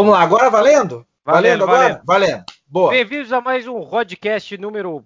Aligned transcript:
Vamos 0.00 0.14
lá, 0.14 0.22
agora 0.22 0.48
valendo? 0.48 1.06
Valendo, 1.22 1.26
valendo 1.26 1.64
agora? 1.64 1.78
Valendo. 1.78 2.02
valendo. 2.06 2.44
Boa. 2.66 2.90
Bem-vindos 2.90 3.34
a 3.34 3.40
mais 3.42 3.68
um 3.68 3.82
podcast 3.82 4.56
número 4.56 5.04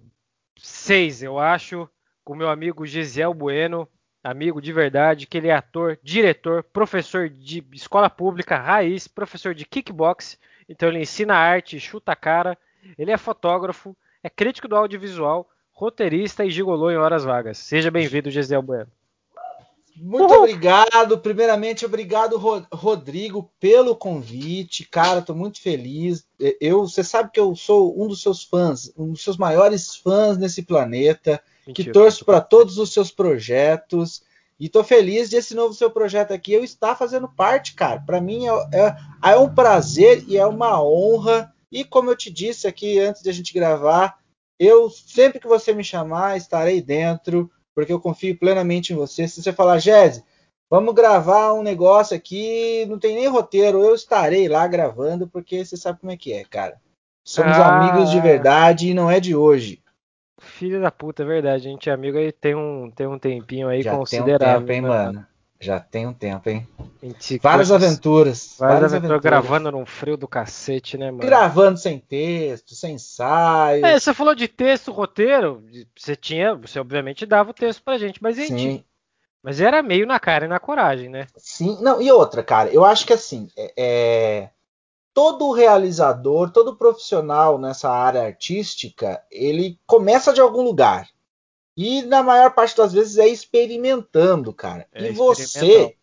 6, 0.57 1.21
eu 1.21 1.37
acho, 1.37 1.89
com 2.23 2.33
meu 2.33 2.47
amigo 2.47 2.85
Gisiel 2.85 3.33
Bueno, 3.33 3.89
amigo 4.23 4.61
de 4.61 4.71
verdade, 4.71 5.27
que 5.27 5.37
ele 5.37 5.49
é 5.49 5.53
ator, 5.53 5.99
diretor, 6.01 6.63
professor 6.63 7.27
de 7.27 7.61
escola 7.73 8.09
pública, 8.09 8.57
raiz, 8.57 9.05
professor 9.05 9.53
de 9.53 9.65
kickbox, 9.65 10.39
então 10.69 10.87
ele 10.87 11.01
ensina 11.01 11.35
arte, 11.35 11.77
chuta 11.77 12.13
a 12.13 12.15
cara, 12.15 12.57
ele 12.97 13.11
é 13.11 13.17
fotógrafo, 13.17 13.93
é 14.23 14.29
crítico 14.29 14.69
do 14.69 14.77
audiovisual, 14.77 15.49
roteirista 15.73 16.45
e 16.45 16.49
gigolô 16.49 16.89
em 16.89 16.95
horas 16.95 17.25
vagas. 17.25 17.57
Seja 17.57 17.91
bem-vindo, 17.91 18.31
Gisiel 18.31 18.61
Bueno. 18.61 18.87
Muito 19.95 20.33
obrigado. 20.33 21.17
Primeiramente, 21.19 21.85
obrigado, 21.85 22.37
Rodrigo, 22.71 23.51
pelo 23.59 23.95
convite. 23.95 24.87
Cara, 24.89 25.19
estou 25.19 25.35
muito 25.35 25.61
feliz. 25.61 26.25
Eu, 26.59 26.87
você 26.87 27.03
sabe 27.03 27.31
que 27.31 27.39
eu 27.39 27.55
sou 27.55 28.01
um 28.01 28.07
dos 28.07 28.21
seus 28.21 28.43
fãs, 28.43 28.91
um 28.97 29.13
dos 29.13 29.23
seus 29.23 29.37
maiores 29.37 29.95
fãs 29.95 30.37
nesse 30.37 30.63
planeta, 30.63 31.41
Mentira, 31.65 31.85
que 31.85 31.91
torço 31.91 32.25
para 32.25 32.41
todos 32.41 32.77
os 32.77 32.91
seus 32.91 33.11
projetos. 33.11 34.21
E 34.59 34.67
estou 34.67 34.83
feliz 34.83 35.29
de 35.29 35.37
esse 35.37 35.53
novo 35.53 35.73
seu 35.73 35.89
projeto 35.89 36.31
aqui 36.31 36.53
eu 36.53 36.63
estar 36.63 36.95
fazendo 36.95 37.27
parte, 37.27 37.73
cara. 37.73 38.01
Para 38.01 38.21
mim 38.21 38.47
é, 38.47 38.51
é, 38.73 39.31
é 39.31 39.37
um 39.37 39.53
prazer 39.53 40.23
e 40.27 40.37
é 40.37 40.45
uma 40.45 40.81
honra. 40.81 41.53
E 41.71 41.83
como 41.83 42.09
eu 42.09 42.15
te 42.15 42.31
disse 42.31 42.67
aqui 42.67 42.99
antes 42.99 43.21
de 43.21 43.29
a 43.29 43.33
gente 43.33 43.53
gravar, 43.53 44.17
eu 44.57 44.89
sempre 44.89 45.39
que 45.39 45.47
você 45.47 45.73
me 45.73 45.83
chamar 45.83 46.37
estarei 46.37 46.81
dentro 46.81 47.51
porque 47.75 47.91
eu 47.91 47.99
confio 47.99 48.37
plenamente 48.37 48.93
em 48.93 48.95
você. 48.95 49.27
Se 49.27 49.43
você 49.43 49.51
falar, 49.51 49.77
Jéssica, 49.77 50.25
vamos 50.69 50.95
gravar 50.95 51.53
um 51.53 51.61
negócio 51.61 52.15
aqui, 52.15 52.85
não 52.87 52.97
tem 52.97 53.15
nem 53.15 53.27
roteiro, 53.27 53.83
eu 53.83 53.93
estarei 53.93 54.47
lá 54.47 54.65
gravando, 54.65 55.27
porque 55.27 55.63
você 55.63 55.75
sabe 55.75 55.99
como 55.99 56.11
é 56.11 56.17
que 56.17 56.31
é, 56.31 56.45
cara. 56.45 56.79
Somos 57.23 57.57
ah, 57.57 57.77
amigos 57.77 58.09
de 58.09 58.21
verdade 58.21 58.89
e 58.89 58.93
não 58.93 59.11
é 59.11 59.19
de 59.19 59.35
hoje. 59.35 59.81
Filho 60.39 60.81
da 60.81 60.91
puta, 60.91 61.23
é 61.23 61.25
verdade. 61.25 61.67
A 61.67 61.71
gente 61.71 61.89
é 61.89 61.93
amigo 61.93 62.17
aí 62.17 62.31
tem 62.31 62.55
um, 62.55 62.89
tem 62.91 63.07
um 63.07 63.17
tempinho 63.17 63.67
aí 63.67 63.81
Já 63.81 63.95
considerável. 63.95 64.39
Tem 64.39 64.55
um 64.55 64.59
tempo, 64.59 64.71
hein, 64.71 64.81
mano? 64.81 65.27
Já 65.59 65.79
tem 65.79 66.05
um 66.05 66.13
tempo, 66.13 66.49
hein? 66.49 66.67
Várias 67.41 67.71
aventuras. 67.71 68.55
Várias, 68.59 68.93
aventuras. 68.93 69.21
Gravando 69.21 69.71
num 69.71 69.85
frio 69.85 70.17
do 70.17 70.27
cacete, 70.27 70.97
né, 70.97 71.09
mano? 71.09 71.23
Gravando 71.23 71.79
sem 71.79 71.97
texto, 71.97 72.75
sem 72.75 72.95
ensaio. 72.95 73.85
É, 73.85 73.97
você 73.97 74.13
falou 74.13 74.35
de 74.35 74.47
texto, 74.47 74.91
roteiro. 74.91 75.63
Você 75.97 76.15
tinha. 76.15 76.55
Você 76.55 76.79
obviamente 76.79 77.25
dava 77.25 77.51
o 77.51 77.53
texto 77.53 77.83
pra 77.83 77.97
gente, 77.97 78.21
mas 78.21 78.37
a 78.37 78.45
gente. 78.45 78.85
Mas 79.41 79.61
era 79.61 79.83
meio 79.83 80.07
na 80.07 80.19
cara 80.19 80.45
e 80.45 80.47
na 80.47 80.59
coragem, 80.59 81.07
né? 81.07 81.27
Sim, 81.37 81.77
não, 81.79 82.01
e 82.01 82.11
outra, 82.11 82.43
cara, 82.43 82.69
eu 82.73 82.83
acho 82.83 83.05
que 83.05 83.13
assim, 83.13 83.47
é, 83.55 83.73
é 83.77 84.49
todo 85.13 85.51
realizador, 85.51 86.51
todo 86.51 86.75
profissional 86.75 87.59
nessa 87.59 87.89
área 87.89 88.23
artística, 88.23 89.23
ele 89.31 89.79
começa 89.85 90.33
de 90.33 90.41
algum 90.41 90.61
lugar. 90.61 91.07
E 91.75 92.01
na 92.03 92.23
maior 92.23 92.51
parte 92.51 92.75
das 92.77 92.93
vezes 92.93 93.17
é 93.17 93.27
experimentando, 93.27 94.53
cara. 94.53 94.87
É 94.93 95.09
e 95.09 95.11
você, 95.11 95.95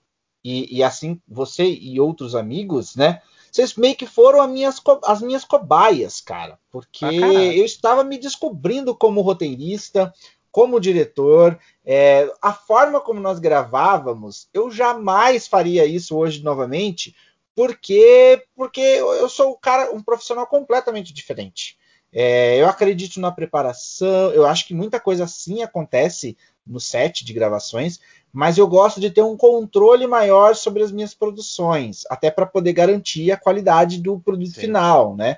e, 0.45 0.79
e, 0.79 0.83
assim, 0.83 1.21
você 1.27 1.65
e 1.65 1.99
outros 1.99 2.35
amigos, 2.35 2.95
né? 2.95 3.23
Vocês 3.51 3.75
meio 3.75 3.95
que 3.95 4.07
foram 4.07 4.41
as 4.41 4.51
minhas, 4.51 4.83
as 5.05 5.23
minhas 5.23 5.45
cobaias, 5.45 6.21
cara. 6.21 6.59
Porque 6.71 7.05
ah, 7.05 7.45
eu 7.55 7.65
estava 7.65 8.03
me 8.03 8.19
descobrindo 8.19 8.95
como 8.95 9.21
roteirista, 9.21 10.13
como 10.51 10.81
diretor. 10.81 11.59
É, 11.85 12.33
a 12.41 12.53
forma 12.53 13.01
como 13.01 13.21
nós 13.21 13.39
gravávamos, 13.39 14.49
eu 14.53 14.71
jamais 14.71 15.47
faria 15.47 15.85
isso 15.85 16.17
hoje 16.17 16.43
novamente, 16.43 17.15
porque 17.55 18.43
porque 18.55 18.81
eu 18.81 19.29
sou 19.29 19.53
um 19.53 19.57
cara, 19.61 19.93
um 19.93 20.03
profissional 20.03 20.47
completamente 20.47 21.13
diferente. 21.13 21.77
É, 22.13 22.61
eu 22.61 22.69
acredito 22.69 23.19
na 23.19 23.33
preparação, 23.33 24.31
eu 24.33 24.47
acho 24.47 24.67
que 24.67 24.75
muita 24.75 25.01
coisa 25.01 25.25
assim 25.25 25.63
acontece 25.63 26.37
no 26.67 26.79
set 26.79 27.25
de 27.25 27.33
gravações, 27.33 28.01
mas 28.33 28.59
eu 28.59 28.67
gosto 28.67 29.01
de 29.01 29.11
ter 29.11 29.23
um 29.23 29.37
controle 29.37 30.07
maior 30.07 30.55
sobre 30.55 30.83
as 30.83 30.93
minhas 30.93 31.15
produções, 31.15 32.05
até 32.09 32.31
para 32.31 32.47
poder 32.47 32.73
garantir 32.73 33.33
a 33.33 33.37
qualidade 33.37 33.99
do 33.99 34.19
produto 34.19 34.55
Sim. 34.55 34.61
final, 34.61 35.17
né? 35.17 35.37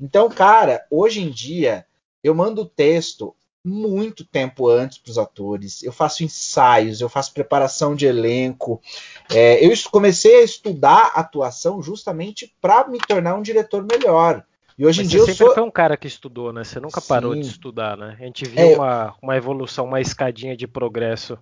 Então, 0.00 0.28
cara, 0.28 0.84
hoje 0.90 1.22
em 1.22 1.30
dia 1.30 1.86
eu 2.22 2.34
mando 2.34 2.66
texto 2.66 3.34
muito 3.64 4.24
tempo 4.24 4.68
antes 4.68 4.98
para 4.98 5.10
os 5.10 5.18
atores, 5.18 5.82
eu 5.82 5.92
faço 5.92 6.22
ensaios, 6.22 7.00
eu 7.00 7.08
faço 7.08 7.32
preparação 7.34 7.96
de 7.96 8.06
elenco, 8.06 8.80
é, 9.28 9.64
eu 9.64 9.72
comecei 9.90 10.36
a 10.36 10.44
estudar 10.44 11.12
atuação 11.16 11.82
justamente 11.82 12.54
para 12.60 12.86
me 12.86 12.98
tornar 12.98 13.34
um 13.34 13.42
diretor 13.42 13.84
melhor. 13.84 14.44
E 14.78 14.84
hoje 14.84 15.02
Mas 15.02 15.06
em 15.06 15.10
dia 15.10 15.20
você 15.20 15.26
sempre 15.26 15.46
sou... 15.46 15.54
foi 15.54 15.62
um 15.62 15.70
cara 15.70 15.96
que 15.96 16.06
estudou, 16.06 16.52
né? 16.52 16.62
Você 16.62 16.78
nunca 16.78 17.00
parou 17.00 17.34
Sim. 17.34 17.40
de 17.40 17.46
estudar, 17.46 17.96
né? 17.96 18.16
A 18.20 18.24
gente 18.24 18.44
viu 18.44 18.60
é, 18.60 18.76
uma, 18.76 19.14
uma 19.22 19.36
evolução, 19.36 19.86
uma 19.86 20.00
escadinha 20.00 20.56
de 20.56 20.66
progresso. 20.66 21.38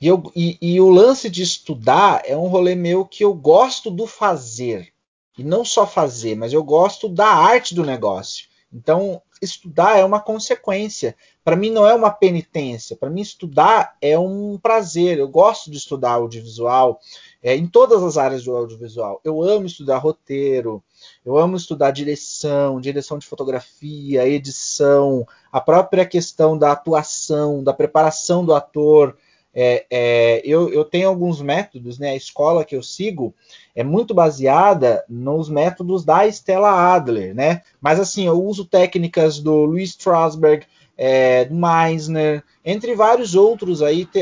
E, 0.00 0.06
eu, 0.06 0.30
e, 0.36 0.58
e, 0.60 0.80
o 0.80 0.90
lance 0.90 1.30
de 1.30 1.42
estudar 1.42 2.22
é 2.24 2.36
um 2.36 2.46
rolê 2.46 2.74
meu 2.74 3.04
que 3.04 3.24
eu 3.24 3.32
gosto 3.32 3.90
do 3.90 4.06
fazer. 4.06 4.92
E 5.36 5.44
não 5.44 5.64
só 5.64 5.86
fazer, 5.86 6.36
mas 6.36 6.52
eu 6.52 6.62
gosto 6.62 7.08
da 7.08 7.28
arte 7.28 7.74
do 7.74 7.84
negócio. 7.84 8.48
Então, 8.72 9.22
estudar 9.40 9.98
é 9.98 10.04
uma 10.04 10.20
consequência. 10.20 11.16
Para 11.42 11.56
mim, 11.56 11.70
não 11.70 11.86
é 11.86 11.94
uma 11.94 12.10
penitência. 12.10 12.96
Para 12.96 13.08
mim, 13.08 13.22
estudar 13.22 13.96
é 14.00 14.18
um 14.18 14.58
prazer. 14.58 15.18
Eu 15.18 15.28
gosto 15.28 15.70
de 15.70 15.78
estudar 15.78 16.12
audiovisual 16.12 17.00
é, 17.42 17.56
em 17.56 17.66
todas 17.66 18.02
as 18.02 18.18
áreas 18.18 18.44
do 18.44 18.54
audiovisual. 18.54 19.20
Eu 19.24 19.42
amo 19.42 19.66
estudar 19.66 19.98
roteiro, 19.98 20.82
eu 21.24 21.38
amo 21.38 21.56
estudar 21.56 21.90
direção, 21.92 22.80
direção 22.80 23.18
de 23.18 23.26
fotografia, 23.26 24.28
edição, 24.28 25.26
a 25.50 25.60
própria 25.60 26.04
questão 26.04 26.58
da 26.58 26.72
atuação, 26.72 27.62
da 27.62 27.72
preparação 27.72 28.44
do 28.44 28.54
ator. 28.54 29.16
É, 29.60 29.86
é, 29.90 30.40
eu, 30.44 30.72
eu, 30.72 30.84
tenho 30.84 31.08
alguns 31.08 31.42
métodos, 31.42 31.98
né? 31.98 32.10
A 32.10 32.16
escola 32.16 32.64
que 32.64 32.76
eu 32.76 32.82
sigo 32.82 33.34
é 33.74 33.82
muito 33.82 34.14
baseada 34.14 35.04
nos 35.08 35.48
métodos 35.48 36.04
da 36.04 36.28
Stella 36.28 36.94
Adler, 36.94 37.34
né? 37.34 37.62
Mas 37.80 37.98
assim, 37.98 38.24
eu 38.24 38.40
uso 38.40 38.64
técnicas 38.64 39.40
do 39.40 39.64
Louis 39.64 39.90
Strasberg, 39.90 40.64
é, 40.96 41.44
do 41.46 41.56
Meisner, 41.56 42.44
entre 42.64 42.94
vários 42.94 43.34
outros 43.34 43.82
aí 43.82 44.04
te, 44.04 44.20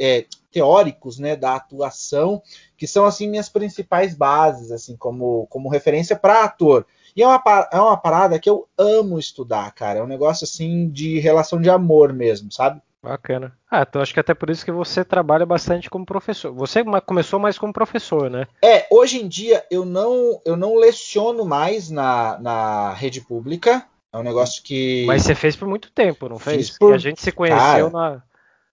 é, 0.00 0.26
teóricos, 0.50 1.20
né, 1.20 1.36
da 1.36 1.54
atuação 1.54 2.42
que 2.76 2.86
são 2.88 3.04
assim 3.04 3.28
minhas 3.28 3.48
principais 3.48 4.12
bases, 4.12 4.72
assim, 4.72 4.96
como, 4.96 5.46
como 5.50 5.68
referência 5.68 6.16
para 6.16 6.42
ator. 6.42 6.84
E 7.14 7.22
é 7.22 7.26
uma, 7.28 7.68
é 7.72 7.80
uma 7.80 7.96
parada 7.96 8.40
que 8.40 8.50
eu 8.50 8.66
amo 8.76 9.20
estudar, 9.20 9.72
cara. 9.72 10.00
É 10.00 10.02
um 10.02 10.06
negócio 10.08 10.44
assim 10.44 10.88
de 10.88 11.20
relação 11.20 11.60
de 11.60 11.70
amor 11.70 12.12
mesmo, 12.12 12.50
sabe? 12.50 12.82
Bacana. 13.02 13.56
Ah, 13.70 13.86
então 13.88 14.02
acho 14.02 14.12
que 14.12 14.18
até 14.18 14.34
por 14.34 14.50
isso 14.50 14.64
que 14.64 14.72
você 14.72 15.04
trabalha 15.04 15.46
bastante 15.46 15.88
como 15.88 16.04
professor. 16.04 16.52
Você 16.52 16.82
começou 17.06 17.38
mais 17.38 17.56
como 17.56 17.72
professor, 17.72 18.28
né? 18.28 18.46
É, 18.62 18.86
hoje 18.90 19.20
em 19.20 19.28
dia 19.28 19.64
eu 19.70 19.84
não, 19.84 20.40
eu 20.44 20.56
não 20.56 20.74
leciono 20.74 21.44
mais 21.44 21.90
na, 21.90 22.38
na 22.40 22.92
rede 22.92 23.20
pública. 23.20 23.86
É 24.12 24.18
um 24.18 24.22
negócio 24.22 24.62
que. 24.62 25.04
Mas 25.06 25.22
você 25.22 25.34
fez 25.34 25.54
por 25.54 25.68
muito 25.68 25.92
tempo, 25.92 26.28
não 26.28 26.38
fez? 26.38 26.68
Fiz 26.68 26.78
por... 26.78 26.94
a 26.94 26.98
gente 26.98 27.20
se 27.20 27.30
conheceu 27.30 27.58
cara, 27.58 27.90
na. 27.90 28.22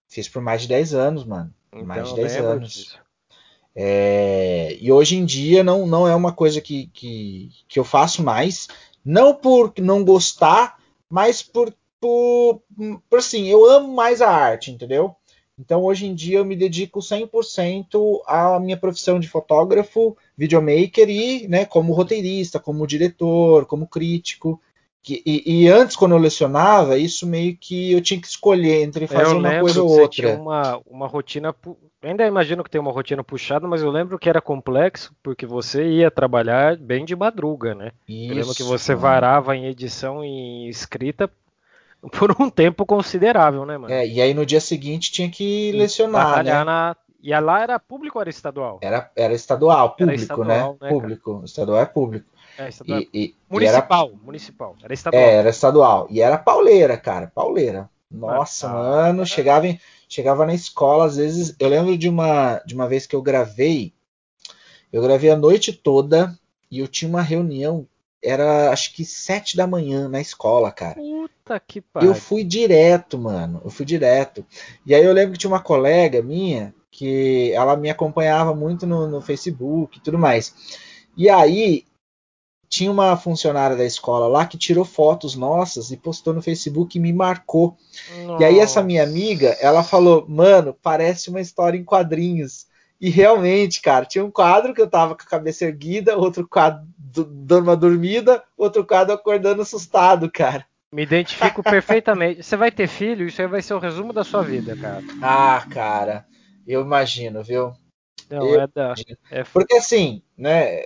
Fiz 0.07 0.27
por 0.27 0.41
mais 0.41 0.63
de 0.63 0.69
10 0.69 0.93
anos, 0.93 1.23
mano. 1.23 1.53
Então, 1.71 1.85
mais 1.85 2.09
de 2.09 2.15
10 2.15 2.35
anos. 2.37 2.99
É, 3.75 4.77
e 4.79 4.91
hoje 4.91 5.17
em 5.17 5.25
dia 5.25 5.63
não, 5.63 5.85
não 5.85 6.07
é 6.07 6.15
uma 6.15 6.31
coisa 6.31 6.61
que, 6.61 6.87
que, 6.93 7.49
que 7.67 7.77
eu 7.77 7.83
faço 7.83 8.23
mais, 8.23 8.69
não 9.03 9.35
por 9.35 9.73
não 9.79 10.03
gostar, 10.03 10.79
mas 11.09 11.43
por, 11.43 11.73
por, 11.99 12.61
por 13.09 13.19
assim, 13.19 13.47
eu 13.47 13.65
amo 13.65 13.93
mais 13.93 14.21
a 14.21 14.29
arte, 14.29 14.71
entendeu? 14.71 15.15
Então 15.57 15.83
hoje 15.83 16.05
em 16.05 16.13
dia 16.13 16.39
eu 16.39 16.45
me 16.45 16.55
dedico 16.55 16.99
100% 16.99 18.21
à 18.27 18.59
minha 18.59 18.75
profissão 18.75 19.19
de 19.19 19.27
fotógrafo, 19.27 20.17
videomaker 20.37 21.09
e 21.09 21.47
né, 21.47 21.65
como 21.65 21.93
roteirista, 21.93 22.59
como 22.59 22.85
diretor, 22.85 23.65
como 23.65 23.87
crítico. 23.87 24.61
E, 25.07 25.43
e, 25.45 25.67
antes, 25.69 25.95
quando 25.95 26.13
eu 26.13 26.17
lecionava, 26.17 26.97
isso 26.97 27.27
meio 27.27 27.55
que 27.55 27.91
eu 27.91 28.01
tinha 28.01 28.19
que 28.19 28.25
escolher 28.25 28.81
entre 28.81 29.05
fazer 29.05 29.35
uma 29.35 29.59
coisa 29.59 29.83
ou 29.83 29.89
outra. 29.89 30.09
Tinha 30.09 30.33
uma, 30.33 30.81
uma 30.87 31.05
rotina 31.05 31.55
ainda 32.01 32.25
imagino 32.25 32.63
que 32.63 32.69
tem 32.69 32.81
uma 32.81 32.91
rotina 32.91 33.23
puxada, 33.23 33.67
mas 33.67 33.81
eu 33.81 33.91
lembro 33.91 34.17
que 34.17 34.29
era 34.29 34.41
complexo, 34.41 35.13
porque 35.21 35.45
você 35.45 35.87
ia 35.87 36.11
trabalhar 36.11 36.77
bem 36.77 37.05
de 37.05 37.15
madruga, 37.15 37.73
né? 37.73 37.91
Isso, 38.07 38.31
eu 38.31 38.35
lembro 38.35 38.55
que 38.55 38.63
você 38.63 38.95
varava 38.95 39.55
em 39.55 39.65
edição 39.65 40.23
e 40.23 40.69
escrita 40.69 41.29
por 42.11 42.35
um 42.39 42.49
tempo 42.49 42.85
considerável, 42.85 43.65
né, 43.65 43.77
mano? 43.77 43.93
É, 43.93 44.07
e 44.07 44.21
aí 44.21 44.33
no 44.33 44.45
dia 44.45 44.59
seguinte 44.59 45.11
tinha 45.11 45.29
que 45.29 45.71
lecionar, 45.71 46.43
né? 46.43 46.63
Na... 46.63 46.95
E 47.21 47.37
lá 47.39 47.61
era 47.61 47.79
público 47.79 48.19
ou 48.19 48.21
era 48.21 48.29
estadual? 48.29 48.79
Era, 48.81 49.11
era 49.15 49.33
estadual, 49.33 49.95
público, 49.95 50.11
era 50.11 50.21
estadual, 50.21 50.77
né? 50.79 50.87
né 50.87 50.89
público. 50.89 51.41
Estadual 51.43 51.79
é 51.79 51.85
público. 51.85 52.29
É, 52.57 52.69
estadual. 52.69 52.99
E, 53.01 53.09
e, 53.13 53.35
municipal, 53.49 54.07
e 54.07 54.11
era... 54.11 54.23
municipal. 54.23 54.75
Era 54.83 54.93
estadual. 54.93 55.23
É, 55.23 55.33
era 55.33 55.49
estadual. 55.49 56.07
E 56.11 56.21
era 56.21 56.37
pauleira, 56.37 56.97
cara, 56.97 57.31
pauleira. 57.33 57.89
Nossa, 58.11 58.69
ah, 58.69 58.73
mano, 58.73 59.25
chegava 59.25 59.67
em 59.67 59.79
chegava 60.07 60.45
na 60.45 60.53
escola, 60.53 61.05
às 61.05 61.17
vezes. 61.17 61.55
Eu 61.59 61.67
lembro 61.67 61.97
de 61.97 62.07
uma, 62.07 62.59
de 62.65 62.75
uma 62.75 62.87
vez 62.87 63.05
que 63.05 63.15
eu 63.15 63.21
gravei. 63.21 63.93
Eu 64.91 65.01
gravei 65.01 65.31
a 65.31 65.35
noite 65.35 65.73
toda. 65.73 66.37
e 66.69 66.79
eu 66.79 66.87
tinha 66.87 67.09
uma 67.09 67.21
reunião, 67.21 67.87
era 68.25 68.71
acho 68.71 68.93
que 68.93 69.05
sete 69.05 69.55
da 69.55 69.67
manhã 69.67 70.09
na 70.09 70.19
escola, 70.19 70.71
cara. 70.71 70.95
Puta 70.95 71.59
que 71.59 71.79
pariu. 71.79 72.09
Eu 72.09 72.15
fui 72.15 72.43
direto, 72.43 73.17
mano. 73.17 73.61
Eu 73.63 73.69
fui 73.69 73.85
direto. 73.85 74.45
E 74.85 74.95
aí 74.95 75.03
eu 75.03 75.13
lembro 75.13 75.33
que 75.33 75.39
tinha 75.39 75.51
uma 75.51 75.61
colega 75.61 76.21
minha 76.21 76.73
que 76.89 77.51
ela 77.53 77.75
me 77.75 77.89
acompanhava 77.89 78.55
muito 78.55 78.87
no, 78.87 79.07
no 79.07 79.21
Facebook 79.21 79.97
e 79.97 80.01
tudo 80.01 80.17
mais. 80.17 80.53
E 81.15 81.29
aí 81.29 81.85
tinha 82.67 82.91
uma 82.91 83.15
funcionária 83.15 83.75
da 83.75 83.85
escola 83.85 84.27
lá 84.27 84.45
que 84.45 84.57
tirou 84.57 84.83
fotos 84.83 85.35
nossas 85.35 85.91
e 85.91 85.97
postou 85.97 86.33
no 86.33 86.41
Facebook 86.41 86.97
e 86.97 87.01
me 87.01 87.13
marcou. 87.13 87.77
Nossa. 88.25 88.43
E 88.43 88.45
aí 88.45 88.59
essa 88.59 88.81
minha 88.81 89.03
amiga, 89.03 89.49
ela 89.61 89.83
falou: 89.83 90.25
"Mano, 90.27 90.75
parece 90.81 91.29
uma 91.29 91.41
história 91.41 91.77
em 91.77 91.83
quadrinhos". 91.83 92.67
E 92.99 93.09
realmente, 93.09 93.81
cara, 93.81 94.05
tinha 94.05 94.23
um 94.23 94.31
quadro 94.31 94.73
que 94.73 94.81
eu 94.81 94.89
tava 94.89 95.15
com 95.15 95.23
a 95.23 95.29
cabeça 95.29 95.65
erguida, 95.65 96.17
outro 96.17 96.47
quadro 96.47 96.87
dando 96.97 97.63
uma 97.63 97.75
dormida, 97.75 98.43
outro 98.57 98.85
quadro 98.85 99.13
acordando 99.13 99.61
assustado, 99.61 100.31
cara. 100.31 100.65
Me 100.91 101.03
identifico 101.03 101.61
perfeitamente. 101.63 102.41
Você 102.41 102.55
vai 102.55 102.71
ter 102.71 102.87
filho, 102.87 103.27
isso 103.27 103.41
aí 103.41 103.47
vai 103.47 103.61
ser 103.61 103.73
o 103.73 103.79
resumo 103.79 104.13
da 104.13 104.23
sua 104.23 104.41
vida, 104.41 104.75
cara. 104.77 105.03
Ah, 105.21 105.65
cara, 105.69 106.25
eu 106.65 106.81
imagino, 106.81 107.43
viu? 107.43 107.73
Não, 108.29 108.47
eu 108.47 108.61
é 108.61 108.67
da. 108.67 108.93
É... 109.29 109.43
Porque 109.43 109.75
assim, 109.75 110.21
né? 110.37 110.83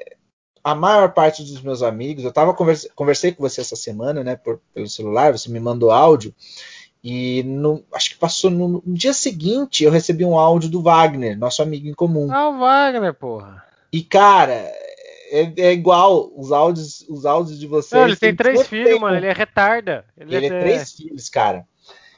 A 0.62 0.76
maior 0.76 1.14
parte 1.14 1.42
dos 1.42 1.62
meus 1.62 1.82
amigos, 1.82 2.26
eu 2.26 2.34
tava 2.34 2.54
converse, 2.54 2.90
conversei 2.94 3.32
com 3.32 3.42
você 3.42 3.62
essa 3.62 3.78
semana, 3.78 4.26
né, 4.26 4.36
por, 4.36 4.60
pelo 4.74 4.90
celular, 4.90 5.32
você 5.32 5.50
me 5.50 5.60
mandou 5.60 5.90
áudio. 5.90 6.36
E 7.04 7.44
no, 7.44 7.84
acho 7.94 8.10
que 8.10 8.18
passou 8.18 8.50
no, 8.50 8.68
no, 8.68 8.94
dia 8.94 9.14
seguinte 9.14 9.84
eu 9.84 9.92
recebi 9.92 10.26
um 10.26 10.38
áudio 10.38 10.70
do 10.70 10.82
Wagner, 10.82 11.38
nosso 11.38 11.62
amigo 11.62 11.88
em 11.88 11.94
comum. 11.94 12.30
Ah, 12.32 12.50
o 12.50 12.60
Wagner, 12.60 13.14
porra. 13.14 13.64
E 13.92 14.04
cara, 14.04 14.54
é, 15.32 15.54
é 15.58 15.72
igual 15.72 16.32
os 16.36 16.52
áudios, 16.52 17.06
os 17.08 17.26
áudios 17.26 17.58
de 17.58 17.68
vocês. 17.68 18.00
Não, 18.00 18.08
ele 18.08 18.18
tem 18.18 18.36
três 18.36 18.68
filhos, 18.68 19.00
mano. 19.00 19.16
Ele 19.16 19.28
é 19.28 19.34
retarda. 19.34 20.04
Ele, 20.18 20.36
ele 20.36 20.48
é, 20.48 20.50
é 20.50 20.60
três 20.60 20.92
filhos, 20.92 21.30
cara. 21.30 21.66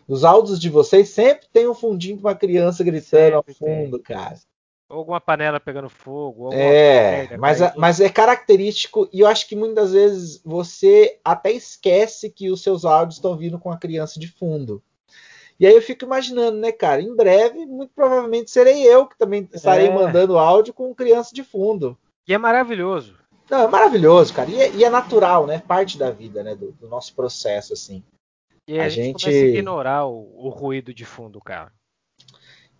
Os 0.07 0.24
áudios 0.24 0.60
de 0.60 0.69
vocês 0.69 1.10
sempre 1.10 1.48
tem 1.54 1.68
um 1.68 1.75
fundinho 1.75 2.18
com 2.18 2.27
uma 2.27 2.36
criança 2.36 2.84
gritando 2.84 3.36
ao 3.36 3.44
fundo, 3.44 4.00
tem. 4.00 4.16
cara. 4.16 4.36
Alguma 4.91 5.21
panela 5.21 5.59
pegando 5.59 5.89
fogo. 5.89 6.51
é, 6.53 7.38
mas, 7.38 7.61
é, 7.61 7.73
mas 7.77 7.99
é 7.99 8.09
característico 8.09 9.09
e 9.11 9.21
eu 9.21 9.27
acho 9.27 9.47
que 9.47 9.55
muitas 9.55 9.93
vezes 9.93 10.41
você 10.43 11.19
até 11.23 11.51
esquece 11.51 12.29
que 12.29 12.51
os 12.51 12.61
seus 12.61 12.83
áudios 12.83 13.15
estão 13.15 13.35
vindo 13.38 13.57
com 13.57 13.71
a 13.71 13.77
criança 13.77 14.19
de 14.19 14.27
fundo. 14.27 14.83
E 15.59 15.65
aí 15.67 15.75
eu 15.75 15.81
fico 15.81 16.05
imaginando, 16.05 16.57
né, 16.57 16.71
cara? 16.71 17.01
Em 17.01 17.15
breve, 17.15 17.65
muito 17.67 17.93
provavelmente 17.95 18.49
serei 18.49 18.81
eu 18.83 19.05
que 19.05 19.17
também 19.17 19.47
estarei 19.53 19.88
é. 19.88 19.93
mandando 19.93 20.38
áudio 20.38 20.73
com 20.73 20.93
criança 20.93 21.33
de 21.33 21.43
fundo. 21.43 21.97
E 22.27 22.33
é 22.33 22.38
maravilhoso. 22.38 23.15
Não, 23.49 23.63
é 23.63 23.67
maravilhoso, 23.67 24.33
cara. 24.33 24.49
E 24.49 24.59
é, 24.59 24.71
e 24.71 24.83
é 24.83 24.89
natural, 24.89 25.45
né? 25.45 25.61
Parte 25.67 25.97
da 25.97 26.09
vida, 26.09 26.41
né? 26.41 26.55
Do, 26.55 26.71
do, 26.71 26.88
nosso 26.88 27.13
processo, 27.13 27.73
assim. 27.73 28.03
E 28.67 28.79
a, 28.79 28.85
a 28.85 28.89
gente, 28.89 29.05
gente 29.05 29.23
começa 29.25 29.45
a 29.45 29.49
ignorar 29.49 30.05
o, 30.05 30.31
o 30.35 30.49
ruído 30.49 30.93
de 30.93 31.05
fundo, 31.05 31.39
cara. 31.39 31.71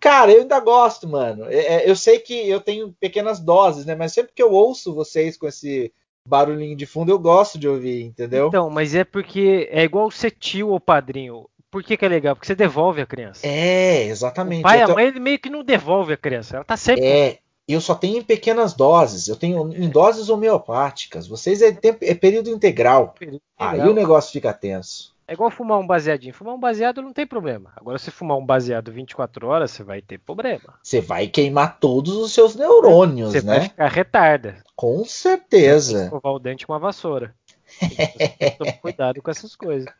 Cara, 0.02 0.32
eu 0.32 0.40
ainda 0.40 0.58
gosto, 0.58 1.08
mano. 1.08 1.46
É, 1.48 1.84
é, 1.84 1.88
eu 1.88 1.94
sei 1.94 2.18
que 2.18 2.34
eu 2.34 2.60
tenho 2.60 2.92
pequenas 2.98 3.38
doses, 3.38 3.86
né? 3.86 3.94
Mas 3.94 4.12
sempre 4.12 4.32
que 4.34 4.42
eu 4.42 4.50
ouço 4.50 4.92
vocês 4.92 5.36
com 5.36 5.46
esse 5.46 5.92
barulhinho 6.26 6.76
de 6.76 6.86
fundo, 6.86 7.12
eu 7.12 7.20
gosto 7.20 7.56
de 7.56 7.68
ouvir, 7.68 8.02
entendeu? 8.02 8.48
Então, 8.48 8.68
mas 8.68 8.96
é 8.96 9.04
porque 9.04 9.68
é 9.70 9.84
igual 9.84 10.10
ser 10.10 10.32
tio 10.32 10.70
ou 10.70 10.80
padrinho. 10.80 11.48
Por 11.70 11.84
que, 11.84 11.96
que 11.96 12.04
é 12.04 12.08
legal? 12.08 12.34
Porque 12.34 12.48
você 12.48 12.54
devolve 12.56 13.00
a 13.00 13.06
criança. 13.06 13.46
É, 13.46 14.02
exatamente. 14.02 14.60
O 14.60 14.62
pai 14.64 14.82
a 14.82 14.88
mãe, 14.88 15.06
ele 15.06 15.20
meio 15.20 15.38
que 15.38 15.48
não 15.48 15.62
devolve 15.62 16.12
a 16.12 16.16
criança. 16.16 16.56
Ela 16.56 16.64
tá 16.64 16.76
sempre. 16.76 17.04
É, 17.04 17.38
eu 17.68 17.80
só 17.80 17.94
tenho 17.94 18.18
em 18.18 18.22
pequenas 18.22 18.74
doses. 18.74 19.28
Eu 19.28 19.36
tenho 19.36 19.72
em 19.72 19.88
doses 19.88 20.28
homeopáticas. 20.28 21.28
Vocês 21.28 21.62
é, 21.62 21.70
tempo, 21.70 21.98
é 22.02 22.14
período 22.14 22.50
integral. 22.50 23.14
período 23.16 23.40
integral. 23.56 23.86
Aí 23.86 23.88
o 23.88 23.94
negócio 23.94 24.32
fica 24.32 24.52
tenso. 24.52 25.14
É 25.32 25.34
igual 25.34 25.50
fumar 25.50 25.78
um 25.78 25.86
baseadinho. 25.86 26.34
Fumar 26.34 26.54
um 26.54 26.60
baseado 26.60 27.00
não 27.00 27.10
tem 27.10 27.26
problema. 27.26 27.72
Agora, 27.74 27.98
se 27.98 28.10
fumar 28.10 28.36
um 28.36 28.44
baseado 28.44 28.92
24 28.92 29.48
horas, 29.48 29.70
você 29.70 29.82
vai 29.82 30.02
ter 30.02 30.18
problema. 30.18 30.74
Você 30.82 31.00
vai 31.00 31.26
queimar 31.26 31.78
todos 31.80 32.14
os 32.16 32.34
seus 32.34 32.54
neurônios, 32.54 33.32
você 33.32 33.40
né? 33.40 33.54
Você 33.54 33.58
vai 33.60 33.68
ficar 33.70 33.88
retarda. 33.88 34.62
Com 34.76 35.02
certeza. 35.06 36.04
Escovar 36.04 36.34
o 36.34 36.38
dente 36.38 36.66
com 36.66 36.74
uma 36.74 36.78
vassoura. 36.78 37.34
Tem 37.80 38.50
que 38.50 38.58
tomar 38.58 38.72
cuidado 38.74 39.22
com 39.22 39.30
essas 39.30 39.56
coisas. 39.56 39.90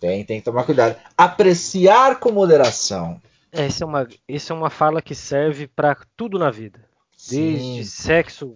Tem, 0.00 0.24
tem 0.24 0.38
que 0.38 0.46
tomar 0.46 0.64
cuidado. 0.64 0.96
Apreciar 1.14 2.18
com 2.18 2.32
moderação. 2.32 3.20
Essa 3.52 3.84
é 3.84 3.86
uma, 3.86 4.08
essa 4.26 4.54
é 4.54 4.56
uma 4.56 4.70
fala 4.70 5.02
que 5.02 5.14
serve 5.14 5.66
para 5.66 5.98
tudo 6.16 6.38
na 6.38 6.50
vida. 6.50 6.82
Desde 7.28 7.84
Sim. 7.84 7.84
sexo 7.84 8.54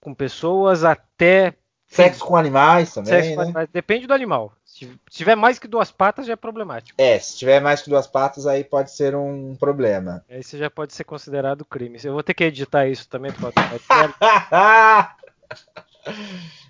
com 0.00 0.14
pessoas 0.14 0.82
até 0.82 1.52
Sexo 1.94 2.24
com 2.24 2.36
animais 2.36 2.92
também. 2.92 3.12
Sexo 3.12 3.30
né? 3.30 3.36
com 3.36 3.42
animais. 3.42 3.68
Depende 3.72 4.06
do 4.06 4.12
animal. 4.14 4.52
Se 4.64 4.90
tiver 5.08 5.36
mais 5.36 5.60
que 5.60 5.68
duas 5.68 5.92
patas, 5.92 6.26
já 6.26 6.32
é 6.32 6.36
problemático. 6.36 7.00
É, 7.00 7.18
se 7.20 7.38
tiver 7.38 7.60
mais 7.60 7.80
que 7.80 7.88
duas 7.88 8.08
patas, 8.08 8.46
aí 8.46 8.64
pode 8.64 8.90
ser 8.90 9.14
um 9.14 9.54
problema. 9.54 10.24
Aí 10.28 10.42
você 10.42 10.58
já 10.58 10.68
pode 10.68 10.92
ser 10.92 11.04
considerado 11.04 11.64
crime. 11.64 11.96
Eu 12.02 12.12
vou 12.12 12.24
ter 12.24 12.34
que 12.34 12.42
editar 12.42 12.88
isso 12.88 13.08
também. 13.08 13.30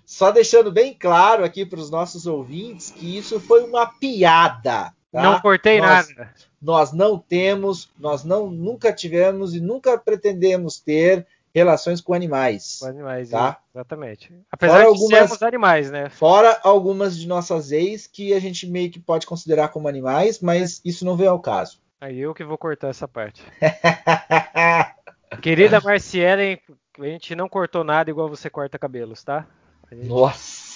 Só 0.04 0.30
deixando 0.30 0.70
bem 0.70 0.92
claro 0.92 1.42
aqui 1.42 1.64
para 1.64 1.80
os 1.80 1.90
nossos 1.90 2.26
ouvintes 2.26 2.90
que 2.90 3.16
isso 3.16 3.40
foi 3.40 3.64
uma 3.64 3.86
piada. 3.86 4.92
Tá? 5.10 5.22
Não 5.22 5.40
cortei 5.40 5.80
nós, 5.80 6.08
nada. 6.08 6.34
Nós 6.60 6.92
não 6.92 7.18
temos, 7.18 7.90
nós 7.98 8.24
não 8.24 8.50
nunca 8.50 8.92
tivemos 8.92 9.54
e 9.54 9.60
nunca 9.60 9.96
pretendemos 9.96 10.78
ter 10.78 11.26
relações 11.54 12.00
com 12.00 12.12
animais. 12.12 12.78
Com 12.80 12.86
animais, 12.86 13.30
tá? 13.30 13.60
exatamente. 13.72 14.32
Apesar 14.50 14.72
fora 14.72 14.82
de 14.82 14.88
algumas, 14.88 15.18
sermos 15.18 15.42
animais, 15.42 15.90
né? 15.90 16.08
Fora 16.08 16.60
algumas 16.64 17.16
de 17.16 17.28
nossas 17.28 17.70
ex 17.70 18.06
que 18.06 18.34
a 18.34 18.40
gente 18.40 18.66
meio 18.66 18.90
que 18.90 18.98
pode 18.98 19.26
considerar 19.26 19.68
como 19.68 19.86
animais, 19.86 20.40
mas 20.40 20.78
é. 20.78 20.88
isso 20.88 21.04
não 21.04 21.16
vem 21.16 21.28
ao 21.28 21.38
caso. 21.38 21.80
Aí 22.00 22.18
eu 22.18 22.34
que 22.34 22.44
vou 22.44 22.58
cortar 22.58 22.88
essa 22.88 23.06
parte. 23.06 23.42
Querida 25.40 25.80
Marcielen, 25.80 26.58
a 26.98 27.04
gente 27.06 27.34
não 27.34 27.48
cortou 27.48 27.84
nada 27.84 28.10
igual 28.10 28.28
você 28.28 28.50
corta 28.50 28.78
cabelos, 28.78 29.22
tá? 29.22 29.46
Gente... 29.90 30.08
Nossa! 30.08 30.74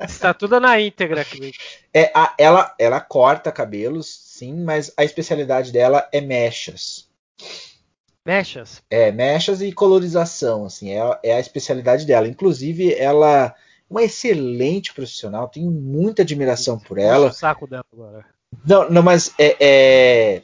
Está 0.00 0.34
tudo 0.34 0.58
na 0.58 0.80
íntegra 0.80 1.20
aqui. 1.20 1.52
É, 1.92 2.10
a, 2.14 2.34
ela, 2.38 2.74
ela 2.78 3.00
corta 3.00 3.52
cabelos, 3.52 4.08
sim, 4.08 4.64
mas 4.64 4.92
a 4.96 5.04
especialidade 5.04 5.72
dela 5.72 6.08
é 6.12 6.20
mechas. 6.20 7.08
Mechas? 8.24 8.82
É, 8.88 9.10
mechas 9.10 9.60
e 9.60 9.72
colorização, 9.72 10.64
assim, 10.64 10.92
é, 10.92 11.18
é 11.24 11.34
a 11.34 11.40
especialidade 11.40 12.06
dela. 12.06 12.28
Inclusive, 12.28 12.94
ela 12.94 13.46
é 13.46 13.54
uma 13.90 14.02
excelente 14.02 14.94
profissional, 14.94 15.48
tenho 15.48 15.70
muita 15.70 16.22
admiração 16.22 16.78
por 16.78 16.98
ela. 16.98 17.28
O 17.28 17.32
saco 17.32 17.66
dela 17.66 17.84
agora. 17.92 18.24
Não, 18.64 18.88
não 18.88 19.02
mas 19.02 19.34
é, 19.38 19.56
é, 19.60 20.42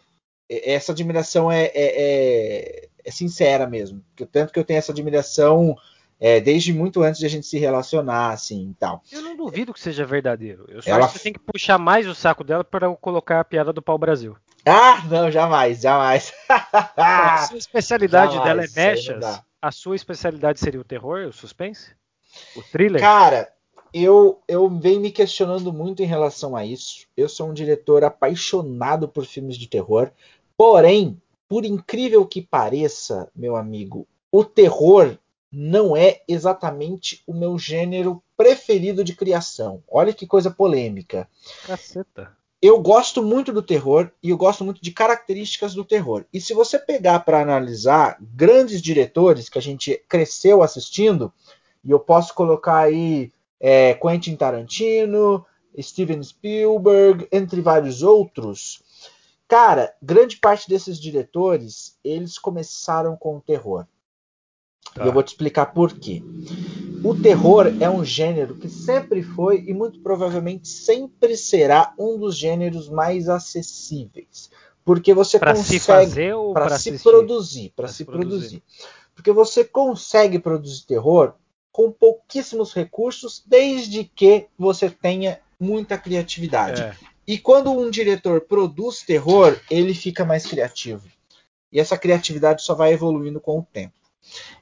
é 0.51 0.75
essa 0.75 0.93
admiração 0.93 1.51
é, 1.51 1.65
é, 1.67 1.73
é, 1.75 2.89
é, 3.05 3.11
sincera 3.11 3.67
mesmo. 3.67 4.03
Tanto 4.33 4.53
que 4.53 4.59
eu 4.59 4.65
tenho 4.65 4.79
essa 4.79 4.93
admiração 4.93 5.77
é, 6.21 6.41
desde 6.41 6.73
muito 6.73 7.03
antes 7.03 7.21
de 7.21 7.27
a 7.27 7.31
gente 7.31 7.47
se 7.47 7.59
relacionar, 7.59 8.33
assim, 8.33 8.71
e 8.71 8.75
tal. 8.75 9.03
Eu 9.13 9.23
não 9.23 9.37
duvido 9.37 9.73
que 9.73 9.81
seja 9.81 10.05
verdadeiro. 10.05 10.67
Eu 10.69 10.83
só 10.83 10.91
ela... 10.91 11.05
acho 11.05 11.13
que 11.13 11.19
você 11.19 11.25
tem 11.25 11.33
que 11.33 11.39
puxar 11.39 11.79
mais 11.79 12.09
o 12.09 12.15
saco 12.15 12.43
dela 12.43 12.65
para 12.65 12.93
colocar 12.97 13.41
a 13.41 13.45
piada 13.45 13.73
do 13.73 13.81
pau 13.81 13.97
Brasil. 13.97 14.37
Ah, 14.65 15.03
não, 15.09 15.31
jamais, 15.31 15.81
jamais. 15.81 16.33
a 16.49 17.47
sua 17.49 17.59
especialidade 17.59 18.35
jamais, 18.35 18.73
dela 18.73 18.85
é 18.87 18.91
mechas. 18.91 19.43
A 19.61 19.73
sua 19.73 19.97
especialidade 19.97 20.61
seria 20.61 20.81
o 20.81 20.85
terror, 20.85 21.27
o 21.27 21.33
suspense? 21.33 21.91
O 22.55 22.63
thriller? 22.63 23.01
Cara, 23.01 23.53
eu, 23.93 24.41
eu 24.47 24.69
venho 24.69 25.01
me 25.01 25.11
questionando 25.11 25.73
muito 25.73 26.03
em 26.03 26.07
relação 26.07 26.55
a 26.55 26.65
isso. 26.65 27.07
Eu 27.17 27.29
sou 27.29 27.49
um 27.49 27.55
diretor 27.55 28.05
apaixonado 28.05 29.09
por 29.09 29.25
filmes 29.25 29.57
de 29.57 29.67
terror. 29.67 30.11
Porém, 30.57 31.21
por 31.49 31.65
incrível 31.65 32.27
que 32.27 32.43
pareça, 32.43 33.31
meu 33.35 33.57
amigo, 33.57 34.07
o 34.31 34.45
terror 34.45 35.17
não 35.51 35.97
é 35.97 36.21
exatamente 36.29 37.23
o 37.27 37.33
meu 37.33 37.59
gênero 37.59 38.23
preferido 38.37 39.03
de 39.03 39.17
criação. 39.17 39.83
Olha 39.89 40.13
que 40.13 40.27
coisa 40.27 40.51
polêmica. 40.51 41.29
Caceta 41.67 42.39
eu 42.61 42.81
gosto 42.81 43.23
muito 43.23 43.53
do 43.53 43.63
terror 43.63 44.11
e 44.23 44.31
eu 44.31 44.37
gosto 44.37 44.65
muito 44.65 44.83
de 44.83 44.91
características 44.91 45.75
do 45.75 45.85
terror. 45.85 46.25
E 46.33 46.41
se 46.41 46.53
você 46.53 46.79
pegar 46.79 47.21
para 47.21 47.41
analisar 47.41 48.19
grandes 48.21 48.83
diretores 48.83 49.49
que 49.49 49.59
a 49.59 49.63
gente 49.63 50.03
cresceu 50.09 50.63
assistindo, 50.63 51.33
e 51.85 51.91
eu 51.91 52.01
posso 52.01 52.35
colocar 52.35 52.79
aí 52.79 53.33
é, 53.61 53.95
Quentin 53.95 54.35
Tarantino, 54.35 55.47
Steven 55.81 56.23
Spielberg, 56.23 57.29
entre 57.31 57.61
vários 57.61 58.03
outros, 58.03 58.83
cara, 59.47 59.95
grande 60.03 60.37
parte 60.37 60.69
desses 60.69 60.99
diretores 60.99 61.97
eles 62.03 62.39
começaram 62.39 63.17
com 63.17 63.37
o 63.37 63.41
terror. 63.41 63.87
Tá. 64.95 65.05
E 65.05 65.07
eu 65.07 65.13
vou 65.13 65.23
te 65.23 65.29
explicar 65.29 65.67
por 65.67 65.93
quê. 65.93 66.23
O 67.05 67.15
terror 67.15 67.67
é 67.81 67.89
um 67.89 68.05
gênero 68.05 68.57
que 68.57 68.69
sempre 68.69 69.23
foi 69.23 69.65
e 69.67 69.73
muito 69.73 70.01
provavelmente 70.01 70.69
sempre 70.69 71.37
será 71.37 71.95
um 71.99 72.19
dos 72.19 72.37
gêneros 72.37 72.89
mais 72.89 73.29
acessíveis, 73.29 74.51
porque 74.85 75.15
você 75.15 75.39
pra 75.39 75.55
consegue 75.55 76.33
para 76.53 76.79
se 76.79 76.99
produzir, 76.99 77.73
para 77.77 77.89
se 77.89 78.05
produzir. 78.05 78.29
produzir. 78.29 78.63
Porque 79.15 79.33
você 79.33 79.65
consegue 79.65 80.39
produzir 80.39 80.87
terror 80.87 81.35
com 81.73 81.93
pouquíssimos 81.93 82.73
recursos, 82.73 83.43
desde 83.47 84.05
que 84.05 84.47
você 84.59 84.91
tenha 84.91 85.41
muita 85.61 85.97
criatividade. 85.97 86.83
É. 86.83 86.97
E 87.27 87.39
quando 87.39 87.71
um 87.71 87.91
diretor 87.91 88.41
produz 88.41 89.03
terror, 89.03 89.57
ele 89.71 89.95
fica 89.95 90.25
mais 90.25 90.47
criativo. 90.47 91.07
E 91.71 91.79
essa 91.79 91.99
criatividade 91.99 92.63
só 92.63 92.75
vai 92.75 92.93
evoluindo 92.93 93.41
com 93.41 93.59
o 93.59 93.63
tempo. 93.63 93.95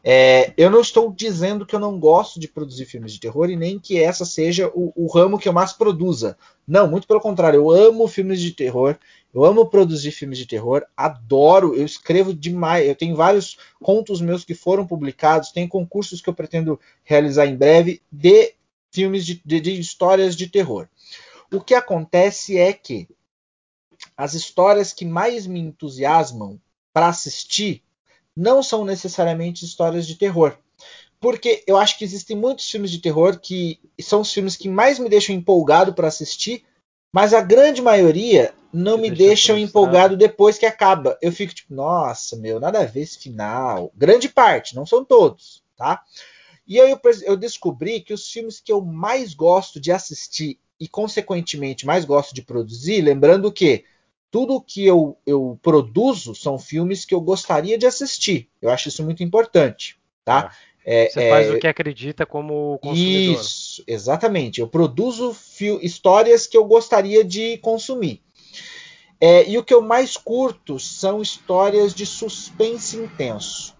É, 0.04 0.52
eu 0.56 0.70
não 0.70 0.80
estou 0.80 1.12
dizendo 1.12 1.66
que 1.66 1.74
eu 1.74 1.80
não 1.80 1.98
gosto 1.98 2.38
de 2.38 2.46
produzir 2.46 2.84
filmes 2.84 3.12
de 3.12 3.20
terror 3.20 3.50
e 3.50 3.56
nem 3.56 3.78
que 3.78 3.98
essa 3.98 4.24
seja 4.24 4.70
o, 4.74 4.92
o, 4.94 5.06
ramo 5.08 5.38
que 5.38 5.48
eu 5.48 5.52
mais 5.52 5.72
produza. 5.72 6.38
Não, 6.66 6.88
muito 6.88 7.08
pelo 7.08 7.20
contrário, 7.20 7.58
eu 7.58 7.70
amo 7.70 8.06
filmes 8.06 8.40
de 8.40 8.52
terror, 8.52 8.96
eu 9.34 9.44
amo 9.44 9.66
produzir 9.66 10.12
filmes 10.12 10.38
de 10.38 10.46
terror, 10.46 10.84
adoro, 10.96 11.74
eu 11.74 11.84
escrevo 11.84 12.32
demais, 12.32 12.86
eu 12.86 12.94
tenho 12.94 13.16
vários 13.16 13.58
contos 13.82 14.20
meus 14.20 14.44
que 14.44 14.54
foram 14.54 14.86
publicados, 14.86 15.50
tem 15.50 15.66
concursos 15.66 16.20
que 16.20 16.28
eu 16.28 16.34
pretendo 16.34 16.78
realizar 17.02 17.46
em 17.46 17.56
breve 17.56 18.00
de 18.10 18.54
filmes 18.92 19.26
de, 19.26 19.42
de, 19.44 19.60
de 19.60 19.80
histórias 19.80 20.36
de 20.36 20.46
terror. 20.46 20.88
O 21.52 21.60
que 21.60 21.74
acontece 21.74 22.56
é 22.56 22.72
que 22.72 23.08
as 24.16 24.34
histórias 24.34 24.92
que 24.92 25.04
mais 25.04 25.46
me 25.46 25.60
entusiasmam 25.60 26.60
para 26.92 27.08
assistir 27.08 27.82
não 28.36 28.62
são 28.62 28.84
necessariamente 28.84 29.64
histórias 29.64 30.06
de 30.06 30.16
terror. 30.16 30.56
Porque 31.18 31.64
eu 31.66 31.76
acho 31.78 31.96
que 31.96 32.04
existem 32.04 32.36
muitos 32.36 32.70
filmes 32.70 32.90
de 32.90 32.98
terror 32.98 33.40
que 33.40 33.80
são 34.00 34.20
os 34.20 34.32
filmes 34.32 34.56
que 34.56 34.68
mais 34.68 34.98
me 34.98 35.08
deixam 35.08 35.34
empolgado 35.34 35.94
para 35.94 36.08
assistir, 36.08 36.64
mas 37.10 37.32
a 37.32 37.40
grande 37.40 37.80
maioria 37.80 38.52
não 38.72 38.98
me 38.98 39.10
deixam 39.10 39.56
empolgado 39.56 40.16
depois 40.16 40.58
que 40.58 40.66
acaba. 40.66 41.16
Eu 41.22 41.32
fico 41.32 41.54
tipo, 41.54 41.74
nossa, 41.74 42.36
meu, 42.36 42.60
nada 42.60 42.80
a 42.80 42.84
ver 42.84 43.00
esse 43.00 43.18
final. 43.18 43.90
Grande 43.96 44.28
parte, 44.28 44.76
não 44.76 44.84
são 44.84 45.02
todos, 45.02 45.62
tá? 45.76 46.02
E 46.66 46.78
aí 46.78 46.90
eu, 46.90 47.00
eu 47.22 47.36
descobri 47.36 48.00
que 48.00 48.12
os 48.12 48.30
filmes 48.30 48.60
que 48.60 48.70
eu 48.70 48.82
mais 48.82 49.32
gosto 49.32 49.80
de 49.80 49.90
assistir 49.90 50.58
e, 50.78 50.86
consequentemente, 50.86 51.86
mais 51.86 52.04
gosto 52.04 52.34
de 52.34 52.42
produzir, 52.42 53.00
lembrando 53.00 53.50
que 53.50 53.84
tudo 54.36 54.60
que 54.60 54.84
eu, 54.84 55.16
eu 55.24 55.58
produzo 55.62 56.34
são 56.34 56.58
filmes 56.58 57.06
que 57.06 57.14
eu 57.14 57.22
gostaria 57.22 57.78
de 57.78 57.86
assistir. 57.86 58.50
Eu 58.60 58.68
acho 58.68 58.90
isso 58.90 59.02
muito 59.02 59.22
importante, 59.22 59.98
tá? 60.22 60.52
É, 60.84 61.08
Você 61.08 61.22
é, 61.22 61.30
faz 61.30 61.50
o 61.50 61.58
que 61.58 61.66
acredita 61.66 62.26
como 62.26 62.78
consumidor. 62.82 63.40
Isso, 63.40 63.82
exatamente. 63.86 64.60
Eu 64.60 64.68
produzo 64.68 65.34
histórias 65.80 66.46
que 66.46 66.54
eu 66.54 66.66
gostaria 66.66 67.24
de 67.24 67.56
consumir. 67.62 68.20
É, 69.18 69.48
e 69.48 69.56
o 69.56 69.64
que 69.64 69.72
eu 69.72 69.80
mais 69.80 70.18
curto 70.18 70.78
são 70.78 71.22
histórias 71.22 71.94
de 71.94 72.04
suspense 72.04 72.98
intenso. 72.98 73.74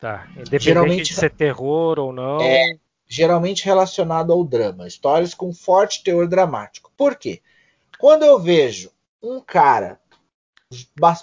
Tá. 0.00 0.26
Independente 0.32 0.64
geralmente, 0.64 1.04
de 1.04 1.14
ser 1.14 1.30
terror 1.30 2.00
ou 2.00 2.12
não. 2.12 2.40
É, 2.40 2.76
geralmente 3.06 3.64
relacionado 3.64 4.32
ao 4.32 4.42
drama. 4.42 4.88
Histórias 4.88 5.34
com 5.34 5.54
forte 5.54 6.02
teor 6.02 6.26
dramático. 6.26 6.90
Por 6.96 7.14
quê? 7.14 7.40
Quando 7.96 8.24
eu 8.24 8.40
vejo 8.40 8.90
um 9.24 9.40
cara 9.40 10.00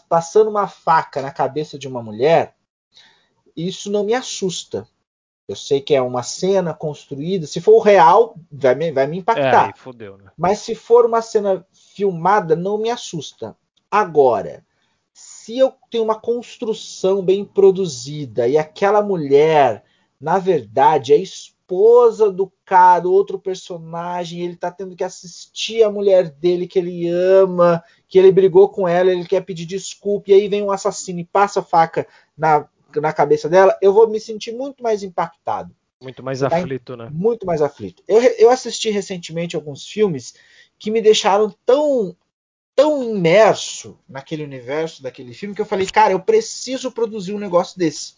passando 0.07 0.49
uma 0.49 0.67
faca 0.67 1.21
na 1.21 1.31
cabeça 1.31 1.77
de 1.77 1.87
uma 1.87 2.01
mulher, 2.01 2.55
isso 3.55 3.91
não 3.91 4.03
me 4.03 4.13
assusta. 4.13 4.87
Eu 5.47 5.55
sei 5.55 5.81
que 5.81 5.93
é 5.93 6.01
uma 6.01 6.23
cena 6.23 6.73
construída. 6.73 7.45
Se 7.45 7.59
for 7.59 7.79
real, 7.79 8.35
vai 8.51 8.73
me, 8.73 8.91
vai 8.91 9.07
me 9.07 9.17
impactar. 9.17 9.69
É, 9.69 9.73
fodeu, 9.77 10.17
né? 10.17 10.31
Mas 10.37 10.59
se 10.59 10.73
for 10.73 11.05
uma 11.05 11.21
cena 11.21 11.65
filmada, 11.73 12.55
não 12.55 12.77
me 12.77 12.89
assusta. 12.89 13.55
Agora, 13.89 14.65
se 15.13 15.57
eu 15.57 15.73
tenho 15.89 16.05
uma 16.05 16.19
construção 16.19 17.21
bem 17.21 17.43
produzida 17.43 18.47
e 18.47 18.57
aquela 18.57 19.01
mulher, 19.01 19.83
na 20.19 20.39
verdade, 20.39 21.11
é 21.11 21.17
esposa 21.17 22.31
do 22.31 22.51
cara, 22.71 23.05
outro 23.05 23.37
personagem, 23.37 24.39
ele 24.39 24.55
tá 24.55 24.71
tendo 24.71 24.95
que 24.95 25.03
assistir 25.03 25.83
a 25.83 25.91
mulher 25.91 26.29
dele 26.29 26.65
que 26.65 26.79
ele 26.79 27.09
ama, 27.09 27.83
que 28.07 28.17
ele 28.17 28.31
brigou 28.31 28.69
com 28.69 28.87
ela, 28.87 29.11
ele 29.11 29.25
quer 29.25 29.41
pedir 29.41 29.65
desculpa, 29.65 30.31
e 30.31 30.33
aí 30.33 30.47
vem 30.47 30.63
um 30.63 30.71
assassino 30.71 31.19
e 31.19 31.25
passa 31.25 31.59
a 31.59 31.63
faca 31.63 32.07
na, 32.37 32.65
na 32.95 33.11
cabeça 33.11 33.49
dela, 33.49 33.77
eu 33.81 33.91
vou 33.91 34.09
me 34.09 34.21
sentir 34.21 34.53
muito 34.53 34.81
mais 34.81 35.03
impactado. 35.03 35.75
Muito 36.01 36.23
mais 36.23 36.39
tá? 36.39 36.47
aflito, 36.47 36.95
né? 36.95 37.09
Muito 37.11 37.45
mais 37.45 37.61
aflito. 37.61 38.01
Eu, 38.07 38.21
eu 38.21 38.49
assisti 38.49 38.89
recentemente 38.89 39.57
alguns 39.57 39.85
filmes 39.85 40.33
que 40.79 40.89
me 40.89 41.01
deixaram 41.01 41.53
tão 41.65 42.15
tão 42.73 43.03
imerso 43.03 43.99
naquele 44.07 44.45
universo 44.45 45.03
daquele 45.03 45.33
filme 45.33 45.53
que 45.53 45.61
eu 45.61 45.65
falei, 45.65 45.85
cara, 45.87 46.13
eu 46.13 46.21
preciso 46.21 46.89
produzir 46.89 47.33
um 47.33 47.37
negócio 47.37 47.77
desse. 47.77 48.13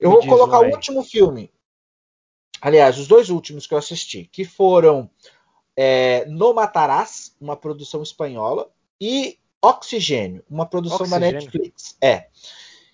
Eu 0.00 0.10
me 0.10 0.16
vou 0.16 0.26
colocar 0.26 0.58
o 0.58 0.70
último 0.70 1.04
filme, 1.04 1.52
Aliás, 2.60 2.98
os 2.98 3.06
dois 3.06 3.30
últimos 3.30 3.66
que 3.66 3.74
eu 3.74 3.78
assisti, 3.78 4.28
que 4.32 4.44
foram 4.44 5.10
é, 5.76 6.24
No 6.26 6.54
Matarás, 6.54 7.34
uma 7.40 7.56
produção 7.56 8.02
espanhola, 8.02 8.70
e 9.00 9.38
Oxigênio, 9.60 10.44
uma 10.48 10.66
produção 10.66 10.98
Oxigênio. 10.98 11.20
da 11.20 11.32
Netflix. 11.32 11.96
É. 12.00 12.28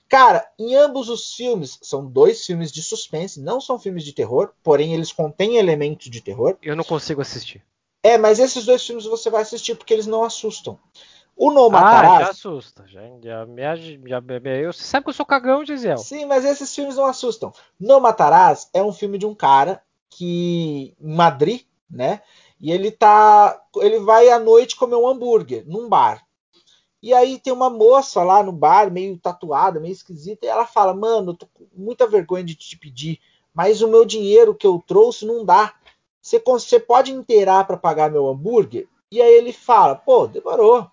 Cara, 0.08 0.46
em 0.58 0.74
ambos 0.74 1.08
os 1.08 1.34
filmes, 1.34 1.78
são 1.80 2.04
dois 2.04 2.44
filmes 2.44 2.70
de 2.70 2.82
suspense, 2.82 3.40
não 3.40 3.60
são 3.60 3.78
filmes 3.78 4.04
de 4.04 4.12
terror, 4.12 4.52
porém 4.62 4.92
eles 4.92 5.10
contêm 5.10 5.56
elementos 5.56 6.10
de 6.10 6.20
terror. 6.20 6.58
Eu 6.62 6.76
não 6.76 6.84
consigo 6.84 7.22
assistir. 7.22 7.64
É, 8.02 8.18
mas 8.18 8.38
esses 8.38 8.64
dois 8.64 8.84
filmes 8.84 9.04
você 9.04 9.30
vai 9.30 9.42
assistir 9.42 9.74
porque 9.74 9.94
eles 9.94 10.06
não 10.06 10.24
assustam. 10.24 10.78
O 11.36 11.50
No 11.50 11.70
Matarás. 11.70 12.12
Ah, 12.12 12.24
já 12.24 12.30
assusta. 12.30 12.84
Já, 12.86 13.00
já, 13.22 13.46
já, 13.46 13.76
já, 13.76 14.22
eu, 14.50 14.72
você 14.72 14.84
sabe 14.84 15.04
que 15.04 15.10
eu 15.10 15.14
sou 15.14 15.26
cagão, 15.26 15.64
Gisele. 15.64 15.98
Sim, 15.98 16.26
mas 16.26 16.44
esses 16.44 16.74
filmes 16.74 16.96
não 16.96 17.06
assustam. 17.06 17.52
No 17.80 18.00
Matarás 18.00 18.68
é 18.72 18.82
um 18.82 18.92
filme 18.92 19.18
de 19.18 19.26
um 19.26 19.34
cara 19.34 19.82
que. 20.10 20.94
em 21.00 21.14
Madrid, 21.14 21.62
né? 21.90 22.22
E 22.60 22.70
ele 22.70 22.90
tá. 22.90 23.60
Ele 23.76 23.98
vai 24.00 24.28
à 24.28 24.38
noite 24.38 24.76
comer 24.76 24.96
um 24.96 25.08
hambúrguer 25.08 25.64
num 25.66 25.88
bar. 25.88 26.24
E 27.02 27.12
aí 27.12 27.38
tem 27.40 27.52
uma 27.52 27.68
moça 27.68 28.22
lá 28.22 28.42
no 28.42 28.52
bar, 28.52 28.92
meio 28.92 29.18
tatuada, 29.18 29.80
meio 29.80 29.92
esquisita, 29.92 30.46
e 30.46 30.48
ela 30.48 30.66
fala: 30.66 30.94
Mano, 30.94 31.34
tô 31.34 31.46
com 31.46 31.66
muita 31.74 32.06
vergonha 32.06 32.44
de 32.44 32.54
te 32.54 32.78
pedir, 32.78 33.18
mas 33.52 33.82
o 33.82 33.88
meu 33.88 34.04
dinheiro 34.04 34.54
que 34.54 34.66
eu 34.66 34.82
trouxe 34.86 35.26
não 35.26 35.44
dá. 35.44 35.74
Você, 36.20 36.40
você 36.44 36.78
pode 36.78 37.10
inteirar 37.10 37.66
para 37.66 37.76
pagar 37.76 38.10
meu 38.10 38.28
hambúrguer? 38.28 38.86
E 39.10 39.20
aí 39.20 39.34
ele 39.34 39.52
fala: 39.52 39.96
Pô, 39.96 40.28
demorou 40.28 40.88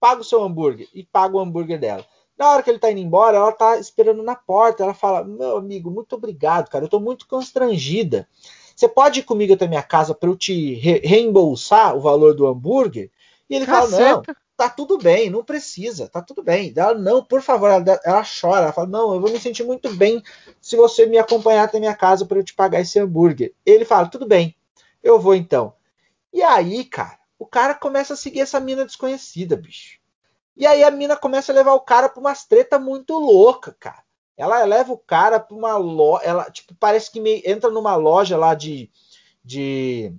paga 0.00 0.20
o 0.20 0.24
seu 0.24 0.42
hambúrguer 0.42 0.88
e 0.94 1.04
paga 1.04 1.36
o 1.36 1.40
hambúrguer 1.40 1.78
dela. 1.78 2.04
Na 2.38 2.50
hora 2.50 2.62
que 2.62 2.70
ele 2.70 2.78
tá 2.78 2.90
indo 2.90 3.00
embora, 3.00 3.36
ela 3.36 3.52
tá 3.52 3.78
esperando 3.78 4.22
na 4.22 4.36
porta. 4.36 4.84
Ela 4.84 4.94
fala: 4.94 5.24
Meu 5.24 5.56
amigo, 5.56 5.90
muito 5.90 6.14
obrigado, 6.14 6.68
cara. 6.70 6.84
Eu 6.84 6.88
tô 6.88 7.00
muito 7.00 7.26
constrangida. 7.26 8.28
Você 8.76 8.88
pode 8.88 9.20
ir 9.20 9.22
comigo 9.24 9.54
até 9.54 9.66
minha 9.66 9.82
casa 9.82 10.14
para 10.14 10.28
eu 10.28 10.36
te 10.36 10.74
re 10.74 11.00
reembolsar 11.00 11.96
o 11.96 12.00
valor 12.00 12.34
do 12.34 12.46
hambúrguer? 12.46 13.10
E 13.50 13.56
ele 13.56 13.66
Caceta. 13.66 13.96
fala: 13.96 14.14
Não, 14.14 14.22
tá 14.56 14.70
tudo 14.70 14.98
bem, 14.98 15.28
não 15.28 15.42
precisa, 15.42 16.08
tá 16.08 16.22
tudo 16.22 16.44
bem. 16.44 16.72
Ela, 16.76 16.94
não, 16.94 17.24
por 17.24 17.42
favor, 17.42 17.68
ela, 17.68 18.00
ela 18.04 18.22
chora. 18.22 18.62
Ela 18.62 18.72
fala: 18.72 18.86
Não, 18.86 19.14
eu 19.14 19.20
vou 19.20 19.32
me 19.32 19.40
sentir 19.40 19.64
muito 19.64 19.92
bem 19.96 20.22
se 20.60 20.76
você 20.76 21.06
me 21.06 21.18
acompanhar 21.18 21.64
até 21.64 21.80
minha 21.80 21.94
casa 21.94 22.24
para 22.24 22.38
eu 22.38 22.44
te 22.44 22.54
pagar 22.54 22.80
esse 22.80 23.00
hambúrguer. 23.00 23.52
Ele 23.66 23.84
fala: 23.84 24.06
Tudo 24.06 24.26
bem, 24.26 24.54
eu 25.02 25.18
vou 25.18 25.34
então. 25.34 25.72
E 26.32 26.40
aí, 26.40 26.84
cara 26.84 27.17
o 27.38 27.46
cara 27.46 27.74
começa 27.74 28.14
a 28.14 28.16
seguir 28.16 28.40
essa 28.40 28.58
mina 28.58 28.84
desconhecida, 28.84 29.56
bicho. 29.56 29.98
E 30.56 30.66
aí 30.66 30.82
a 30.82 30.90
mina 30.90 31.16
começa 31.16 31.52
a 31.52 31.54
levar 31.54 31.74
o 31.74 31.80
cara 31.80 32.08
pra 32.08 32.20
umas 32.20 32.44
treta 32.44 32.78
muito 32.78 33.16
louca, 33.18 33.76
cara. 33.78 34.02
Ela 34.36 34.64
leva 34.64 34.92
o 34.92 34.98
cara 34.98 35.38
pra 35.38 35.56
uma 35.56 35.76
loja. 35.76 36.24
Ela, 36.24 36.50
tipo, 36.50 36.74
parece 36.74 37.10
que 37.10 37.20
me... 37.20 37.42
entra 37.44 37.70
numa 37.70 37.96
loja 37.96 38.36
lá 38.36 38.54
de. 38.54 38.90
de 39.44 40.12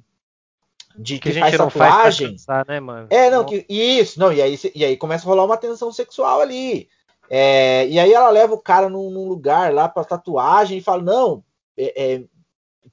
de 0.98 1.18
que, 1.18 1.32
que 1.32 1.40
faz 1.40 1.56
tatuagem. 1.56 2.38
Faz 2.40 2.68
né, 2.68 2.80
mano? 2.80 3.08
É, 3.10 3.30
não, 3.30 3.46
que, 3.46 3.66
isso, 3.70 4.20
não, 4.20 4.34
e 4.34 4.42
aí, 4.42 4.60
e 4.76 4.84
aí 4.84 4.98
começa 4.98 5.26
a 5.26 5.30
rolar 5.30 5.46
uma 5.46 5.56
tensão 5.56 5.94
sexual 5.94 6.42
ali. 6.42 6.90
É, 7.30 7.88
e 7.88 7.98
aí 8.00 8.12
ela 8.12 8.30
leva 8.30 8.54
o 8.54 8.62
cara 8.62 8.90
num, 8.90 9.10
num 9.10 9.28
lugar 9.28 9.74
lá 9.74 9.88
para 9.88 10.04
tatuagem 10.04 10.78
e 10.78 10.82
fala: 10.82 11.02
não, 11.02 11.44
é, 11.78 12.16
é, 12.16 12.24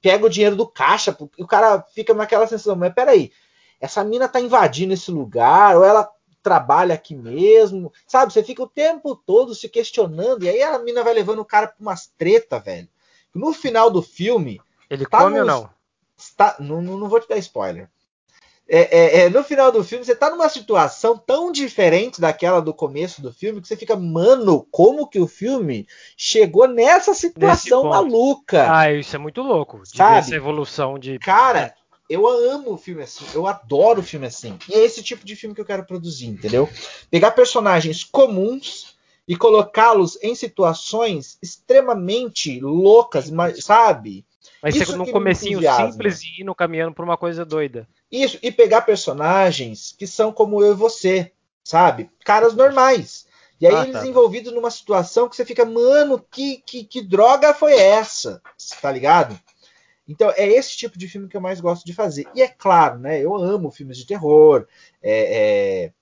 pega 0.01 0.25
o 0.25 0.29
dinheiro 0.29 0.55
do 0.55 0.67
caixa, 0.67 1.17
e 1.37 1.43
o 1.43 1.47
cara 1.47 1.83
fica 1.93 2.13
naquela 2.13 2.47
sensação, 2.47 2.75
mas 2.75 2.93
peraí, 2.93 3.31
essa 3.79 4.03
mina 4.03 4.27
tá 4.27 4.39
invadindo 4.39 4.93
esse 4.93 5.11
lugar, 5.11 5.77
ou 5.77 5.83
ela 5.83 6.09
trabalha 6.41 6.95
aqui 6.95 7.15
mesmo, 7.15 7.91
sabe? 8.05 8.31
Você 8.31 8.43
fica 8.43 8.63
o 8.63 8.69
tempo 8.69 9.15
todo 9.15 9.53
se 9.53 9.67
questionando, 9.67 10.43
e 10.43 10.49
aí 10.49 10.63
a 10.63 10.79
mina 10.79 11.03
vai 11.03 11.13
levando 11.13 11.39
o 11.39 11.45
cara 11.45 11.67
pra 11.67 11.75
umas 11.79 12.07
treta, 12.17 12.59
velho. 12.59 12.87
No 13.33 13.53
final 13.53 13.89
do 13.89 14.01
filme. 14.01 14.61
Ele 14.89 15.05
tá 15.05 15.19
come 15.19 15.37
nos, 15.37 15.41
ou 15.41 15.45
não? 15.45 15.69
Está, 16.17 16.55
não? 16.59 16.81
Não 16.81 17.09
vou 17.09 17.19
te 17.19 17.27
dar 17.27 17.37
spoiler. 17.37 17.89
É, 18.69 18.79
é, 18.79 19.19
é, 19.21 19.29
no 19.29 19.43
final 19.43 19.71
do 19.71 19.81
filme, 19.81 20.03
você 20.03 20.13
tá 20.13 20.29
numa 20.29 20.49
situação 20.49 21.17
tão 21.17 21.51
diferente 21.53 22.19
daquela 22.19 22.61
do 22.61 22.73
começo 22.73 23.21
do 23.21 23.31
filme 23.31 23.61
que 23.61 23.67
você 23.67 23.77
fica, 23.77 23.95
mano, 23.95 24.67
como 24.69 25.07
que 25.07 25.19
o 25.19 25.27
filme 25.27 25.87
chegou 26.17 26.67
nessa 26.67 27.13
situação 27.13 27.85
maluca? 27.85 28.69
Ah, 28.69 28.91
isso 28.91 29.15
é 29.15 29.19
muito 29.19 29.41
louco. 29.41 29.81
Sabe? 29.85 30.17
Essa 30.17 30.35
evolução 30.35 30.99
de. 30.99 31.17
Cara, 31.19 31.73
eu 32.09 32.27
amo 32.27 32.77
filme 32.77 33.03
assim, 33.03 33.25
eu 33.33 33.45
adoro 33.47 34.01
filme 34.01 34.27
assim. 34.27 34.57
E 34.69 34.73
é 34.73 34.85
esse 34.85 35.03
tipo 35.03 35.25
de 35.25 35.35
filme 35.35 35.53
que 35.53 35.61
eu 35.61 35.65
quero 35.65 35.85
produzir, 35.85 36.27
entendeu? 36.27 36.69
Pegar 37.09 37.31
personagens 37.31 38.03
comuns 38.03 38.95
e 39.27 39.35
colocá-los 39.35 40.17
em 40.21 40.33
situações 40.33 41.37
extremamente 41.41 42.59
loucas, 42.59 43.31
sabe? 43.61 44.25
Mas 44.61 44.75
Isso 44.75 44.97
num 44.97 45.05
comecinho 45.11 45.59
simples 45.61 46.21
e 46.23 46.41
indo 46.41 46.55
caminhando 46.55 46.93
pra 46.93 47.03
uma 47.03 47.17
coisa 47.17 47.43
doida. 47.45 47.87
Isso, 48.11 48.39
e 48.41 48.51
pegar 48.51 48.81
personagens 48.81 49.93
que 49.97 50.07
são 50.07 50.31
como 50.31 50.63
eu 50.63 50.71
e 50.71 50.75
você, 50.75 51.31
sabe? 51.63 52.09
Caras 52.23 52.55
normais. 52.55 53.27
E 53.59 53.67
aí 53.67 53.75
Ah, 53.75 53.83
eles 53.83 54.01
tá. 54.01 54.07
envolvidos 54.07 54.53
numa 54.53 54.69
situação 54.69 55.27
que 55.27 55.35
você 55.35 55.43
fica, 55.43 55.65
mano, 55.65 56.23
que, 56.31 56.57
que, 56.65 56.83
que 56.83 57.01
droga 57.01 57.53
foi 57.53 57.73
essa? 57.73 58.41
Tá 58.81 58.91
ligado? 58.91 59.37
Então 60.07 60.31
é 60.35 60.47
esse 60.47 60.75
tipo 60.77 60.97
de 60.97 61.07
filme 61.07 61.27
que 61.27 61.35
eu 61.35 61.41
mais 61.41 61.59
gosto 61.59 61.85
de 61.85 61.93
fazer. 61.93 62.27
E 62.33 62.41
é 62.41 62.47
claro, 62.47 62.99
né? 62.99 63.19
Eu 63.21 63.35
amo 63.35 63.71
filmes 63.71 63.97
de 63.97 64.05
terror, 64.05 64.65
é, 65.01 65.85
é, 65.85 65.93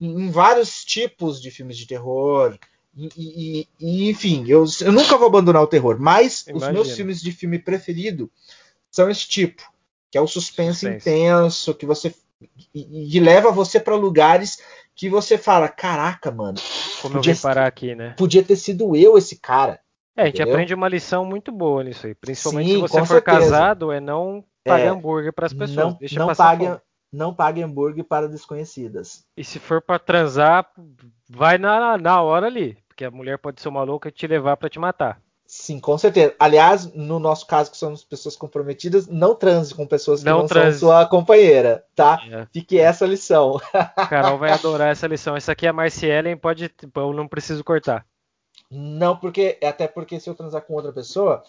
em 0.00 0.30
vários 0.30 0.84
tipos 0.84 1.40
de 1.40 1.50
filmes 1.50 1.76
de 1.76 1.86
terror. 1.86 2.58
E, 2.96 3.08
e- 3.16 3.68
e, 3.80 4.10
enfim, 4.10 4.44
eu, 4.48 4.64
eu 4.80 4.92
nunca 4.92 5.16
vou 5.16 5.28
abandonar 5.28 5.62
o 5.62 5.66
terror, 5.68 5.96
mas 6.00 6.42
os 6.42 6.48
Imagino. 6.48 6.72
meus 6.72 6.92
filmes 6.92 7.20
de 7.20 7.30
filme 7.32 7.58
preferido 7.58 8.30
são 8.90 9.08
esse 9.08 9.28
tipo, 9.28 9.62
que 10.10 10.18
é 10.18 10.20
o 10.20 10.26
suspense, 10.26 10.80
Suspense. 10.80 11.08
intenso, 11.10 11.74
que 11.74 11.86
você 11.86 12.12
e, 12.74 13.16
e 13.16 13.20
leva 13.20 13.50
você 13.50 13.78
para 13.80 13.94
lugares 13.96 14.58
que 14.94 15.08
você 15.08 15.38
fala, 15.38 15.68
caraca, 15.68 16.30
mano, 16.30 16.58
Como 17.02 17.14
eu 17.14 17.18
Podia 17.18 17.34
vim 17.34 17.40
parar 17.40 17.66
aqui, 17.66 17.94
né? 17.94 18.14
podia 18.16 18.42
ter 18.42 18.56
sido 18.56 18.96
eu 18.96 19.16
esse 19.16 19.36
cara. 19.36 19.80
É, 20.18 20.22
a 20.22 20.26
gente 20.26 20.34
Entendeu? 20.36 20.52
aprende 20.54 20.74
uma 20.74 20.88
lição 20.88 21.24
muito 21.24 21.52
boa 21.52 21.84
nisso 21.84 22.06
aí. 22.06 22.14
Principalmente 22.14 22.68
Sim, 22.70 22.74
se 22.74 22.80
você 22.80 22.98
for 23.06 23.06
certeza. 23.06 23.22
casado, 23.24 23.92
é 23.92 24.00
não 24.00 24.44
pagar 24.66 24.86
É, 24.86 24.88
hambúrguer 24.88 25.32
pras 25.32 25.52
pessoas. 25.52 25.76
Não, 25.76 25.92
Deixa 25.94 26.18
não 26.18 26.26
passar 26.26 26.44
pague, 26.44 26.66
fome. 26.66 26.80
não 27.12 27.32
pague 27.34 27.62
hambúrguer 27.62 28.04
para 28.04 28.28
desconhecidas. 28.28 29.24
E 29.36 29.44
se 29.44 29.60
for 29.60 29.80
pra 29.80 29.98
transar, 29.98 30.68
vai 31.30 31.56
na, 31.56 31.96
na 31.96 32.20
hora 32.20 32.46
ali. 32.46 32.76
Porque 32.88 33.04
a 33.04 33.10
mulher 33.12 33.38
pode 33.38 33.60
ser 33.62 33.68
uma 33.68 33.84
louca 33.84 34.08
e 34.08 34.12
te 34.12 34.26
levar 34.26 34.56
pra 34.56 34.68
te 34.68 34.78
matar. 34.80 35.20
Sim, 35.46 35.80
com 35.80 35.96
certeza. 35.96 36.34
Aliás, 36.38 36.92
no 36.92 37.18
nosso 37.18 37.46
caso, 37.46 37.70
que 37.70 37.76
somos 37.78 38.04
pessoas 38.04 38.36
comprometidas, 38.36 39.06
não 39.06 39.34
transe 39.34 39.74
com 39.74 39.86
pessoas 39.86 40.20
que 40.20 40.26
Não 40.26 40.40
não, 40.40 40.48
são 40.48 40.72
sua 40.72 41.06
companheira, 41.06 41.84
tá? 41.94 42.20
É. 42.30 42.46
Fique 42.52 42.78
essa 42.78 43.06
lição. 43.06 43.58
Carol 44.10 44.36
vai 44.36 44.50
adorar 44.52 44.88
essa 44.90 45.06
lição. 45.06 45.34
Essa 45.36 45.52
aqui 45.52 45.64
é 45.64 45.70
a 45.70 45.72
Marciellen, 45.72 46.36
pode. 46.36 46.70
Eu 46.94 47.12
não 47.14 47.26
preciso 47.26 47.64
cortar. 47.64 48.04
Não, 48.70 49.16
porque 49.16 49.58
até 49.62 49.88
porque 49.88 50.20
se 50.20 50.28
eu 50.28 50.34
transar 50.34 50.62
com 50.62 50.74
outra 50.74 50.92
pessoa, 50.92 51.42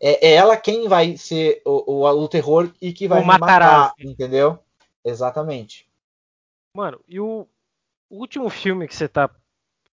é, 0.00 0.28
é 0.28 0.34
ela 0.34 0.56
quem 0.56 0.88
vai 0.88 1.16
ser 1.16 1.60
o, 1.64 2.04
o, 2.04 2.08
o 2.08 2.28
terror 2.28 2.72
e 2.80 2.92
que 2.92 3.08
vai 3.08 3.20
O 3.20 3.22
me 3.22 3.38
matar, 3.38 3.92
entendeu? 3.98 4.58
Exatamente. 5.04 5.88
Mano, 6.74 7.00
e 7.08 7.18
o, 7.18 7.46
último 8.10 8.50
filme 8.50 8.88
que 8.88 8.94
você 8.94 9.08
tá. 9.08 9.30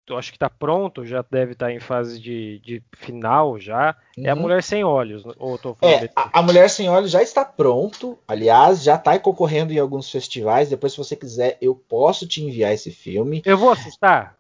Eu 0.08 0.18
acho 0.18 0.34
que 0.34 0.38
tá 0.38 0.50
pronto, 0.50 1.06
já 1.06 1.24
deve 1.32 1.54
estar 1.54 1.72
em 1.72 1.80
fase 1.80 2.20
de, 2.20 2.60
de 2.60 2.84
final 2.98 3.58
já. 3.58 3.96
É 4.18 4.30
a 4.30 4.36
Uhum. 4.36 4.42
Mulher 4.42 4.62
Sem 4.62 4.84
Olhos. 4.84 5.24
Ou 5.38 5.54
eu 5.54 5.58
tô 5.58 5.74
falando 5.74 6.04
É, 6.04 6.10
a, 6.14 6.40
a 6.40 6.42
Mulher 6.42 6.70
Sem 6.70 6.90
Olhos 6.90 7.10
já 7.10 7.22
está 7.22 7.46
pronto. 7.46 8.20
Aliás, 8.28 8.84
já 8.84 8.96
está 8.96 9.18
concorrendo 9.18 9.72
em 9.72 9.80
alguns 9.80 10.12
festivais. 10.12 10.70
Depois, 10.70 10.92
se 10.92 10.98
você 10.98 11.16
quiser, 11.16 11.58
eu 11.62 11.74
posso 11.74 12.28
te 12.28 12.44
enviar 12.44 12.74
esse 12.74 12.92
filme. 12.92 13.42
Eu 13.46 13.58
vou 13.58 13.72
assustar? 13.72 14.38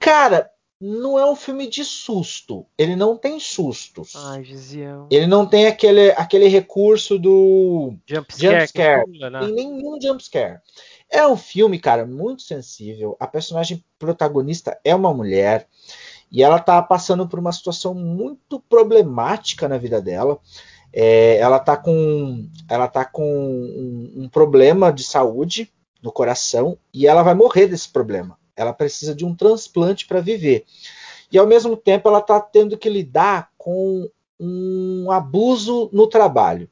Cara, 0.00 0.50
não 0.84 1.16
é 1.16 1.24
um 1.30 1.36
filme 1.36 1.68
de 1.68 1.84
susto. 1.84 2.66
Ele 2.76 2.96
não 2.96 3.16
tem 3.16 3.38
sustos. 3.38 4.14
Ai, 4.16 4.42
Gisiel. 4.42 5.06
Ele 5.10 5.28
não 5.28 5.46
tem 5.46 5.66
aquele, 5.68 6.10
aquele 6.10 6.48
recurso 6.48 7.20
do. 7.20 7.94
Jump 8.04 8.34
scare. 8.34 8.56
Jump 8.56 8.68
scare. 8.68 9.30
né? 9.30 9.40
Tem 9.40 9.52
nenhum 9.52 10.00
jumpscare. 10.00 10.58
É 11.08 11.24
um 11.24 11.36
filme, 11.36 11.78
cara, 11.78 12.04
muito 12.04 12.42
sensível. 12.42 13.16
A 13.20 13.28
personagem 13.28 13.84
protagonista 13.96 14.76
é 14.84 14.92
uma 14.92 15.14
mulher. 15.14 15.68
E 16.32 16.42
ela 16.42 16.58
tá 16.58 16.82
passando 16.82 17.28
por 17.28 17.38
uma 17.38 17.52
situação 17.52 17.94
muito 17.94 18.58
problemática 18.58 19.68
na 19.68 19.78
vida 19.78 20.00
dela. 20.00 20.40
É, 20.92 21.36
ela 21.36 21.60
tá 21.60 21.76
com, 21.76 22.48
ela 22.68 22.88
tá 22.88 23.04
com 23.04 23.22
um, 23.24 24.24
um 24.24 24.28
problema 24.28 24.92
de 24.92 25.04
saúde 25.04 25.70
no 26.02 26.10
coração 26.10 26.76
e 26.92 27.06
ela 27.06 27.22
vai 27.22 27.34
morrer 27.34 27.68
desse 27.68 27.88
problema. 27.88 28.36
Ela 28.56 28.72
precisa 28.72 29.14
de 29.14 29.24
um 29.24 29.34
transplante 29.34 30.06
para 30.06 30.20
viver. 30.20 30.64
E 31.30 31.38
ao 31.38 31.46
mesmo 31.46 31.76
tempo 31.76 32.08
ela 32.08 32.18
está 32.18 32.40
tendo 32.40 32.76
que 32.76 32.88
lidar 32.88 33.50
com 33.56 34.10
um 34.38 35.10
abuso 35.10 35.88
no 35.92 36.06
trabalho. 36.06 36.68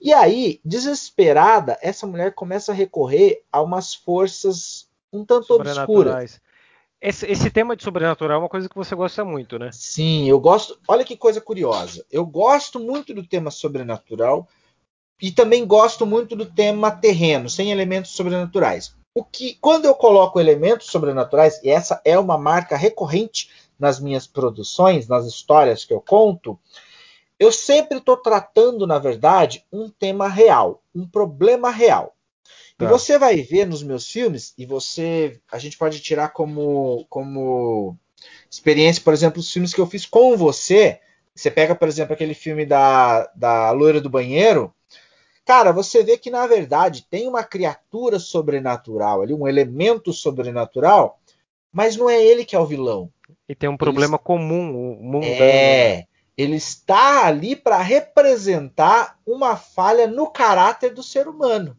E 0.00 0.12
aí, 0.12 0.60
desesperada, 0.64 1.78
essa 1.80 2.06
mulher 2.06 2.34
começa 2.34 2.72
a 2.72 2.74
recorrer 2.74 3.42
a 3.50 3.62
umas 3.62 3.94
forças 3.94 4.88
um 5.12 5.24
tanto 5.24 5.54
obscuras. 5.54 6.40
Esse, 7.00 7.26
esse 7.26 7.50
tema 7.50 7.76
de 7.76 7.84
sobrenatural 7.84 8.38
é 8.38 8.42
uma 8.42 8.48
coisa 8.48 8.68
que 8.68 8.74
você 8.74 8.94
gosta 8.94 9.24
muito, 9.24 9.58
né? 9.58 9.70
Sim, 9.72 10.28
eu 10.28 10.40
gosto. 10.40 10.78
Olha 10.88 11.04
que 11.04 11.16
coisa 11.16 11.40
curiosa. 11.40 12.04
Eu 12.10 12.24
gosto 12.24 12.80
muito 12.80 13.12
do 13.12 13.26
tema 13.26 13.50
sobrenatural 13.50 14.48
e 15.20 15.30
também 15.30 15.66
gosto 15.66 16.06
muito 16.06 16.34
do 16.34 16.46
tema 16.46 16.90
terreno, 16.90 17.48
sem 17.50 17.70
elementos 17.70 18.12
sobrenaturais. 18.12 18.95
O 19.16 19.24
que, 19.24 19.54
quando 19.62 19.86
eu 19.86 19.94
coloco 19.94 20.38
elementos 20.38 20.88
sobrenaturais, 20.88 21.58
e 21.62 21.70
essa 21.70 22.02
é 22.04 22.18
uma 22.18 22.36
marca 22.36 22.76
recorrente 22.76 23.50
nas 23.78 23.98
minhas 23.98 24.26
produções, 24.26 25.08
nas 25.08 25.24
histórias 25.24 25.86
que 25.86 25.94
eu 25.94 26.02
conto, 26.02 26.58
eu 27.40 27.50
sempre 27.50 27.96
estou 27.96 28.18
tratando, 28.18 28.86
na 28.86 28.98
verdade, 28.98 29.64
um 29.72 29.88
tema 29.88 30.28
real, 30.28 30.82
um 30.94 31.08
problema 31.08 31.70
real. 31.70 32.14
E 32.78 32.84
Tá. 32.84 32.88
você 32.90 33.18
vai 33.18 33.40
ver 33.40 33.66
nos 33.66 33.82
meus 33.82 34.06
filmes, 34.06 34.52
e 34.58 34.66
você. 34.66 35.40
A 35.50 35.58
gente 35.58 35.78
pode 35.78 35.98
tirar 36.00 36.28
como, 36.28 37.06
como 37.08 37.96
experiência, 38.50 39.02
por 39.02 39.14
exemplo, 39.14 39.40
os 39.40 39.50
filmes 39.50 39.72
que 39.72 39.80
eu 39.80 39.86
fiz 39.86 40.04
com 40.04 40.36
você. 40.36 41.00
Você 41.34 41.50
pega, 41.50 41.74
por 41.74 41.88
exemplo, 41.88 42.12
aquele 42.12 42.34
filme 42.34 42.66
da, 42.66 43.30
da 43.34 43.70
loira 43.70 43.98
do 43.98 44.10
banheiro. 44.10 44.74
Cara, 45.46 45.72
você 45.72 46.02
vê 46.02 46.18
que 46.18 46.28
na 46.28 46.44
verdade 46.44 47.06
tem 47.08 47.28
uma 47.28 47.44
criatura 47.44 48.18
sobrenatural 48.18 49.22
ali, 49.22 49.32
um 49.32 49.46
elemento 49.46 50.12
sobrenatural, 50.12 51.20
mas 51.72 51.96
não 51.96 52.10
é 52.10 52.20
ele 52.20 52.44
que 52.44 52.56
é 52.56 52.58
o 52.58 52.66
vilão. 52.66 53.12
E 53.48 53.54
tem 53.54 53.68
um 53.68 53.76
problema 53.76 54.18
comum, 54.18 54.98
o 54.98 55.04
mundano. 55.04 55.32
É, 55.32 56.08
ele 56.36 56.56
está 56.56 57.24
ali 57.24 57.54
para 57.54 57.78
representar 57.78 59.18
uma 59.24 59.56
falha 59.56 60.08
no 60.08 60.28
caráter 60.28 60.92
do 60.92 61.02
ser 61.02 61.28
humano. 61.28 61.78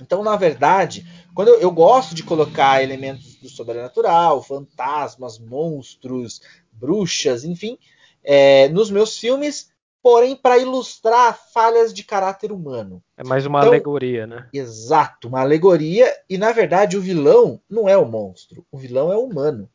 Então, 0.00 0.24
na 0.24 0.34
verdade, 0.34 1.06
quando 1.36 1.48
eu, 1.48 1.60
eu 1.60 1.70
gosto 1.70 2.16
de 2.16 2.24
colocar 2.24 2.82
elementos 2.82 3.36
do 3.36 3.48
sobrenatural, 3.48 4.42
fantasmas, 4.42 5.38
monstros, 5.38 6.42
bruxas, 6.72 7.44
enfim, 7.44 7.78
é, 8.24 8.68
nos 8.70 8.90
meus 8.90 9.16
filmes, 9.16 9.72
porém 10.04 10.36
para 10.36 10.58
ilustrar 10.58 11.34
falhas 11.54 11.94
de 11.94 12.04
caráter 12.04 12.52
humano. 12.52 13.02
É 13.16 13.24
mais 13.24 13.46
uma 13.46 13.60
Então- 13.60 13.70
alegoria, 13.70 14.26
né? 14.26 14.46
Exato, 14.52 15.28
uma 15.28 15.40
alegoria, 15.40 16.12
e 16.28 16.36
na 16.36 16.52
verdade 16.52 16.98
o 16.98 17.00
vilão 17.00 17.58
não 17.70 17.88
é 17.88 17.96
o 17.96 18.04
monstro, 18.04 18.66
o 18.70 18.76
vilão 18.76 19.10
é 19.10 19.16
o 19.16 19.24
humano. 19.24 19.66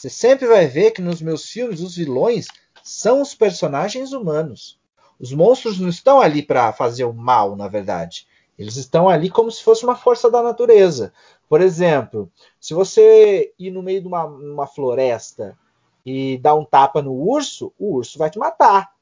Você 0.00 0.08
sempre 0.08 0.46
vai 0.46 0.66
ver 0.66 0.92
que 0.92 1.02
nos 1.02 1.20
meus 1.20 1.50
filmes 1.50 1.82
os 1.82 1.96
vilões 1.96 2.46
são 2.82 3.20
os 3.20 3.34
personagens 3.34 4.12
humanos. 4.14 4.80
Os 5.20 5.32
monstros 5.34 5.78
não 5.78 5.90
estão 5.90 6.18
ali 6.18 6.42
para 6.42 6.72
fazer 6.72 7.04
o 7.04 7.12
mal, 7.12 7.54
na 7.54 7.68
verdade. 7.68 8.26
Eles 8.58 8.76
estão 8.76 9.06
ali 9.06 9.28
como 9.28 9.50
se 9.50 9.62
fosse 9.62 9.84
uma 9.84 9.96
força 9.96 10.30
da 10.30 10.42
natureza. 10.42 11.12
Por 11.46 11.60
exemplo, 11.60 12.32
se 12.58 12.72
você 12.72 13.52
ir 13.58 13.70
no 13.70 13.82
meio 13.82 14.00
de 14.00 14.06
uma, 14.08 14.24
uma 14.24 14.66
floresta 14.66 15.58
e 16.06 16.38
dar 16.38 16.54
um 16.54 16.64
tapa 16.64 17.02
no 17.02 17.12
urso, 17.12 17.70
o 17.78 17.96
urso 17.96 18.18
vai 18.18 18.30
te 18.30 18.38
matar. 18.38 18.96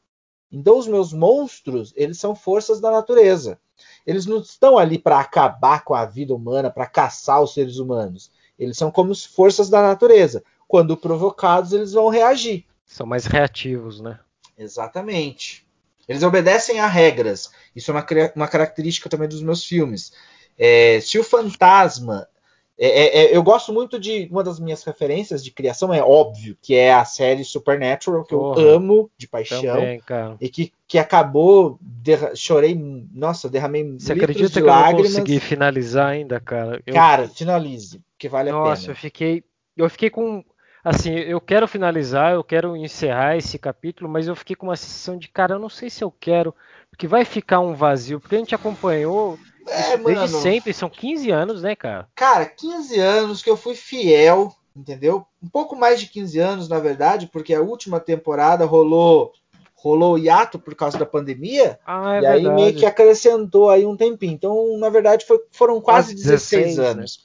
Então 0.50 0.78
os 0.78 0.87
meus 0.87 1.12
monstros, 1.12 1.92
eles 1.96 2.18
são 2.18 2.35
forças 2.35 2.80
da 2.80 2.90
natureza. 2.90 3.59
Eles 4.06 4.26
não 4.26 4.38
estão 4.38 4.78
ali 4.78 4.98
para 4.98 5.20
acabar 5.20 5.85
com 5.85 5.94
a 5.94 6.04
vida 6.04 6.35
humana, 6.35 6.70
para 6.70 6.87
caçar 6.87 7.42
os 7.42 7.52
seres 7.52 7.78
humanos. 7.78 8.30
Eles 8.59 8.78
são 8.78 8.90
como 8.90 9.14
forças 9.14 9.68
da 9.68 9.82
natureza. 9.82 10.42
Quando 10.66 10.96
provocados, 10.96 11.72
eles 11.72 11.92
vão 11.92 12.09
reagir. 12.09 12.64
São 12.87 13.06
mais 13.06 13.26
reativos, 13.26 14.00
né? 14.00 14.18
Exatamente. 14.56 15.66
Eles 16.09 16.22
obedecem 16.22 16.80
a 16.80 16.87
regras. 16.87 17.50
Isso 17.74 17.90
é 17.90 17.94
uma, 17.94 18.06
uma 18.35 18.48
característica 18.48 19.09
também 19.09 19.28
dos 19.28 19.42
meus 19.42 19.64
filmes. 19.64 20.12
É, 20.56 21.00
se 21.00 21.18
o 21.18 21.24
fantasma. 21.24 22.28
É, 22.78 22.88
é, 22.88 23.18
é, 23.32 23.36
eu 23.36 23.42
gosto 23.42 23.72
muito 23.72 23.98
de. 23.98 24.28
Uma 24.30 24.44
das 24.44 24.60
minhas 24.60 24.84
referências 24.84 25.42
de 25.42 25.50
criação 25.50 25.92
é 25.94 26.02
óbvio, 26.02 26.56
que 26.60 26.74
é 26.74 26.92
a 26.92 27.04
série 27.04 27.44
Supernatural, 27.44 28.22
que 28.24 28.34
Porra. 28.34 28.60
eu 28.60 28.68
amo 28.74 29.10
de 29.16 29.26
paixão. 29.26 29.62
Também. 29.62 30.02
E 30.40 30.48
que, 30.48 30.72
que 30.86 30.98
acabou. 30.98 31.78
derra- 31.80 32.34
chorei. 32.34 32.74
Nossa, 33.12 33.48
derramei 33.48 33.96
Você 33.98 34.12
acredita 34.12 34.48
de 34.48 34.52
que 34.54 34.60
eu 34.60 34.66
não 34.66 34.72
lágrimas. 34.72 35.08
consegui 35.14 35.40
finalizar 35.40 36.08
ainda, 36.08 36.38
cara? 36.38 36.82
Eu- 36.86 36.92
Cara, 36.94 37.28
finalize, 37.28 38.00
porque 38.12 38.28
vale 38.28 38.50
a 38.50 38.52
Nossa, 38.52 38.82
pena. 38.82 38.92
eu 38.92 38.96
fiquei. 38.96 39.44
Eu 39.76 39.88
fiquei 39.90 40.10
com. 40.10 40.44
Assim, 40.84 41.12
eu 41.14 41.40
quero 41.40 41.66
finalizar, 41.66 42.34
eu 42.34 42.44
quero 42.44 42.76
encerrar 42.76 43.36
esse 43.36 43.58
capítulo, 43.58 44.08
mas 44.08 44.28
eu 44.28 44.36
fiquei 44.36 44.54
com 44.54 44.66
uma 44.66 44.76
sensação 44.76 45.18
de, 45.18 45.26
cara, 45.28 45.54
eu 45.54 45.58
não 45.58 45.68
sei 45.68 45.90
se 45.90 46.04
eu 46.04 46.12
quero, 46.12 46.54
porque 46.90 47.08
vai 47.08 47.24
ficar 47.24 47.58
um 47.58 47.74
vazio, 47.74 48.20
porque 48.20 48.36
a 48.36 48.38
gente 48.38 48.54
acompanhou 48.54 49.36
É, 49.68 49.96
desde 49.96 50.02
mano. 50.02 50.29
sempre, 50.29 50.72
são 50.72 50.88
15 50.88 51.31
anos, 51.31 51.62
né, 51.62 51.74
cara? 51.76 52.09
Cara, 52.14 52.46
15 52.46 52.98
anos 52.98 53.42
que 53.42 53.50
eu 53.50 53.57
fui 53.57 53.74
fiel, 53.74 54.52
entendeu? 54.76 55.26
Um 55.42 55.48
pouco 55.48 55.74
mais 55.76 56.00
de 56.00 56.07
15 56.07 56.38
anos, 56.38 56.68
na 56.68 56.79
verdade, 56.79 57.29
porque 57.33 57.55
a 57.55 57.61
última 57.61 57.98
temporada 58.00 58.64
rolou 58.64 59.33
rolou 59.79 60.14
o 60.14 60.18
hiato 60.18 60.59
por 60.59 60.74
causa 60.74 60.98
da 60.98 61.07
pandemia, 61.07 61.79
Ah, 61.87 62.16
é 62.16 62.20
e 62.22 62.26
aí 62.26 62.42
verdade. 62.42 62.55
meio 62.62 62.74
que 62.74 62.87
acrescentou 62.87 63.70
aí 63.70 63.87
um 63.87 63.96
tempinho. 63.96 64.33
Então, 64.33 64.76
na 64.79 64.88
verdade, 64.88 65.24
foi- 65.24 65.40
foram 65.52 65.81
quase 65.81 66.12
Quase 66.14 66.24
16, 66.24 66.64
16, 66.64 66.76
né? 66.79 66.87
anos. 67.00 67.24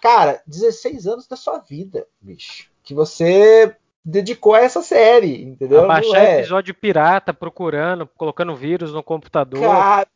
Cara, 0.00 0.40
16 0.46 1.06
anos 1.06 1.26
da 1.26 1.34
sua 1.34 1.58
vida, 1.58 2.06
bicho. 2.20 2.68
Que 2.84 2.94
você 2.94 3.74
dedicou 4.04 4.54
a 4.54 4.60
essa 4.60 4.82
série, 4.82 5.42
entendeu? 5.42 5.82
A 5.84 5.88
baixar 5.88 6.22
é... 6.22 6.38
episódio 6.38 6.74
pirata, 6.74 7.34
procurando, 7.34 8.06
colocando 8.16 8.54
vírus 8.54 8.92
no 8.92 9.02
computador. 9.02 9.60
Cara, 9.62 10.06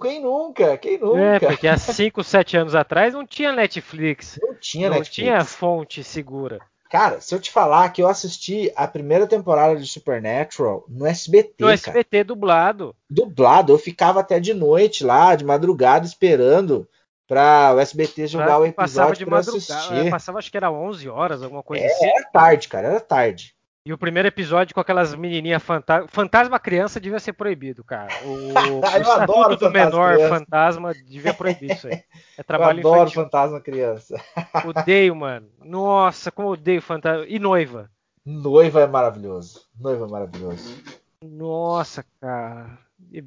quem 0.00 0.20
nunca? 0.22 0.76
Quem 0.78 0.94
É, 0.94 0.98
nunca? 0.98 1.46
porque 1.48 1.66
há 1.68 1.76
5, 1.76 2.22
7 2.22 2.56
anos 2.56 2.74
atrás 2.74 3.14
não 3.14 3.26
tinha 3.26 3.52
Netflix. 3.52 4.38
Não 4.42 4.54
tinha 4.54 4.88
não 4.88 4.96
Netflix. 4.98 5.14
tinha 5.14 5.44
fonte 5.44 6.02
segura. 6.04 6.58
Cara, 6.90 7.20
se 7.20 7.32
eu 7.34 7.40
te 7.40 7.52
falar 7.52 7.88
que 7.90 8.02
eu 8.02 8.08
assisti 8.08 8.72
a 8.74 8.86
primeira 8.88 9.26
temporada 9.26 9.76
de 9.76 9.86
Supernatural 9.86 10.84
no 10.88 11.06
SBT, 11.06 11.54
No 11.60 11.66
cara, 11.66 11.74
SBT 11.74 12.24
dublado. 12.24 12.96
dublado, 13.08 13.72
eu 13.72 13.78
ficava 13.78 14.20
até 14.20 14.40
de 14.40 14.52
noite 14.52 15.04
lá, 15.04 15.36
de 15.36 15.44
madrugada, 15.44 16.04
esperando 16.04 16.88
pra 17.28 17.72
o 17.76 17.78
SBT 17.78 18.26
jogar 18.26 18.58
o 18.58 18.72
passava 18.72 19.10
episódio 19.12 19.18
de 19.20 19.24
pra 19.24 19.36
madrugada. 19.36 19.58
assistir. 19.58 20.06
é, 20.08 20.10
Passava 20.10 20.38
acho 20.40 20.50
que 20.50 20.56
era 20.56 20.70
11 20.72 21.08
horas, 21.08 21.42
alguma 21.44 21.62
coisa 21.62 21.84
É, 21.84 21.86
assim. 21.86 22.06
Era 22.06 22.24
tarde, 22.32 22.68
cara, 22.68 22.88
era 22.88 23.00
tarde. 23.00 23.54
E 23.84 23.94
o 23.94 23.98
primeiro 23.98 24.28
episódio 24.28 24.74
com 24.74 24.80
aquelas 24.80 25.14
menininhas 25.14 25.62
fantasma. 25.62 26.06
Fantasma 26.08 26.58
criança 26.60 27.00
devia 27.00 27.18
ser 27.18 27.32
proibido, 27.32 27.82
cara. 27.82 28.12
O, 28.24 28.52
Eu 29.02 29.12
adoro 29.12 29.56
do 29.56 29.66
fantasma 29.66 29.70
menor 29.70 30.14
criança. 30.14 30.34
fantasma 30.38 30.94
devia 30.94 31.32
proibir 31.32 31.72
isso 31.72 31.86
aí. 31.86 31.94
É 31.94 32.04
Eu 32.38 32.44
trabalho 32.44 32.80
adoro 32.80 32.96
infantil. 33.02 33.22
fantasma 33.22 33.60
criança. 33.60 34.22
Odeio, 34.66 35.16
mano. 35.16 35.48
Nossa, 35.64 36.30
como 36.30 36.48
eu 36.48 36.52
odeio 36.52 36.82
fantasma. 36.82 37.24
E 37.26 37.38
noiva. 37.38 37.90
Noiva 38.24 38.82
é 38.82 38.86
maravilhoso. 38.86 39.62
Noiva 39.80 40.04
é 40.04 40.10
maravilhoso. 40.10 40.76
Nossa, 41.24 42.04
cara. 42.20 42.78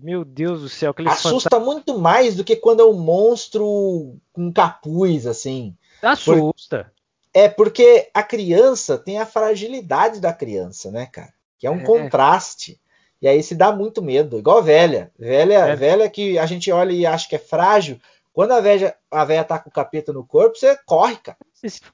Meu 0.03 0.23
Deus 0.23 0.61
do 0.61 0.69
céu. 0.69 0.93
Assusta 1.07 1.59
muito 1.59 1.97
mais 1.97 2.35
do 2.35 2.43
que 2.43 2.55
quando 2.55 2.81
é 2.81 2.85
um 2.85 2.93
monstro 2.93 4.17
com 4.31 4.53
capuz, 4.53 5.25
assim. 5.25 5.75
Assusta. 5.99 6.92
É 7.33 7.49
porque 7.49 8.09
a 8.13 8.21
criança 8.21 8.97
tem 8.97 9.19
a 9.19 9.25
fragilidade 9.25 10.19
da 10.19 10.31
criança, 10.31 10.91
né, 10.91 11.07
cara? 11.11 11.33
Que 11.57 11.65
é 11.65 11.71
um 11.71 11.79
É. 11.79 11.83
contraste. 11.83 12.79
E 13.21 13.27
aí 13.27 13.41
se 13.41 13.55
dá 13.55 13.71
muito 13.71 14.01
medo, 14.01 14.37
igual 14.37 14.61
velha. 14.61 15.11
Velha, 15.17 15.59
É. 15.67 15.75
velha 15.75 16.09
que 16.09 16.37
a 16.37 16.45
gente 16.45 16.71
olha 16.71 16.91
e 16.91 17.05
acha 17.05 17.27
que 17.27 17.35
é 17.35 17.39
frágil. 17.39 17.99
Quando 18.33 18.51
a 18.51 18.59
velha, 18.59 18.95
a 19.09 19.23
velha 19.23 19.43
tá 19.43 19.57
com 19.59 19.69
o 19.69 19.73
capeta 19.73 20.11
no 20.11 20.25
corpo, 20.25 20.57
você 20.57 20.77
corre, 20.85 21.15
cara. 21.17 21.37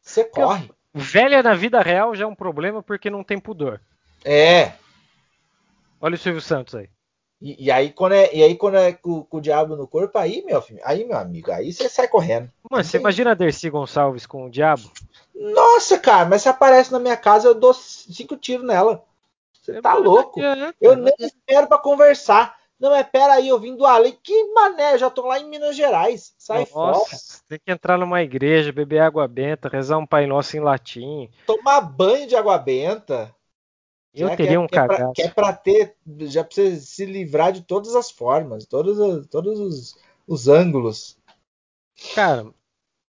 Você 0.01 0.23
corre. 0.23 0.71
Velha 0.93 1.43
na 1.43 1.53
vida 1.53 1.79
real 1.81 2.15
já 2.15 2.23
é 2.23 2.27
um 2.27 2.33
problema 2.33 2.81
porque 2.81 3.09
não 3.09 3.23
tem 3.23 3.39
pudor. 3.39 3.79
É. 4.25 4.71
Olha 6.01 6.15
o 6.15 6.17
Silvio 6.17 6.41
Santos 6.41 6.73
aí. 6.75 6.89
E, 7.41 7.65
e 7.65 7.71
aí 7.71 7.91
quando 7.91 8.13
é, 8.13 8.33
e 8.33 8.43
aí 8.43 8.55
quando 8.55 8.75
é 8.77 8.91
com, 8.91 9.23
com 9.23 9.37
o 9.37 9.41
diabo 9.41 9.75
no 9.75 9.87
corpo, 9.87 10.17
aí, 10.17 10.43
meu 10.45 10.61
filho, 10.61 10.81
aí, 10.83 11.05
meu 11.05 11.17
amigo, 11.17 11.51
aí 11.51 11.71
você 11.71 11.87
sai 11.87 12.07
correndo. 12.07 12.51
Mano, 12.69 12.83
você 12.83 12.97
imagina 12.97 13.31
a 13.31 13.33
Dercy 13.33 13.69
Gonçalves 13.69 14.25
com 14.25 14.45
o 14.45 14.49
diabo? 14.49 14.91
Nossa, 15.33 15.97
cara, 15.97 16.27
mas 16.27 16.41
se 16.41 16.49
aparece 16.49 16.91
na 16.91 16.99
minha 16.99 17.15
casa, 17.15 17.47
eu 17.47 17.55
dou 17.55 17.73
cinco 17.73 18.35
tiros 18.35 18.65
nela. 18.65 19.03
Você 19.53 19.81
tá 19.81 19.93
Não 19.93 20.01
louco? 20.01 20.39
adianta, 20.41 20.75
Eu 20.81 20.95
não 20.97 21.03
nem 21.05 21.13
espero 21.19 21.67
pra 21.67 21.77
conversar. 21.77 22.57
Não, 22.79 22.91
mas 22.91 23.05
pera 23.09 23.33
aí, 23.33 23.49
eu 23.49 23.59
vim 23.59 23.75
do 23.75 23.85
além. 23.85 24.17
Que 24.23 24.53
mané, 24.53 24.93
eu 24.93 24.97
já 24.97 25.09
tô 25.09 25.25
lá 25.25 25.37
em 25.37 25.49
Minas 25.49 25.75
Gerais. 25.75 26.33
Sai 26.37 26.65
fora. 26.65 26.97
Nossa, 26.97 27.41
tem 27.47 27.59
que 27.59 27.71
entrar 27.71 27.97
numa 27.97 28.21
igreja, 28.21 28.71
beber 28.71 28.99
água 28.99 29.27
benta, 29.27 29.67
rezar 29.67 29.97
um 29.97 30.05
Pai 30.05 30.25
Nosso 30.25 30.55
em 30.55 30.61
latim. 30.61 31.29
Tomar 31.45 31.81
banho 31.81 32.25
de 32.25 32.37
água 32.37 32.57
benta. 32.57 33.35
Eu 34.13 34.27
Já 34.27 34.35
teria 34.35 34.51
que 34.51 34.55
é- 34.55 34.59
um 34.59 34.67
que 34.67 34.75
é 34.75 34.85
pra- 34.85 34.97
cagaço. 34.97 35.13
Que 35.13 35.21
é 35.21 35.29
pra 35.29 35.53
ter, 35.53 35.95
já 36.21 36.43
você 36.43 36.79
se 36.79 37.05
livrar 37.05 37.51
de 37.51 37.61
todas 37.61 37.95
as 37.95 38.09
formas, 38.09 38.65
todos, 38.65 38.97
os- 38.97 39.27
todos 39.27 39.59
os, 39.59 39.95
os 40.27 40.47
ângulos. 40.47 41.17
Cara, 42.15 42.51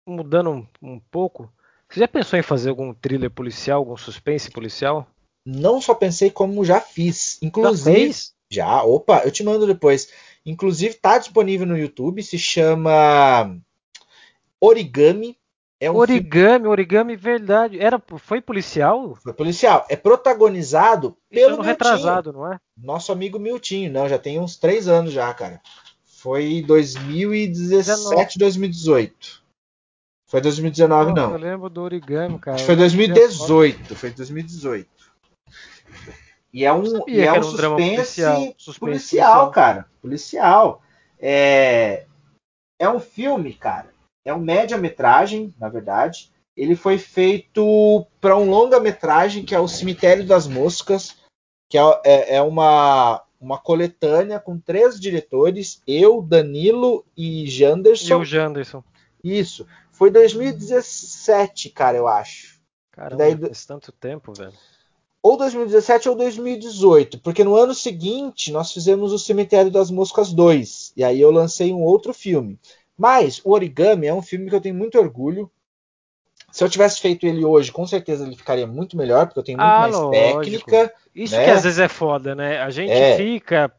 mudando 0.07 0.49
um, 0.51 0.67
um 0.81 0.99
pouco, 0.99 1.51
você 1.89 1.99
já 1.99 2.07
pensou 2.07 2.37
em 2.39 2.43
fazer 2.43 2.69
algum 2.69 2.93
thriller 2.93 3.29
policial, 3.29 3.79
algum 3.79 3.97
suspense 3.97 4.49
policial? 4.49 5.07
Não 5.45 5.79
só 5.79 5.93
pensei 5.93 6.29
como 6.31 6.65
já 6.65 6.81
fiz. 6.81 7.37
Inclusive? 7.41 8.13
Já, 8.51 8.81
opa, 8.83 9.21
eu 9.23 9.31
te 9.31 9.43
mando 9.43 9.67
depois. 9.67 10.11
Inclusive, 10.45 10.95
tá 10.95 11.17
disponível 11.17 11.67
no 11.67 11.77
YouTube, 11.77 12.23
se 12.23 12.37
chama 12.39 13.57
Origami. 14.59 15.37
É 15.79 15.91
um 15.91 15.93
filme 15.93 16.01
Origami, 16.01 16.67
origami, 16.67 17.15
verdade. 17.15 17.79
Era, 17.79 18.01
foi 18.17 18.41
policial? 18.41 19.15
foi 19.15 19.33
policial. 19.33 19.85
É 19.89 19.95
protagonizado 19.95 21.15
Isso 21.29 21.39
pelo 21.41 21.49
Miltinho, 21.57 21.67
retrasado, 21.67 22.33
não 22.33 22.51
é? 22.51 22.59
nosso 22.75 23.11
amigo 23.11 23.37
Miltinho. 23.37 23.91
Não, 23.91 24.09
já 24.09 24.17
tem 24.17 24.39
uns 24.39 24.57
três 24.57 24.87
anos 24.87 25.13
já, 25.13 25.31
cara. 25.33 25.61
Foi 26.03 26.63
2017, 26.65 28.39
2018. 28.39 29.43
Foi 30.25 30.41
2019, 30.41 31.11
Nossa, 31.11 31.21
não. 31.21 31.31
Eu 31.33 31.39
lembro 31.39 31.69
do 31.69 31.81
origami, 31.81 32.39
cara. 32.39 32.57
Foi 32.57 32.75
2018. 32.75 33.95
Foi 33.95 34.09
2018. 34.09 34.89
E 36.51 36.65
é 36.65 36.73
um, 36.73 37.07
e 37.07 37.21
é 37.21 37.31
um 37.31 37.39
um 37.39 37.43
suspense 37.43 37.95
policial, 37.95 38.55
suspense 38.57 38.79
policial, 38.79 39.31
policial. 39.31 39.51
cara. 39.51 39.85
Policial. 40.01 40.81
É, 41.19 42.05
é 42.79 42.89
um 42.89 42.99
filme, 42.99 43.53
cara. 43.53 43.96
É 44.27 44.33
um 44.33 44.39
média-metragem, 44.39 45.53
na 45.59 45.69
verdade. 45.69 46.29
Ele 46.55 46.75
foi 46.75 46.97
feito 46.97 48.05
para 48.19 48.35
um 48.35 48.49
longa-metragem 48.49 49.45
que 49.45 49.55
é 49.55 49.59
o 49.59 49.67
Cemitério 49.67 50.25
das 50.25 50.47
Moscas, 50.47 51.15
que 51.69 51.77
é, 51.77 51.81
é- 52.03 52.35
é 52.35 52.41
uma, 52.41 53.23
uma 53.39 53.57
coletânea 53.57 54.39
com 54.39 54.57
três 54.59 54.99
diretores, 54.99 55.81
eu, 55.87 56.21
Danilo 56.21 57.05
e 57.15 57.43
E 57.43 57.47
Janderson. 57.47 58.19
o 58.19 58.25
Janderson. 58.25 58.83
Isso. 59.23 59.65
Foi 59.91 60.11
2017, 60.11 61.69
cara, 61.69 61.97
eu 61.97 62.07
acho. 62.07 62.59
Caramba, 62.91 63.17
Daí- 63.23 63.37
faz 63.37 63.65
tanto 63.65 63.91
tempo, 63.91 64.33
velho. 64.33 64.53
ou 65.21 65.37
2017 65.37 66.09
ou 66.09 66.15
2018, 66.15 67.19
porque 67.19 67.43
no 67.43 67.55
ano 67.55 67.73
seguinte 67.73 68.51
nós 68.51 68.71
fizemos 68.71 69.11
o 69.11 69.19
Cemitério 69.19 69.69
das 69.71 69.91
Moscas 69.91 70.31
2, 70.33 70.93
e 70.95 71.03
aí 71.03 71.19
eu 71.19 71.31
lancei 71.31 71.71
um 71.73 71.83
outro 71.83 72.13
filme. 72.13 72.57
Mas 72.97 73.39
o 73.45 73.51
Origami 73.51 74.07
é 74.07 74.13
um 74.13 74.21
filme 74.21 74.49
que 74.49 74.55
eu 74.55 74.61
tenho 74.61 74.75
muito 74.75 74.97
orgulho. 74.97 75.51
Se 76.51 76.63
eu 76.63 76.69
tivesse 76.69 76.99
feito 77.01 77.25
ele 77.25 77.43
hoje, 77.45 77.71
com 77.71 77.85
certeza 77.85 78.25
ele 78.25 78.35
ficaria 78.35 78.65
muito 78.65 78.97
melhor, 78.97 79.27
porque 79.27 79.39
eu 79.39 79.43
tenho 79.43 79.57
muito 79.57 79.69
Ah, 79.69 79.81
mais 79.81 79.95
lógico. 79.95 80.71
técnica. 80.71 80.93
Isso 81.13 81.35
né? 81.35 81.43
que 81.43 81.49
às 81.51 81.63
vezes 81.63 81.79
é 81.79 81.87
foda, 81.87 82.33
né? 82.33 82.59
A 82.59 82.69
gente 82.69 82.91
É. 82.91 83.15
fica. 83.17 83.71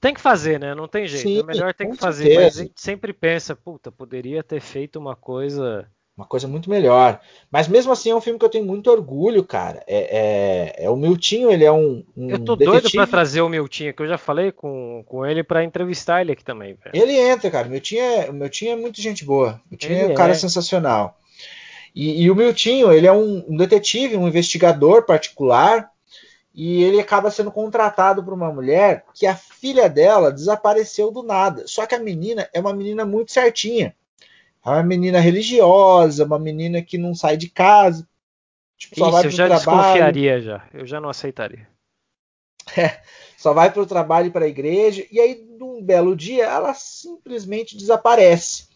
Tem 0.00 0.14
que 0.14 0.20
fazer, 0.20 0.58
né? 0.58 0.74
Não 0.74 0.88
tem 0.88 1.06
jeito. 1.06 1.28
Sim, 1.28 1.40
é 1.40 1.42
melhor 1.42 1.74
ter 1.74 1.84
com 1.84 1.92
que 1.92 1.98
fazer. 1.98 2.24
certeza. 2.24 2.44
Mas 2.44 2.56
a 2.58 2.62
gente 2.62 2.80
sempre 2.80 3.12
pensa, 3.12 3.54
puta, 3.54 3.92
poderia 3.92 4.42
ter 4.42 4.60
feito 4.60 4.98
uma 4.98 5.14
coisa. 5.16 5.88
Uma 6.18 6.26
coisa 6.26 6.48
muito 6.48 6.68
melhor. 6.68 7.20
Mas 7.48 7.68
mesmo 7.68 7.92
assim 7.92 8.10
é 8.10 8.14
um 8.16 8.20
filme 8.20 8.40
que 8.40 8.44
eu 8.44 8.48
tenho 8.48 8.64
muito 8.66 8.90
orgulho, 8.90 9.44
cara. 9.44 9.84
É, 9.86 10.74
é- 10.80 10.84
é 10.86 10.90
o 10.90 10.96
Miltinho, 10.96 11.48
ele 11.48 11.64
é 11.64 11.70
um, 11.70 12.02
um 12.16 12.28
Eu 12.28 12.40
tô 12.44 12.56
doido 12.56 12.72
detetive. 12.72 12.96
pra 12.96 13.06
trazer 13.06 13.40
o 13.40 13.48
Miltinho, 13.48 13.94
que 13.94 14.02
eu 14.02 14.08
já 14.08 14.18
falei 14.18 14.50
com, 14.50 15.04
com 15.06 15.24
ele 15.24 15.44
pra 15.44 15.62
entrevistar 15.62 16.20
ele 16.20 16.32
aqui 16.32 16.42
também, 16.44 16.74
velho. 16.74 16.90
Ele 16.92 17.16
entra, 17.16 17.48
cara. 17.52 17.68
O 17.68 17.70
Miltinho 17.70 18.02
é, 18.02 18.28
o 18.28 18.32
Miltinho 18.32 18.72
é 18.72 18.76
muito 18.76 19.00
gente 19.00 19.24
boa. 19.24 19.60
O 19.66 19.70
Miltinho 19.70 19.94
é 19.94 20.02
Ele 20.02 20.12
um 20.12 20.16
cara 20.16 20.32
é. 20.32 20.34
sensacional. 20.34 21.16
E, 21.94 22.22
e 22.24 22.30
o 22.30 22.34
Miltinho, 22.34 22.92
ele 22.92 23.06
é 23.06 23.12
um, 23.12 23.44
um 23.48 23.56
detetive, 23.56 24.16
um 24.16 24.26
investigador 24.26 25.04
particular, 25.04 25.88
e 26.52 26.82
ele 26.82 27.00
acaba 27.00 27.30
sendo 27.30 27.52
contratado 27.52 28.24
por 28.24 28.34
uma 28.34 28.52
mulher 28.52 29.04
que 29.14 29.24
a 29.24 29.36
filha 29.36 29.88
dela 29.88 30.32
desapareceu 30.32 31.12
do 31.12 31.22
nada. 31.22 31.62
Só 31.66 31.86
que 31.86 31.94
a 31.94 31.98
menina 32.00 32.48
é 32.52 32.58
uma 32.58 32.72
menina 32.74 33.04
muito 33.04 33.30
certinha. 33.30 33.94
É 34.74 34.78
uma 34.78 34.82
menina 34.82 35.20
religiosa, 35.20 36.24
uma 36.24 36.38
menina 36.38 36.82
que 36.82 36.98
não 36.98 37.14
sai 37.14 37.36
de 37.36 37.48
casa. 37.48 38.06
Tipo, 38.76 38.96
só 38.96 39.04
Isso, 39.04 39.12
vai 39.12 39.20
eu 39.20 39.28
pro 39.28 39.36
já 39.36 39.46
trabalho, 39.46 39.82
desconfiaria 39.82 40.40
já. 40.40 40.68
Eu 40.72 40.86
já 40.86 41.00
não 41.00 41.08
aceitaria. 41.08 41.68
só 43.36 43.52
vai 43.52 43.72
para 43.72 43.82
o 43.82 43.86
trabalho 43.86 44.28
e 44.28 44.30
para 44.30 44.44
a 44.44 44.48
igreja, 44.48 45.06
e 45.10 45.20
aí, 45.20 45.46
num 45.58 45.82
belo 45.82 46.14
dia, 46.14 46.44
ela 46.44 46.74
simplesmente 46.74 47.76
desaparece. 47.76 48.68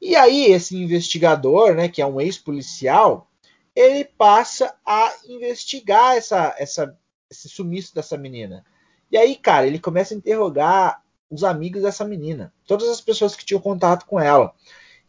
E 0.00 0.16
aí, 0.16 0.46
esse 0.46 0.76
investigador, 0.76 1.74
né, 1.74 1.88
que 1.88 2.02
é 2.02 2.06
um 2.06 2.20
ex-policial, 2.20 3.30
ele 3.74 4.04
passa 4.04 4.74
a 4.84 5.12
investigar 5.28 6.16
essa, 6.16 6.54
essa, 6.58 6.98
esse 7.30 7.48
sumiço 7.48 7.94
dessa 7.94 8.16
menina. 8.16 8.64
E 9.10 9.16
aí, 9.16 9.36
cara, 9.36 9.66
ele 9.66 9.78
começa 9.78 10.14
a 10.14 10.16
interrogar 10.16 11.02
os 11.30 11.44
amigos 11.44 11.82
dessa 11.82 12.04
menina, 12.04 12.52
todas 12.66 12.88
as 12.88 13.00
pessoas 13.00 13.34
que 13.34 13.44
tinham 13.44 13.60
contato 13.60 14.04
com 14.04 14.20
ela. 14.20 14.54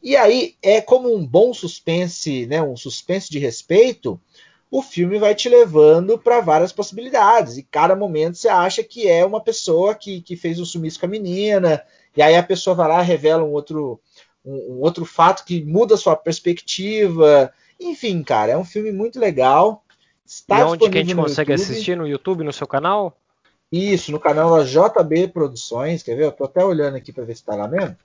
E 0.04 0.18
aí, 0.18 0.56
é 0.62 0.82
como 0.82 1.16
um 1.16 1.26
bom 1.26 1.54
suspense, 1.54 2.46
né, 2.46 2.62
um 2.62 2.76
suspense 2.76 3.30
de 3.30 3.40
respeito, 3.40 4.20
o 4.70 4.82
filme 4.82 5.18
vai 5.18 5.34
te 5.34 5.48
levando 5.48 6.18
para 6.18 6.42
várias 6.42 6.74
possibilidades. 6.74 7.58
E 7.58 7.64
cada 7.64 7.96
momento 7.96 8.36
você 8.36 8.50
acha 8.50 8.84
que 8.84 9.08
é 9.08 9.26
uma 9.26 9.40
pessoa 9.40 9.96
que, 9.96 10.22
que 10.22 10.36
fez 10.36 10.60
o 10.60 10.66
sumiço 10.66 11.00
com 11.00 11.06
a 11.06 11.10
menina, 11.10 11.82
e 12.18 12.22
aí 12.22 12.36
a 12.36 12.44
pessoa 12.44 12.76
vai 12.76 12.90
lá 12.90 13.02
e 13.02 13.06
revela 13.06 13.44
um 13.44 13.54
outro, 13.54 13.98
um, 14.44 14.74
um 14.74 14.82
outro 14.82 15.06
fato 15.06 15.46
que 15.46 15.64
muda 15.64 15.96
a 15.96 15.98
sua 15.98 16.18
perspectiva. 16.18 17.54
Enfim, 17.80 18.22
cara, 18.24 18.52
é 18.52 18.58
um 18.58 18.66
filme 18.66 18.92
muito 18.92 19.20
legal. 19.20 19.86
Está 20.26 20.60
e 20.60 20.64
onde 20.64 20.90
que 20.90 20.98
a 20.98 21.02
gente 21.02 21.16
consegue 21.16 21.54
YouTube. 21.54 21.64
assistir? 21.64 21.96
No 21.96 22.08
YouTube, 22.08 22.44
no 22.44 22.52
seu 22.52 22.68
canal? 22.68 23.18
Isso, 23.72 24.12
no 24.12 24.20
canal 24.20 24.58
da 24.58 24.64
JB 24.64 25.30
Produções, 25.30 26.04
quer 26.04 26.16
ver? 26.16 26.26
Eu 26.26 26.32
tô 26.32 26.44
até 26.44 26.64
olhando 26.64 26.98
aqui 26.98 27.14
para 27.14 27.24
ver 27.24 27.38
se 27.38 27.44
tá 27.44 27.56
lá 27.56 27.68
mesmo. 27.68 27.96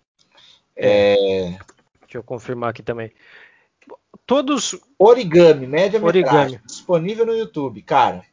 É... 0.77 1.59
Deixa 2.09 2.16
eu 2.16 2.23
confirmar 2.23 2.71
aqui 2.71 2.83
também. 2.83 3.12
Todos. 4.27 4.75
Origami, 4.99 5.66
média 5.66 6.03
Origami. 6.03 6.59
disponível 6.66 7.27
no 7.27 7.35
YouTube, 7.35 7.83
cara. 7.83 8.25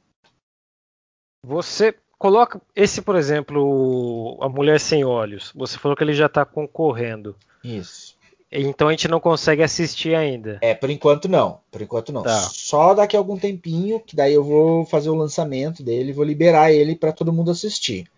Você 1.46 1.94
coloca 2.18 2.62
esse, 2.74 3.02
por 3.02 3.18
exemplo, 3.18 4.38
a 4.42 4.48
Mulher 4.48 4.80
Sem 4.80 5.04
Olhos. 5.04 5.52
Você 5.54 5.78
falou 5.78 5.96
que 5.96 6.06
ele 6.06 6.14
já 6.14 6.28
está 6.28 6.46
concorrendo. 6.46 7.36
Isso. 7.62 8.16
Então 8.50 8.88
a 8.88 8.92
gente 8.92 9.10
não 9.10 9.20
consegue 9.20 9.62
assistir 9.62 10.16
ainda. 10.16 10.58
É, 10.62 10.74
por 10.74 10.90
enquanto 10.90 11.28
não. 11.28 11.60
Por 11.70 11.82
enquanto 11.82 12.14
não. 12.14 12.24
Tá. 12.24 12.40
Só 12.40 12.94
daqui 12.94 13.18
a 13.18 13.20
algum 13.20 13.38
tempinho, 13.38 14.00
que 14.00 14.16
daí 14.16 14.34
eu 14.34 14.44
vou 14.44 14.86
fazer 14.86 15.10
o 15.10 15.16
lançamento 15.16 15.84
dele, 15.84 16.14
vou 16.14 16.24
liberar 16.24 16.72
ele 16.72 16.96
para 16.96 17.12
todo 17.12 17.34
mundo 17.34 17.52
assistir. 17.52 18.10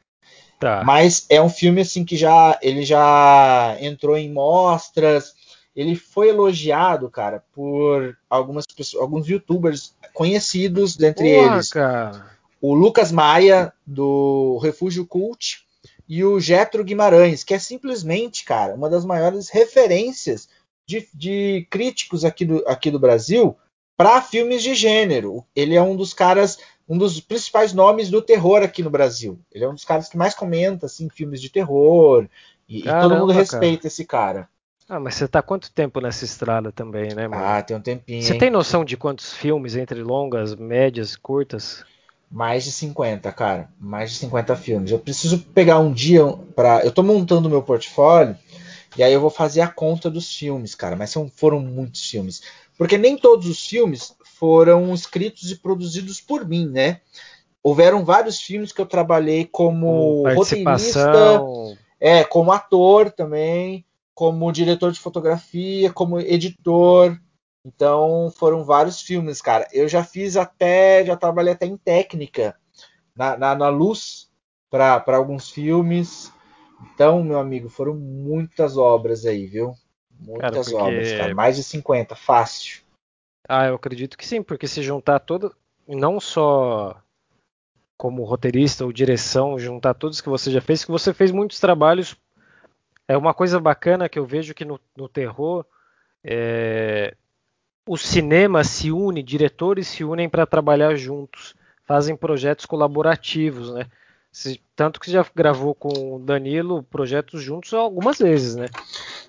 Tá. 0.59 0.83
Mas 0.83 1.25
é 1.29 1.41
um 1.41 1.49
filme 1.49 1.81
assim 1.81 2.03
que 2.03 2.15
já 2.15 2.57
ele 2.61 2.83
já 2.83 3.77
entrou 3.79 4.17
em 4.17 4.31
mostras, 4.31 5.33
ele 5.77 5.95
foi 5.95 6.29
elogiado, 6.29 7.07
cara, 7.07 7.43
por 7.53 8.17
algumas 8.27 8.65
pessoas, 8.65 8.99
alguns 8.99 9.27
youtubers 9.27 9.93
conhecidos 10.11 10.97
dentre 10.97 11.35
Porra, 11.35 11.53
eles. 11.53 11.69
Cara. 11.69 12.31
O 12.59 12.73
Lucas 12.73 13.11
Maia 13.11 13.71
do 13.85 14.57
Refúgio 14.57 15.05
Cult 15.05 15.63
e 16.09 16.23
o 16.23 16.39
Getro 16.39 16.83
Guimarães, 16.83 17.43
que 17.43 17.53
é 17.53 17.59
simplesmente, 17.59 18.43
cara, 18.43 18.73
uma 18.73 18.89
das 18.89 19.05
maiores 19.05 19.49
referências 19.49 20.49
de, 20.83 21.07
de 21.13 21.67
críticos 21.69 22.25
aqui 22.25 22.43
do, 22.43 22.67
aqui 22.67 22.89
do 22.89 22.97
Brasil 22.97 23.55
para 23.95 24.19
filmes 24.19 24.63
de 24.63 24.73
gênero. 24.73 25.45
Ele 25.55 25.75
é 25.75 25.81
um 25.81 25.95
dos 25.95 26.11
caras, 26.11 26.57
um 26.89 26.97
dos 26.97 27.19
principais 27.19 27.71
nomes 27.71 28.09
do 28.09 28.19
terror 28.19 28.63
aqui 28.63 28.81
no 28.81 28.89
Brasil. 28.89 29.39
Ele 29.51 29.63
é 29.63 29.69
um 29.69 29.75
dos 29.75 29.85
caras 29.85 30.09
que 30.09 30.17
mais 30.17 30.33
comenta 30.33 30.87
assim 30.87 31.07
filmes 31.07 31.39
de 31.39 31.51
terror 31.51 32.27
e, 32.67 32.81
Caramba, 32.81 33.05
e 33.05 33.09
todo 33.09 33.19
mundo 33.19 33.33
respeita 33.33 33.83
cara. 33.83 33.87
esse 33.87 34.05
cara. 34.05 34.49
Ah, 34.89 34.99
mas 34.99 35.15
você 35.15 35.27
tá 35.27 35.41
quanto 35.41 35.71
tempo 35.71 35.99
nessa 35.99 36.23
estrada 36.23 36.71
também, 36.71 37.13
né, 37.13 37.27
mano? 37.27 37.43
Ah, 37.43 37.61
tem 37.61 37.75
um 37.75 37.81
tempinho. 37.81 38.21
Você 38.23 38.33
hein? 38.33 38.39
tem 38.39 38.49
noção 38.49 38.85
de 38.85 38.95
quantos 38.95 39.33
filmes 39.33 39.75
entre 39.75 40.01
longas, 40.01 40.55
médias, 40.55 41.15
curtas? 41.15 41.83
Mais 42.31 42.63
de 42.63 42.71
50, 42.71 43.31
cara. 43.33 43.69
Mais 43.79 44.11
de 44.11 44.17
50 44.17 44.55
filmes. 44.55 44.91
Eu 44.91 44.99
preciso 44.99 45.39
pegar 45.39 45.79
um 45.79 45.91
dia 45.91 46.21
para. 46.55 46.85
Eu 46.85 46.91
tô 46.91 47.03
montando 47.03 47.49
meu 47.49 47.61
portfólio 47.61 48.37
e 48.97 49.03
aí 49.03 49.11
eu 49.11 49.21
vou 49.21 49.29
fazer 49.29 49.61
a 49.61 49.67
conta 49.67 50.09
dos 50.09 50.33
filmes, 50.33 50.73
cara. 50.73 50.95
Mas 50.95 51.09
são, 51.09 51.29
foram 51.29 51.59
muitos 51.59 52.09
filmes. 52.09 52.41
Porque 52.77 52.97
nem 52.97 53.17
todos 53.17 53.47
os 53.47 53.65
filmes 53.65 54.15
foram 54.37 54.93
escritos 54.93 55.51
e 55.51 55.55
produzidos 55.55 56.21
por 56.21 56.47
mim, 56.47 56.67
né? 56.67 57.01
Houveram 57.61 58.05
vários 58.05 58.39
filmes 58.39 58.71
que 58.71 58.79
eu 58.79 58.85
trabalhei 58.85 59.45
como 59.45 60.23
roteirista, 60.33 61.41
é, 61.99 62.23
como 62.23 62.51
ator 62.51 63.11
também, 63.11 63.83
como 64.17 64.51
diretor 64.51 64.91
de 64.91 64.99
fotografia, 64.99 65.93
como 65.93 66.19
editor. 66.19 67.21
Então 67.63 68.33
foram 68.35 68.63
vários 68.63 68.99
filmes, 68.99 69.43
cara. 69.43 69.67
Eu 69.71 69.87
já 69.87 70.03
fiz 70.03 70.35
até, 70.35 71.05
já 71.05 71.15
trabalhei 71.15 71.53
até 71.53 71.67
em 71.67 71.77
técnica 71.77 72.57
na, 73.15 73.37
na, 73.37 73.53
na 73.53 73.69
luz 73.69 74.31
para 74.71 75.03
alguns 75.15 75.51
filmes. 75.51 76.33
Então, 76.81 77.23
meu 77.23 77.37
amigo, 77.37 77.69
foram 77.69 77.93
muitas 77.93 78.75
obras 78.75 79.23
aí, 79.23 79.45
viu? 79.45 79.75
Muitas 80.19 80.49
cara, 80.49 80.63
porque... 80.63 80.75
obras, 80.75 81.11
cara. 81.11 81.35
Mais 81.35 81.55
de 81.55 81.63
50, 81.63 82.15
fácil. 82.15 82.81
Ah, 83.47 83.67
eu 83.67 83.75
acredito 83.75 84.17
que 84.17 84.25
sim, 84.25 84.41
porque 84.41 84.67
se 84.67 84.81
juntar 84.81 85.19
todo, 85.19 85.55
não 85.87 86.19
só 86.19 86.99
como 87.95 88.23
roteirista 88.23 88.83
ou 88.83 88.91
direção, 88.91 89.59
juntar 89.59 89.93
todos 89.93 90.21
que 90.21 90.29
você 90.29 90.49
já 90.49 90.59
fez, 90.59 90.83
que 90.83 90.89
você 90.89 91.13
fez 91.13 91.31
muitos 91.31 91.59
trabalhos. 91.59 92.17
É 93.07 93.15
uma 93.17 93.33
coisa 93.33 93.59
bacana 93.59 94.09
que 94.09 94.19
eu 94.19 94.25
vejo 94.25 94.53
que 94.53 94.65
no, 94.65 94.79
no 94.95 95.07
terror 95.07 95.65
é, 96.23 97.15
o 97.87 97.97
cinema 97.97 98.63
se 98.63 98.91
une, 98.91 99.23
diretores 99.23 99.87
se 99.87 100.03
unem 100.03 100.27
para 100.27 100.45
trabalhar 100.45 100.95
juntos, 100.95 101.55
fazem 101.85 102.15
projetos 102.15 102.65
colaborativos, 102.65 103.73
né? 103.73 103.85
Tanto 104.75 104.99
que 104.99 105.07
você 105.07 105.13
já 105.13 105.25
gravou 105.33 105.73
com 105.73 106.15
o 106.15 106.19
Danilo 106.19 106.83
projetos 106.83 107.41
juntos 107.41 107.73
algumas 107.73 108.19
vezes, 108.19 108.55
né? 108.55 108.67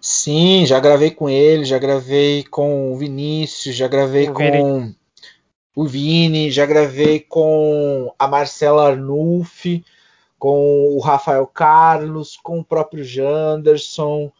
Sim, 0.01 0.67
já 0.67 0.79
gravei 0.81 1.11
com 1.11 1.31
ele, 1.31 1.65
já 1.65 1.79
gravei 1.79 2.45
com 2.45 2.93
o 2.93 2.97
Vinícius, 2.97 3.75
já 3.75 3.89
gravei 3.89 4.29
o 4.29 4.35
com 4.35 4.43
Vini. 4.43 4.97
o 5.75 5.87
Vini, 5.87 6.51
já 6.51 6.67
gravei 6.67 7.21
com 7.21 8.13
a 8.19 8.29
Marcela 8.29 8.89
Arnulf, 8.91 9.65
com 10.39 10.95
o 10.95 11.01
Rafael 11.01 11.47
Carlos, 11.47 12.37
com 12.37 12.61
o 12.61 12.65
próprio 12.65 13.05
Janderson. 13.05 14.31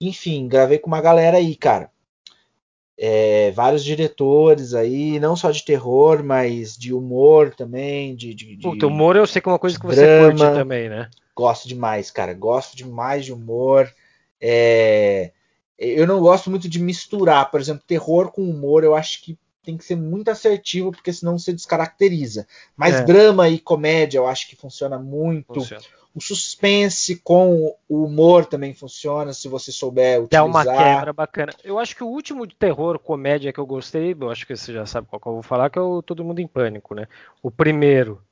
Enfim, 0.00 0.48
gravei 0.48 0.78
com 0.78 0.88
uma 0.88 1.00
galera 1.00 1.38
aí, 1.38 1.54
cara 1.54 1.90
é, 2.98 3.50
vários 3.50 3.84
diretores 3.84 4.72
aí, 4.72 5.20
não 5.20 5.36
só 5.36 5.50
de 5.50 5.64
terror, 5.64 6.24
mas 6.24 6.76
de 6.76 6.94
humor 6.94 7.54
também. 7.54 8.16
De, 8.16 8.32
de, 8.34 8.56
de 8.56 8.62
Puta, 8.62 8.86
humor 8.86 9.16
eu 9.16 9.26
sei 9.26 9.42
que 9.42 9.48
é 9.48 9.52
uma 9.52 9.58
coisa 9.58 9.78
que 9.78 9.86
você 9.86 10.00
drama. 10.00 10.30
curte 10.30 10.58
também, 10.58 10.88
né? 10.88 11.10
Gosto 11.34 11.68
demais, 11.68 12.10
cara. 12.10 12.32
Gosto 12.32 12.76
demais 12.76 13.24
de 13.24 13.32
humor. 13.32 13.92
É, 14.40 15.32
eu 15.78 16.06
não 16.06 16.20
gosto 16.20 16.48
muito 16.48 16.68
de 16.68 16.80
misturar, 16.80 17.50
por 17.50 17.60
exemplo, 17.60 17.84
terror 17.86 18.32
com 18.32 18.48
humor. 18.48 18.82
Eu 18.82 18.94
acho 18.94 19.22
que 19.22 19.38
tem 19.66 19.76
que 19.76 19.84
ser 19.84 19.96
muito 19.96 20.30
assertivo, 20.30 20.92
porque 20.92 21.12
senão 21.12 21.36
você 21.36 21.52
descaracteriza. 21.52 22.46
Mas 22.76 22.94
é. 22.94 23.02
drama 23.02 23.48
e 23.48 23.58
comédia 23.58 24.18
eu 24.18 24.26
acho 24.28 24.48
que 24.48 24.54
funciona 24.54 24.96
muito. 24.96 25.54
Funciona. 25.54 25.82
O 26.14 26.20
suspense 26.20 27.16
com 27.16 27.76
o 27.86 28.04
humor 28.04 28.46
também 28.46 28.72
funciona, 28.72 29.34
se 29.34 29.48
você 29.48 29.70
souber 29.70 30.22
utilizar. 30.22 30.30
Dá 30.30 30.44
uma 30.44 30.64
quebra 30.64 31.12
bacana. 31.12 31.52
Eu 31.62 31.78
acho 31.78 31.94
que 31.94 32.02
o 32.02 32.06
último 32.06 32.46
de 32.46 32.54
terror, 32.54 32.98
comédia 32.98 33.52
que 33.52 33.58
eu 33.58 33.66
gostei, 33.66 34.16
eu 34.18 34.30
acho 34.30 34.46
que 34.46 34.56
você 34.56 34.72
já 34.72 34.86
sabe 34.86 35.08
qual 35.08 35.20
que 35.20 35.28
eu 35.28 35.34
vou 35.34 35.42
falar, 35.42 35.68
que 35.68 35.78
é 35.78 35.82
o 35.82 36.00
Todo 36.00 36.24
Mundo 36.24 36.40
em 36.40 36.46
Pânico, 36.46 36.94
né? 36.94 37.06
O 37.42 37.50
primeiro. 37.50 38.22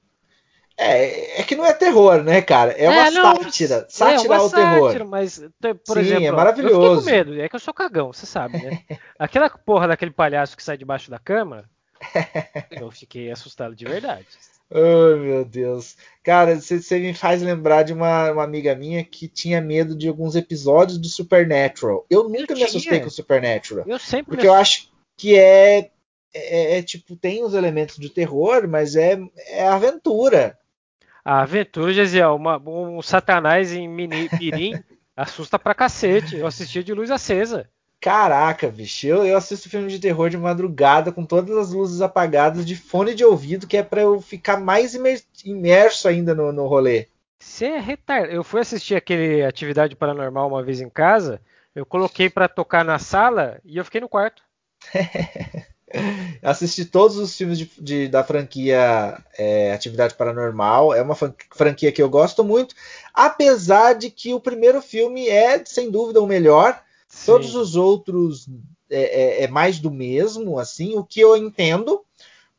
É, 0.77 1.41
é 1.41 1.43
que 1.45 1.55
não 1.55 1.65
é 1.65 1.73
terror, 1.73 2.23
né, 2.23 2.43
cara? 2.43 2.73
É 2.73 2.89
uma 2.89 3.07
é, 3.07 3.11
não, 3.11 3.37
sátira. 3.37 3.87
Sátira 3.89 4.35
é 4.35 4.37
ao 4.37 4.49
sátira, 4.49 4.71
terror. 4.71 5.09
Mas, 5.09 5.41
por 5.87 5.97
Sim, 5.97 6.01
exemplo, 6.01 6.27
é 6.27 6.33
maravilhoso. 6.33 6.75
eu 6.75 6.83
fiquei 6.83 6.97
com 6.97 7.17
medo. 7.31 7.41
É 7.41 7.49
que 7.49 7.57
eu 7.57 7.61
sou 7.61 7.73
cagão, 7.73 8.13
você 8.13 8.27
sabe, 8.27 8.59
né? 8.59 8.83
Aquela 9.19 9.49
porra 9.49 9.89
daquele 9.89 10.11
palhaço 10.11 10.57
que 10.57 10.63
sai 10.63 10.77
debaixo 10.77 11.11
da 11.11 11.19
cama, 11.19 11.65
eu 12.73 12.91
fiquei 12.91 13.31
assustado 13.31 13.75
de 13.75 13.85
verdade. 13.85 14.27
Oh, 14.71 15.17
meu 15.17 15.45
Deus. 15.45 15.97
Cara, 16.23 16.61
você 16.61 16.99
me 16.99 17.15
faz 17.15 17.43
lembrar 17.43 17.83
de 17.83 17.93
uma, 17.93 18.33
uma, 18.33 18.43
amiga 18.43 18.75
minha 18.75 19.05
que 19.05 19.29
tinha 19.29 19.61
medo 19.61 19.95
de 19.95 20.09
alguns 20.09 20.35
episódios 20.35 20.99
do 20.99 21.07
Supernatural. 21.07 22.05
Eu 22.11 22.29
nunca 22.29 22.53
eu 22.53 22.57
me 22.57 22.65
assustei 22.65 22.99
com 22.99 23.07
o 23.07 23.11
Supernatural. 23.11 23.85
Eu 23.87 23.99
sempre 23.99 24.35
Porque 24.35 24.49
eu 24.49 24.55
acho 24.55 24.89
que 25.17 25.39
é, 25.39 25.91
é, 26.33 26.79
é, 26.79 26.83
tipo, 26.83 27.15
tem 27.15 27.45
os 27.45 27.55
elementos 27.55 27.97
de 27.97 28.09
terror, 28.09 28.67
mas 28.67 28.97
é, 28.97 29.21
é 29.49 29.69
aventura. 29.69 30.59
A 31.25 31.41
aventura, 31.41 31.93
Gesiel, 31.93 32.37
uma, 32.37 32.59
um 32.59 33.01
satanás 33.01 33.73
em 33.73 33.89
mini, 33.89 34.29
mirim 34.39 34.75
assusta 35.17 35.59
pra 35.59 35.75
cacete. 35.75 36.37
Eu 36.37 36.47
assistia 36.47 36.85
de 36.85 36.93
luz 36.93 37.11
acesa. 37.11 37.69
Caraca, 38.01 38.69
bicho, 38.69 39.07
eu, 39.07 39.25
eu 39.25 39.35
assisto 39.35 39.71
filme 39.71 39.89
de 39.89 39.99
terror 39.99 40.29
de 40.29 40.37
madrugada 40.37 41.11
com 41.11 41.25
todas 41.25 41.57
as 41.57 41.73
luzes 41.73 42.03
apagadas 42.03 42.67
de 42.67 42.77
fone 42.77 43.15
de 43.15 43.25
ouvido, 43.25 43.67
que 43.67 43.79
é 43.79 43.83
para 43.83 44.03
eu 44.03 44.21
ficar 44.21 44.61
mais 44.61 44.95
imerso 45.43 46.07
ainda 46.07 46.35
no, 46.35 46.53
no 46.53 46.67
rolê. 46.67 47.09
Você 47.39 47.65
é 47.65 47.79
retardado. 47.79 48.31
Eu 48.31 48.45
fui 48.45 48.61
assistir 48.61 48.95
aquele 48.95 49.43
Atividade 49.43 49.97
Paranormal 49.97 50.49
uma 50.49 50.63
vez 50.63 50.83
em 50.83 50.91
casa, 50.91 51.41
eu 51.75 51.87
coloquei 51.87 52.29
para 52.29 52.47
tocar 52.47 52.85
na 52.85 52.99
sala 52.99 53.59
e 53.65 53.79
eu 53.79 53.85
fiquei 53.85 54.03
no 54.03 54.09
quarto. 54.09 54.43
Assisti 56.43 56.85
todos 56.85 57.17
os 57.17 57.37
filmes 57.37 57.59
de, 57.59 57.71
de, 57.79 58.09
da 58.09 58.23
franquia 58.25 59.19
é, 59.37 59.73
Atividade 59.73 60.15
Paranormal. 60.15 60.95
É 60.95 61.03
uma 61.03 61.15
franquia 61.15 61.93
que 61.93 62.03
eu 62.03 62.09
gosto 62.09 62.45
muito, 62.45 62.75
apesar 63.13 63.95
de 63.95 64.11
que 64.11 64.35
o 64.35 64.41
primeiro 64.41 64.83
filme 64.83 65.29
é, 65.29 65.63
sem 65.65 65.91
dúvida, 65.91 66.21
o 66.21 66.27
melhor. 66.27 66.81
Sim. 67.09 67.27
Todos 67.27 67.55
os 67.55 67.77
outros 67.77 68.49
é, 68.91 69.43
é, 69.43 69.45
é, 69.45 69.49
mais 69.49 69.79
do 69.79 69.91
mesmo, 69.91 70.59
assim, 70.59 70.97
o 70.97 71.05
que 71.05 71.21
eu 71.21 71.37
entendo, 71.37 72.05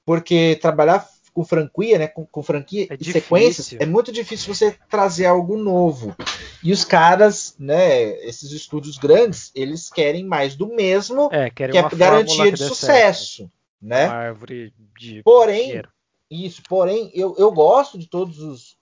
porque 0.06 0.58
trabalhar 0.62 1.08
com 1.36 1.44
franquia, 1.44 2.00
né, 2.00 2.08
com, 2.08 2.26
com 2.26 2.42
franquia 2.42 2.88
é 2.90 2.98
e 2.98 3.12
sequências, 3.12 3.74
é 3.78 3.86
muito 3.86 4.10
difícil 4.10 4.56
você 4.56 4.74
trazer 4.90 5.26
algo 5.26 5.58
novo. 5.58 6.16
E 6.64 6.72
os 6.72 6.86
caras, 6.86 7.58
né, 7.60 8.04
esses 8.26 8.54
estúdios 8.54 8.98
grandes, 8.98 9.52
eles 9.54 9.90
querem 9.90 10.24
mais 10.24 10.56
do 10.56 10.68
mesmo, 10.68 11.28
é, 11.34 11.50
que 11.50 11.62
é 11.62 11.68
garantia 11.68 12.50
de 12.54 12.58
sucesso, 12.58 13.36
certo. 13.36 13.52
né? 13.82 14.06
Uma 14.08 14.16
árvore 14.16 14.74
de 14.98 15.22
Porém, 15.24 15.66
dinheiro. 15.66 15.90
isso, 16.32 16.64
porém, 16.70 17.12
eu, 17.14 17.36
eu 17.38 17.52
gosto 17.52 18.00
de 18.00 18.08
todos 18.08 18.40
os 18.40 18.78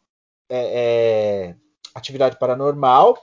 é, 0.47 1.55
é 1.55 1.55
atividade 1.95 2.37
paranormal. 2.37 3.17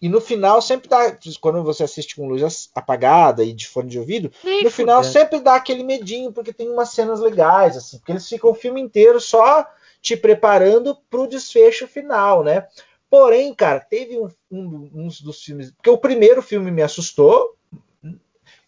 E 0.00 0.08
no 0.08 0.20
final 0.20 0.60
sempre 0.60 0.88
dá, 0.88 1.16
quando 1.40 1.64
você 1.64 1.84
assiste 1.84 2.16
com 2.16 2.28
luz 2.28 2.70
apagada 2.74 3.42
e 3.42 3.52
de 3.52 3.66
fone 3.66 3.88
de 3.88 3.98
ouvido, 3.98 4.30
no 4.62 4.70
final 4.70 5.02
sempre 5.02 5.40
dá 5.40 5.54
aquele 5.54 5.82
medinho, 5.82 6.32
porque 6.32 6.52
tem 6.52 6.68
umas 6.68 6.90
cenas 6.90 7.18
legais, 7.18 7.76
assim, 7.76 7.98
porque 7.98 8.12
eles 8.12 8.28
ficam 8.28 8.50
o 8.50 8.54
filme 8.54 8.80
inteiro 8.80 9.18
só 9.18 9.66
te 10.02 10.16
preparando 10.16 10.96
para 11.10 11.20
o 11.20 11.26
desfecho 11.26 11.88
final, 11.88 12.44
né? 12.44 12.66
Porém, 13.08 13.54
cara, 13.54 13.80
teve 13.80 14.18
um, 14.18 14.28
um, 14.50 14.90
um, 14.94 15.08
dos 15.22 15.42
filmes. 15.42 15.70
Porque 15.70 15.90
o 15.90 15.98
primeiro 15.98 16.42
filme 16.42 16.70
me 16.70 16.82
assustou. 16.82 17.55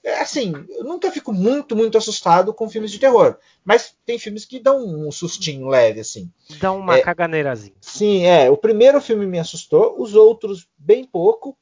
É 0.08 0.22
assim, 0.22 0.52
eu 0.70 0.84
nunca 0.84 1.10
fico 1.10 1.32
muito, 1.32 1.76
muito 1.76 1.98
assustado 1.98 2.54
com 2.54 2.68
filmes 2.68 2.90
de 2.90 2.98
terror. 2.98 3.36
Mas 3.62 3.94
tem 4.06 4.18
filmes 4.18 4.46
que 4.46 4.58
dão 4.58 4.82
um 4.82 5.12
sustinho 5.12 5.68
leve, 5.68 6.00
assim. 6.00 6.30
Dá 6.58 6.72
uma 6.72 6.96
é, 6.96 7.02
caganeirazinha. 7.02 7.76
Sim, 7.80 8.24
é. 8.24 8.50
O 8.50 8.56
primeiro 8.56 9.00
filme 9.00 9.26
me 9.26 9.38
assustou, 9.38 10.00
os 10.00 10.14
outros, 10.14 10.66
bem 10.78 11.04
pouco. 11.04 11.56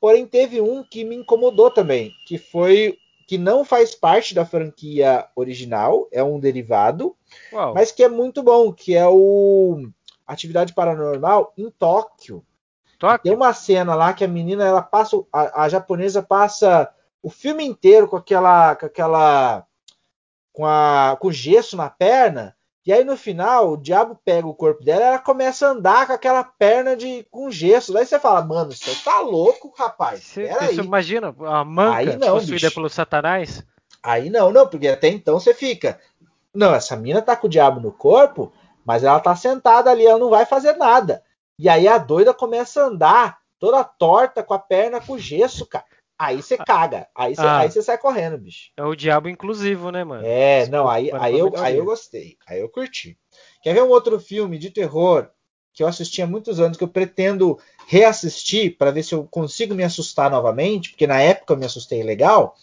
Porém, 0.00 0.26
teve 0.26 0.62
um 0.62 0.82
que 0.82 1.04
me 1.04 1.14
incomodou 1.14 1.70
também, 1.70 2.12
que 2.26 2.38
foi 2.38 2.96
que 3.28 3.36
não 3.36 3.64
faz 3.64 3.94
parte 3.94 4.34
da 4.34 4.44
franquia 4.44 5.28
original, 5.36 6.08
é 6.10 6.20
um 6.20 6.40
derivado, 6.40 7.14
Uau. 7.52 7.74
mas 7.74 7.92
que 7.92 8.02
é 8.02 8.08
muito 8.08 8.42
bom, 8.42 8.72
que 8.72 8.96
é 8.96 9.06
o 9.06 9.88
Atividade 10.26 10.72
Paranormal 10.72 11.52
em 11.56 11.70
Tóquio. 11.70 12.44
Tóquio. 12.98 13.22
Tem 13.22 13.32
uma 13.32 13.52
cena 13.52 13.94
lá 13.94 14.12
que 14.12 14.24
a 14.24 14.28
menina, 14.28 14.64
ela 14.64 14.82
passa, 14.82 15.16
a, 15.32 15.64
a 15.64 15.68
japonesa 15.68 16.22
passa 16.22 16.92
o 17.22 17.30
filme 17.30 17.64
inteiro 17.64 18.08
com 18.08 18.16
aquela, 18.16 18.76
com 18.76 18.86
aquela, 18.86 19.66
com 20.52 20.66
a, 20.66 21.16
com 21.20 21.30
gesso 21.30 21.76
na 21.76 21.90
perna 21.90 22.56
e 22.86 22.92
aí 22.92 23.04
no 23.04 23.16
final, 23.16 23.72
o 23.72 23.76
diabo 23.76 24.18
pega 24.24 24.46
o 24.46 24.54
corpo 24.54 24.82
dela 24.82 25.02
e 25.02 25.06
ela 25.08 25.18
começa 25.18 25.66
a 25.66 25.70
andar 25.70 26.06
com 26.06 26.14
aquela 26.14 26.42
perna 26.42 26.96
de 26.96 27.26
com 27.30 27.50
gesso. 27.50 27.92
Daí 27.92 28.06
você 28.06 28.18
fala, 28.18 28.42
mano, 28.42 28.72
você 28.72 28.94
tá 29.04 29.20
louco, 29.20 29.72
rapaz. 29.76 30.20
Você, 30.20 30.48
você 30.48 30.80
imagina 30.80 31.34
a 31.46 31.64
manca 31.64 31.98
aí 31.98 32.16
não, 32.16 32.34
possuída 32.34 32.66
bicho. 32.66 32.74
pelo 32.74 32.88
satanás? 32.88 33.62
Aí 34.02 34.30
não, 34.30 34.50
não, 34.50 34.66
porque 34.66 34.88
até 34.88 35.08
então 35.08 35.38
você 35.38 35.52
fica. 35.52 36.00
Não, 36.54 36.74
essa 36.74 36.96
mina 36.96 37.20
tá 37.20 37.36
com 37.36 37.46
o 37.46 37.50
diabo 37.50 37.80
no 37.80 37.92
corpo, 37.92 38.50
mas 38.84 39.04
ela 39.04 39.20
tá 39.20 39.36
sentada 39.36 39.90
ali, 39.90 40.06
ela 40.06 40.18
não 40.18 40.30
vai 40.30 40.46
fazer 40.46 40.76
nada. 40.76 41.22
E 41.58 41.68
aí 41.68 41.86
a 41.86 41.98
doida 41.98 42.32
começa 42.32 42.82
a 42.82 42.86
andar 42.86 43.38
toda 43.58 43.84
torta 43.84 44.42
com 44.42 44.54
a 44.54 44.58
perna 44.58 45.00
com 45.00 45.18
gesso, 45.18 45.66
cara. 45.66 45.84
Aí 46.20 46.42
você 46.42 46.58
caga. 46.58 47.08
Aí 47.14 47.34
você, 47.34 47.40
ah, 47.40 47.60
aí 47.60 47.70
você 47.70 47.80
sai 47.80 47.96
correndo, 47.96 48.36
bicho. 48.36 48.70
É 48.76 48.84
o 48.84 48.94
diabo 48.94 49.26
inclusivo, 49.26 49.90
né, 49.90 50.04
mano? 50.04 50.22
É, 50.26 50.66
não, 50.66 50.86
aí, 50.86 51.10
aí, 51.14 51.38
eu, 51.38 51.50
aí 51.56 51.78
eu 51.78 51.84
gostei. 51.86 52.36
Aí 52.46 52.60
eu 52.60 52.68
curti. 52.68 53.16
Quer 53.62 53.72
ver 53.72 53.82
um 53.82 53.88
outro 53.88 54.20
filme 54.20 54.58
de 54.58 54.68
terror 54.68 55.30
que 55.72 55.82
eu 55.82 55.88
assisti 55.88 56.20
há 56.20 56.26
muitos 56.26 56.60
anos, 56.60 56.76
que 56.76 56.84
eu 56.84 56.88
pretendo 56.88 57.58
reassistir 57.86 58.76
para 58.76 58.90
ver 58.90 59.02
se 59.02 59.14
eu 59.14 59.24
consigo 59.24 59.74
me 59.74 59.82
assustar 59.82 60.30
novamente, 60.30 60.90
porque 60.90 61.06
na 61.06 61.22
época 61.22 61.54
eu 61.54 61.56
me 61.56 61.64
assustei 61.64 62.02
legal. 62.02 62.54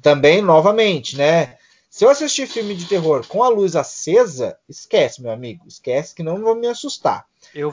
Também, 0.00 0.42
novamente, 0.42 1.16
né? 1.16 1.56
Se 1.88 2.04
eu 2.04 2.10
assistir 2.10 2.48
filme 2.48 2.74
de 2.74 2.86
terror 2.86 3.24
com 3.28 3.44
a 3.44 3.48
luz 3.48 3.76
acesa, 3.76 4.58
esquece, 4.68 5.22
meu 5.22 5.30
amigo. 5.30 5.68
Esquece 5.68 6.16
que 6.16 6.22
não 6.24 6.42
vou 6.42 6.56
me 6.56 6.66
assustar. 6.66 7.26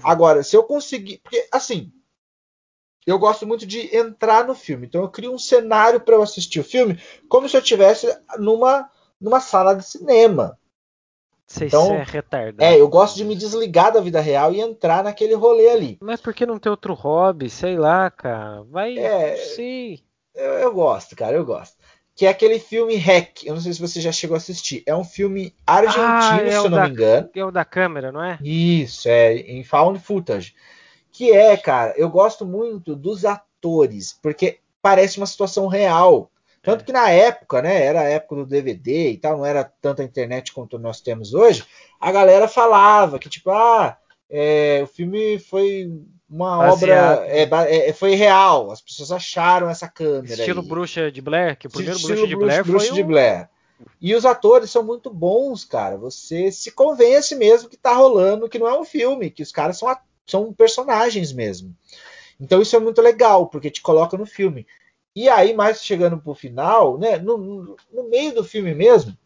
Agora, 0.03 0.43
se 0.43 0.55
eu 0.55 0.63
conseguir. 0.63 1.17
Porque, 1.23 1.47
assim, 1.51 1.91
eu 3.09 3.17
gosto 3.17 3.45
muito 3.47 3.65
de 3.65 3.95
entrar 3.95 4.45
no 4.45 4.53
filme. 4.53 4.85
Então 4.85 5.01
eu 5.01 5.09
crio 5.09 5.33
um 5.33 5.39
cenário 5.39 5.99
para 5.99 6.15
eu 6.15 6.21
assistir 6.21 6.59
o 6.59 6.63
filme 6.63 6.99
como 7.27 7.49
se 7.49 7.57
eu 7.57 7.61
estivesse 7.61 8.07
numa, 8.37 8.89
numa 9.19 9.39
sala 9.39 9.73
de 9.73 9.83
cinema. 9.83 10.57
Sei 11.47 11.67
então, 11.67 11.95
é 11.95 12.03
retardado. 12.03 12.63
É, 12.63 12.79
eu 12.79 12.87
gosto 12.87 13.15
de 13.15 13.25
me 13.25 13.35
desligar 13.35 13.91
da 13.91 13.99
vida 13.99 14.21
real 14.21 14.53
e 14.53 14.61
entrar 14.61 15.03
naquele 15.03 15.33
rolê 15.33 15.69
ali. 15.69 15.97
Mas 15.99 16.21
por 16.21 16.31
que 16.31 16.45
não 16.45 16.59
ter 16.59 16.69
outro 16.69 16.93
hobby? 16.93 17.49
Sei 17.49 17.75
lá, 17.75 18.11
cara. 18.11 18.61
Vai. 18.69 18.99
É, 18.99 19.35
sim. 19.35 19.97
Eu, 20.35 20.53
eu 20.53 20.71
gosto, 20.71 21.15
cara, 21.15 21.35
eu 21.35 21.43
gosto. 21.43 21.75
Que 22.15 22.27
é 22.27 22.29
aquele 22.29 22.59
filme 22.59 22.95
Hack. 22.95 23.43
Eu 23.43 23.55
não 23.55 23.61
sei 23.61 23.73
se 23.73 23.81
você 23.81 23.99
já 23.99 24.11
chegou 24.11 24.35
a 24.35 24.37
assistir. 24.37 24.83
É 24.85 24.95
um 24.95 25.03
filme 25.03 25.55
argentino, 25.65 26.03
ah, 26.05 26.39
é 26.43 26.51
se 26.51 26.57
eu 26.57 26.69
não 26.69 26.77
da, 26.77 26.83
me 26.83 26.91
engano. 26.91 27.29
É 27.33 27.45
o 27.45 27.49
da 27.49 27.65
câmera, 27.65 28.11
não 28.11 28.23
é? 28.23 28.37
Isso, 28.43 29.09
é 29.09 29.33
em 29.33 29.63
found 29.63 29.97
footage 29.97 30.53
que 31.19 31.33
é, 31.33 31.57
cara, 31.57 31.93
eu 31.97 32.09
gosto 32.09 32.45
muito 32.45 32.95
dos 32.95 33.25
atores, 33.25 34.17
porque 34.23 34.59
parece 34.81 35.17
uma 35.17 35.27
situação 35.27 35.67
real. 35.67 36.31
Tanto 36.63 36.83
é. 36.83 36.85
que 36.85 36.93
na 36.93 37.09
época, 37.09 37.61
né, 37.61 37.83
era 37.83 37.99
a 37.99 38.05
época 38.05 38.37
do 38.37 38.45
DVD 38.45 39.11
e 39.11 39.17
tal, 39.17 39.39
não 39.39 39.45
era 39.45 39.65
tanta 39.81 40.01
internet 40.01 40.53
quanto 40.53 40.79
nós 40.79 41.01
temos 41.01 41.33
hoje, 41.33 41.65
a 41.99 42.09
galera 42.09 42.47
falava 42.47 43.19
que, 43.19 43.27
tipo, 43.27 43.51
ah, 43.51 43.97
é, 44.29 44.79
o 44.81 44.87
filme 44.87 45.37
foi 45.39 45.91
uma 46.29 46.59
Baseado. 46.59 47.23
obra, 47.23 47.69
é, 47.69 47.89
é, 47.89 47.91
foi 47.91 48.15
real, 48.15 48.71
as 48.71 48.79
pessoas 48.79 49.11
acharam 49.11 49.69
essa 49.69 49.89
câmera. 49.89 50.35
Estilo 50.35 50.61
aí. 50.61 50.67
Bruxa 50.69 51.11
de 51.11 51.21
Blair, 51.21 51.57
que 51.57 51.67
o 51.67 51.69
primeiro 51.69 51.99
Bruxa 51.99 52.27
de 52.27 52.35
Blair 52.37 52.63
Bruxa 52.63 52.87
foi 52.87 52.95
de 52.95 53.03
Blair. 53.03 53.49
E 53.99 54.15
os 54.15 54.25
atores 54.25 54.71
são 54.71 54.83
muito 54.83 55.09
bons, 55.09 55.65
cara. 55.65 55.97
Você 55.97 56.49
se 56.49 56.71
convence 56.71 57.35
mesmo 57.35 57.67
que 57.67 57.75
tá 57.75 57.93
rolando, 57.93 58.47
que 58.47 58.57
não 58.57 58.69
é 58.69 58.79
um 58.79 58.85
filme, 58.85 59.29
que 59.29 59.43
os 59.43 59.51
caras 59.51 59.77
são 59.77 59.89
atores 59.89 60.08
são 60.29 60.53
personagens 60.53 61.31
mesmo. 61.31 61.75
Então 62.39 62.61
isso 62.61 62.75
é 62.75 62.79
muito 62.79 63.01
legal, 63.01 63.47
porque 63.47 63.69
te 63.69 63.81
coloca 63.81 64.17
no 64.17 64.25
filme. 64.25 64.65
E 65.15 65.27
aí, 65.27 65.53
mais 65.53 65.83
chegando 65.83 66.17
pro 66.17 66.33
final, 66.33 66.97
né, 66.97 67.17
no, 67.17 67.75
no 67.91 68.09
meio 68.09 68.33
do 68.33 68.43
filme 68.43 68.73
mesmo, 68.73 69.17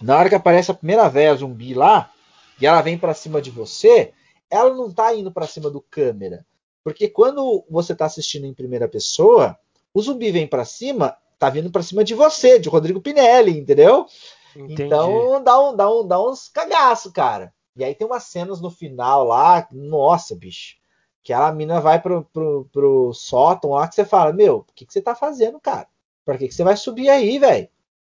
na 0.00 0.18
hora 0.18 0.28
que 0.28 0.34
aparece 0.34 0.70
a 0.70 0.74
primeira 0.74 1.08
véia 1.08 1.34
zumbi 1.34 1.74
lá, 1.74 2.12
e 2.60 2.66
ela 2.66 2.82
vem 2.82 2.98
para 2.98 3.14
cima 3.14 3.40
de 3.40 3.50
você, 3.50 4.12
ela 4.48 4.74
não 4.74 4.92
tá 4.92 5.14
indo 5.14 5.32
para 5.32 5.46
cima 5.46 5.70
do 5.70 5.80
câmera. 5.80 6.44
Porque 6.84 7.08
quando 7.08 7.64
você 7.68 7.94
tá 7.94 8.04
assistindo 8.04 8.46
em 8.46 8.54
primeira 8.54 8.88
pessoa, 8.88 9.58
o 9.94 10.02
zumbi 10.02 10.30
vem 10.30 10.46
para 10.46 10.64
cima, 10.64 11.16
tá 11.38 11.48
vindo 11.48 11.70
para 11.70 11.82
cima 11.82 12.04
de 12.04 12.14
você, 12.14 12.58
de 12.58 12.68
Rodrigo 12.68 13.00
Pinelli, 13.00 13.58
entendeu? 13.58 14.06
Entendi. 14.54 14.82
Então 14.82 15.42
dá, 15.42 15.60
um, 15.60 15.76
dá, 15.76 15.90
um, 15.90 16.06
dá 16.06 16.22
uns 16.22 16.48
cagaço, 16.48 17.10
cara. 17.12 17.52
E 17.76 17.84
aí 17.84 17.94
tem 17.94 18.06
umas 18.06 18.24
cenas 18.24 18.60
no 18.60 18.70
final 18.70 19.24
lá, 19.24 19.66
nossa, 19.72 20.34
bicho. 20.34 20.76
Que 21.22 21.32
a 21.32 21.52
mina 21.52 21.80
vai 21.80 22.00
pro, 22.00 22.24
pro, 22.32 22.68
pro 22.72 23.12
sótão 23.14 23.70
lá 23.70 23.88
que 23.88 23.94
você 23.94 24.04
fala, 24.04 24.32
meu, 24.32 24.58
o 24.58 24.64
que, 24.74 24.84
que 24.84 24.92
você 24.92 25.00
tá 25.00 25.14
fazendo, 25.14 25.60
cara? 25.60 25.86
Pra 26.24 26.36
que, 26.36 26.48
que 26.48 26.54
você 26.54 26.64
vai 26.64 26.76
subir 26.76 27.08
aí, 27.08 27.38
velho? 27.38 27.68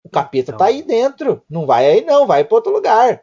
O 0.02 0.08
capeta 0.08 0.50
então. 0.50 0.58
tá 0.58 0.66
aí 0.66 0.82
dentro. 0.82 1.42
Não 1.48 1.66
vai 1.66 1.86
aí, 1.86 2.04
não, 2.04 2.26
vai 2.26 2.44
para 2.44 2.54
outro 2.54 2.72
lugar. 2.72 3.22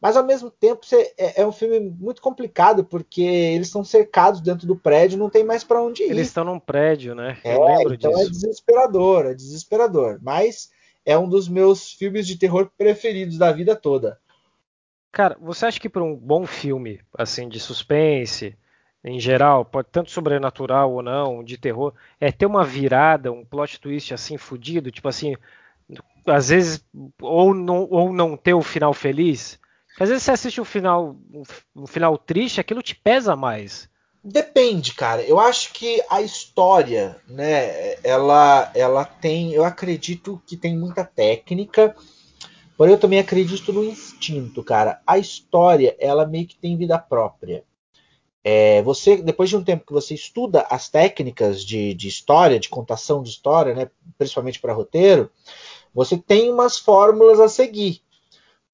Mas 0.00 0.16
ao 0.16 0.24
mesmo 0.24 0.50
tempo 0.50 0.84
você, 0.84 1.14
é, 1.16 1.42
é, 1.42 1.46
um 1.46 1.52
filme 1.52 1.78
muito 1.78 2.20
complicado, 2.20 2.84
porque 2.84 3.22
eles 3.22 3.68
estão 3.68 3.84
cercados 3.84 4.40
dentro 4.40 4.66
do 4.66 4.74
prédio, 4.74 5.16
não 5.16 5.30
tem 5.30 5.44
mais 5.44 5.62
para 5.62 5.80
onde 5.80 6.02
ir. 6.02 6.10
Eles 6.10 6.26
estão 6.26 6.44
num 6.44 6.58
prédio, 6.58 7.14
né? 7.14 7.38
É, 7.44 7.54
Eu 7.54 7.64
lembro 7.64 7.94
então 7.94 8.10
é 8.10 8.14
disso. 8.16 8.26
é 8.26 8.30
desesperador, 8.30 9.26
é 9.26 9.34
desesperador. 9.34 10.18
Mas 10.20 10.70
é 11.04 11.16
um 11.16 11.28
dos 11.28 11.48
meus 11.48 11.92
filmes 11.92 12.26
de 12.26 12.36
terror 12.36 12.68
preferidos 12.76 13.38
da 13.38 13.52
vida 13.52 13.76
toda. 13.76 14.18
Cara, 15.12 15.36
você 15.38 15.66
acha 15.66 15.78
que 15.78 15.90
para 15.90 16.02
um 16.02 16.16
bom 16.16 16.46
filme, 16.46 17.00
assim, 17.18 17.46
de 17.46 17.60
suspense, 17.60 18.56
em 19.04 19.20
geral, 19.20 19.62
pode 19.62 19.88
tanto 19.92 20.10
sobrenatural 20.10 20.90
ou 20.90 21.02
não, 21.02 21.44
de 21.44 21.58
terror, 21.58 21.92
é 22.18 22.32
ter 22.32 22.46
uma 22.46 22.64
virada, 22.64 23.30
um 23.30 23.44
plot 23.44 23.78
twist 23.78 24.14
assim 24.14 24.38
fudido, 24.38 24.90
tipo 24.90 25.06
assim, 25.08 25.36
às 26.26 26.48
vezes 26.48 26.82
ou 27.20 27.52
não, 27.52 27.86
ou 27.90 28.10
não 28.10 28.38
ter 28.38 28.54
o 28.54 28.62
final 28.62 28.94
feliz. 28.94 29.60
Às 30.00 30.08
vezes 30.08 30.24
você 30.24 30.30
assiste 30.30 30.60
um 30.60 30.64
final, 30.64 31.14
um 31.76 31.86
final 31.86 32.16
triste, 32.16 32.60
aquilo 32.60 32.82
te 32.82 32.94
pesa 32.94 33.36
mais. 33.36 33.90
Depende, 34.24 34.94
cara. 34.94 35.20
Eu 35.22 35.38
acho 35.38 35.72
que 35.72 36.02
a 36.08 36.22
história, 36.22 37.20
né, 37.28 37.96
ela 38.02 38.70
ela 38.74 39.04
tem, 39.04 39.52
eu 39.52 39.64
acredito 39.64 40.40
que 40.46 40.56
tem 40.56 40.78
muita 40.78 41.04
técnica 41.04 41.94
Porém, 42.82 42.94
eu 42.94 42.98
também 42.98 43.20
acredito 43.20 43.72
no 43.72 43.84
instinto, 43.84 44.60
cara. 44.60 45.00
A 45.06 45.16
história, 45.16 45.94
ela 46.00 46.26
meio 46.26 46.48
que 46.48 46.56
tem 46.56 46.76
vida 46.76 46.98
própria. 46.98 47.62
É, 48.42 48.82
você, 48.82 49.22
depois 49.22 49.48
de 49.48 49.56
um 49.56 49.62
tempo 49.62 49.86
que 49.86 49.92
você 49.92 50.14
estuda 50.14 50.66
as 50.68 50.88
técnicas 50.88 51.64
de, 51.64 51.94
de 51.94 52.08
história, 52.08 52.58
de 52.58 52.68
contação 52.68 53.22
de 53.22 53.30
história, 53.30 53.72
né, 53.72 53.88
principalmente 54.18 54.58
para 54.58 54.72
roteiro, 54.72 55.30
você 55.94 56.18
tem 56.18 56.50
umas 56.50 56.76
fórmulas 56.76 57.38
a 57.38 57.48
seguir. 57.48 58.02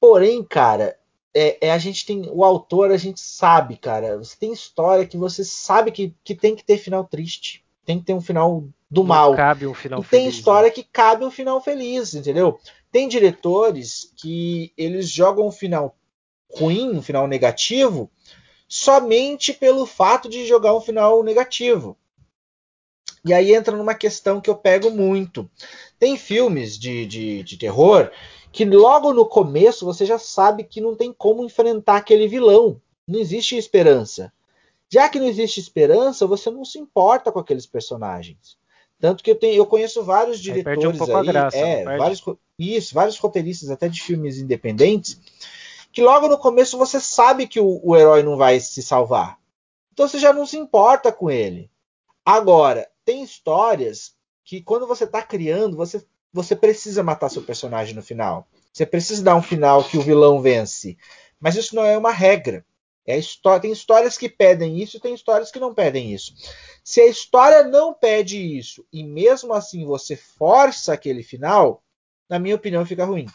Porém, 0.01 0.43
cara, 0.43 0.97
é, 1.35 1.67
é, 1.67 1.71
a 1.71 1.77
gente 1.77 2.07
tem 2.07 2.31
o 2.33 2.43
autor, 2.43 2.91
a 2.91 2.97
gente 2.97 3.21
sabe, 3.21 3.77
cara. 3.77 4.17
Você 4.17 4.39
tem 4.41 4.55
história 4.55 5.05
que 5.05 5.19
você 5.19 5.45
sabe 5.45 5.93
que, 5.93 6.15
que 6.25 6.35
tem 6.35 6.57
que 6.57 6.65
ter 6.65 6.79
final 6.79 7.05
triste, 7.05 7.63
tem 7.85 7.99
que 7.99 8.07
ter 8.07 8.15
um 8.15 8.23
final 8.23 8.65
do 8.91 9.03
Não 9.03 9.09
mal. 9.09 9.35
Cabe 9.35 9.67
um 9.67 9.75
final 9.75 10.01
e 10.01 10.03
feliz, 10.03 10.25
tem 10.25 10.31
história 10.31 10.69
né? 10.69 10.75
que 10.75 10.83
cabe 10.83 11.27
um 11.27 11.31
final 11.31 11.61
feliz, 11.61 12.15
entendeu? 12.15 12.59
Tem 12.91 13.09
diretores 13.09 14.13
que 14.17 14.73
eles 14.77 15.11
jogam 15.11 15.47
um 15.47 15.53
final 15.53 15.97
ruim, 16.51 16.97
um 16.97 17.03
final 17.03 17.27
negativo, 17.27 18.11
somente 18.67 19.53
pelo 19.53 19.87
fato 19.87 20.29
de 20.29 20.47
jogar 20.47 20.75
um 20.75 20.81
final 20.81 21.23
negativo. 21.23 21.97
E 23.25 23.35
aí 23.35 23.55
entra 23.55 23.77
numa 23.77 23.95
questão 23.95 24.41
que 24.41 24.49
eu 24.49 24.57
pego 24.57 24.91
muito. 24.91 25.51
Tem 25.99 26.17
filmes 26.17 26.79
de, 26.79 27.05
de, 27.07 27.43
de 27.43 27.57
terror 27.57 28.11
que 28.51 28.65
logo 28.65 29.13
no 29.13 29.27
começo 29.27 29.85
você 29.85 30.07
já 30.07 30.19
sabe 30.19 30.65
que 30.65 30.81
não 30.81 30.95
tem 30.95 31.13
como 31.13 31.45
enfrentar 31.45 31.97
aquele 31.97 32.27
vilão. 32.27 32.81
Não 33.07 33.19
existe 33.19 33.57
esperança. 33.57 34.33
Já 34.91 35.09
que 35.09 35.19
não 35.19 35.27
existe 35.27 35.61
esperança, 35.61 36.27
você 36.27 36.51
não 36.51 36.65
se 36.65 36.79
importa 36.79 37.31
com 37.31 37.39
aqueles 37.39 37.67
personagens. 37.67 38.57
Tanto 39.01 39.23
que 39.23 39.31
eu, 39.31 39.37
tenho, 39.37 39.55
eu 39.55 39.67
conheço 39.67 40.03
vários 40.03 40.41
diretores 40.41 40.79
aí, 40.83 40.87
um 40.87 40.99
aí 41.19 41.27
é, 41.55 41.97
vários, 41.99 42.25
isso, 42.59 42.95
vários 42.95 43.17
roteiristas 43.19 43.71
até 43.71 43.89
de 43.89 44.03
filmes 44.03 44.39
independentes, 44.39 45.21
que 45.93 46.03
logo 46.03 46.27
no 46.27 46.37
começo 46.37 46.77
você 46.77 47.01
sabe 47.01 47.47
que 47.47 47.61
o, 47.61 47.81
o 47.83 47.97
herói 47.97 48.23
não 48.23 48.37
vai 48.37 48.59
se 48.59 48.83
salvar. 48.83 49.39
Então 49.93 50.09
você 50.09 50.19
já 50.19 50.33
não 50.33 50.47
se 50.47 50.57
importa 50.57 51.13
com 51.13 51.31
ele. 51.31 51.71
Agora, 52.25 52.89
tem 53.05 53.23
histórias 53.23 54.15
que 54.45 54.61
quando 54.61 54.87
você 54.87 55.05
está 55.05 55.23
criando, 55.23 55.77
você, 55.77 56.05
você 56.33 56.57
precisa 56.57 57.03
matar 57.03 57.29
seu 57.29 57.43
personagem 57.43 57.95
no 57.95 58.03
final. 58.03 58.49
Você 58.73 58.85
precisa 58.85 59.23
dar 59.23 59.37
um 59.37 59.43
final 59.43 59.85
que 59.85 59.97
o 59.97 60.03
vilão 60.03 60.41
vence. 60.41 60.97
Mas 61.41 61.57
isso 61.57 61.75
não 61.75 61.85
é 61.85 61.97
uma 61.97 62.13
regra. 62.13 62.65
É 63.07 63.17
história, 63.17 63.61
tem 63.61 63.73
histórias 63.73 64.19
que 64.19 64.29
pedem 64.29 64.83
isso 64.83 64.97
e 64.99 65.01
tem 65.01 65.15
histórias 65.15 65.51
que 65.51 65.59
não 65.59 65.73
pedem 65.73 66.13
isso. 66.13 66.35
Se 66.89 67.03
a 67.03 67.07
história 67.07 67.65
não 67.65 67.93
pede 67.93 68.39
isso 68.39 68.83
e 68.91 69.05
mesmo 69.05 69.53
assim 69.53 69.85
você 69.85 70.17
força 70.17 70.95
aquele 70.95 71.23
final, 71.23 71.83
na 72.27 72.39
minha 72.39 72.57
opinião 72.57 72.87
fica 72.87 73.05
ruim. 73.05 73.27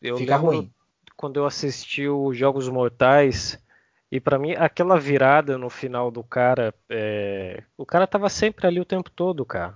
Eu 0.00 0.16
fica 0.16 0.36
ruim. 0.36 0.72
Quando 1.16 1.40
eu 1.40 1.44
assisti 1.44 2.06
os 2.06 2.38
Jogos 2.38 2.68
Mortais, 2.68 3.58
e 4.08 4.20
para 4.20 4.38
mim, 4.38 4.52
aquela 4.52 5.00
virada 5.00 5.58
no 5.58 5.68
final 5.68 6.12
do 6.12 6.22
cara, 6.22 6.72
é... 6.88 7.64
o 7.76 7.84
cara 7.84 8.06
tava 8.06 8.28
sempre 8.28 8.68
ali 8.68 8.78
o 8.78 8.84
tempo 8.84 9.10
todo, 9.10 9.44
cara. 9.44 9.74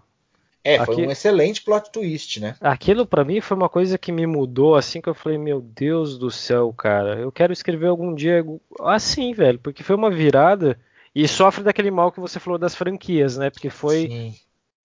É, 0.62 0.84
foi 0.84 1.04
um 1.04 1.10
excelente 1.10 1.64
plot 1.64 1.90
twist, 1.90 2.38
né? 2.38 2.54
Aquilo 2.60 3.06
para 3.06 3.24
mim 3.24 3.40
foi 3.40 3.56
uma 3.56 3.68
coisa 3.68 3.98
que 3.98 4.12
me 4.12 4.24
mudou 4.24 4.76
assim 4.76 5.00
que 5.00 5.08
eu 5.08 5.14
falei, 5.14 5.36
meu 5.36 5.60
Deus 5.60 6.16
do 6.16 6.30
céu, 6.30 6.72
cara, 6.72 7.18
eu 7.18 7.32
quero 7.32 7.52
escrever 7.52 7.88
algum 7.88 8.14
dia 8.14 8.44
assim, 8.82 9.32
velho, 9.32 9.58
porque 9.58 9.82
foi 9.82 9.96
uma 9.96 10.12
virada 10.12 10.78
e 11.18 11.26
sofre 11.26 11.64
daquele 11.64 11.90
mal 11.90 12.12
que 12.12 12.20
você 12.20 12.38
falou 12.38 12.60
das 12.60 12.76
franquias, 12.76 13.36
né? 13.36 13.50
Porque 13.50 13.68
foi 13.68 14.06
Sim. 14.06 14.34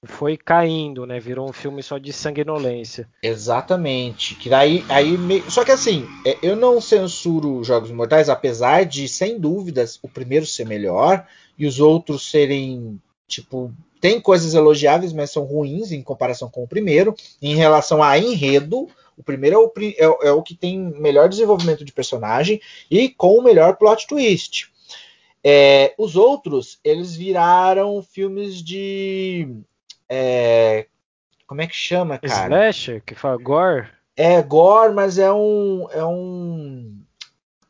foi 0.04 0.36
caindo, 0.36 1.06
né? 1.06 1.20
Virou 1.20 1.48
um 1.48 1.54
filme 1.54 1.84
só 1.84 2.00
de 2.00 2.12
sanguinolência. 2.12 3.08
Exatamente. 3.22 4.34
Que 4.34 4.50
daí 4.50 4.84
aí 4.90 5.16
só 5.48 5.64
que 5.64 5.70
assim, 5.70 6.08
é, 6.26 6.36
eu 6.42 6.56
não 6.56 6.82
censuro 6.82 7.64
Jogos 7.64 7.92
Mortais, 7.92 8.30
apesar 8.30 8.84
de 8.84 9.08
sem 9.08 9.40
dúvidas 9.40 10.00
o 10.02 10.10
primeiro 10.10 10.44
ser 10.48 10.66
melhor 10.66 11.24
e 11.56 11.68
os 11.68 11.80
outros 11.80 12.32
serem 12.32 13.00
tipo 13.28 13.72
tem 14.02 14.20
coisas 14.20 14.56
elogiáveis, 14.56 15.14
mas 15.14 15.30
são 15.30 15.44
ruins 15.44 15.92
em 15.92 16.02
comparação 16.02 16.50
com 16.50 16.64
o 16.64 16.68
primeiro. 16.68 17.14
Em 17.40 17.54
relação 17.54 18.02
a 18.02 18.18
enredo, 18.18 18.88
o 19.16 19.22
primeiro 19.22 19.56
é 19.56 19.60
o, 19.60 19.72
é, 20.24 20.30
é 20.30 20.32
o 20.32 20.42
que 20.42 20.56
tem 20.56 20.80
melhor 20.80 21.30
desenvolvimento 21.30 21.86
de 21.86 21.94
personagem 21.94 22.60
e 22.90 23.08
com 23.08 23.38
o 23.38 23.44
melhor 23.44 23.76
plot 23.76 24.08
twist. 24.08 24.73
É, 25.44 25.94
os 25.98 26.16
outros, 26.16 26.80
eles 26.84 27.16
viraram 27.16 28.02
filmes 28.02 28.64
de. 28.64 29.48
É, 30.08 30.88
como 31.46 31.62
é 31.62 31.68
que 31.68 31.76
chama, 31.76 32.18
cara? 32.18 32.46
Slasher, 32.46 33.04
que 33.06 33.14
fala 33.14 33.38
gore? 33.38 33.88
É, 34.16 34.42
gore, 34.42 34.94
mas 34.94 35.18
é 35.18 35.32
um. 35.32 35.88
É 35.92 36.06
um 36.06 37.04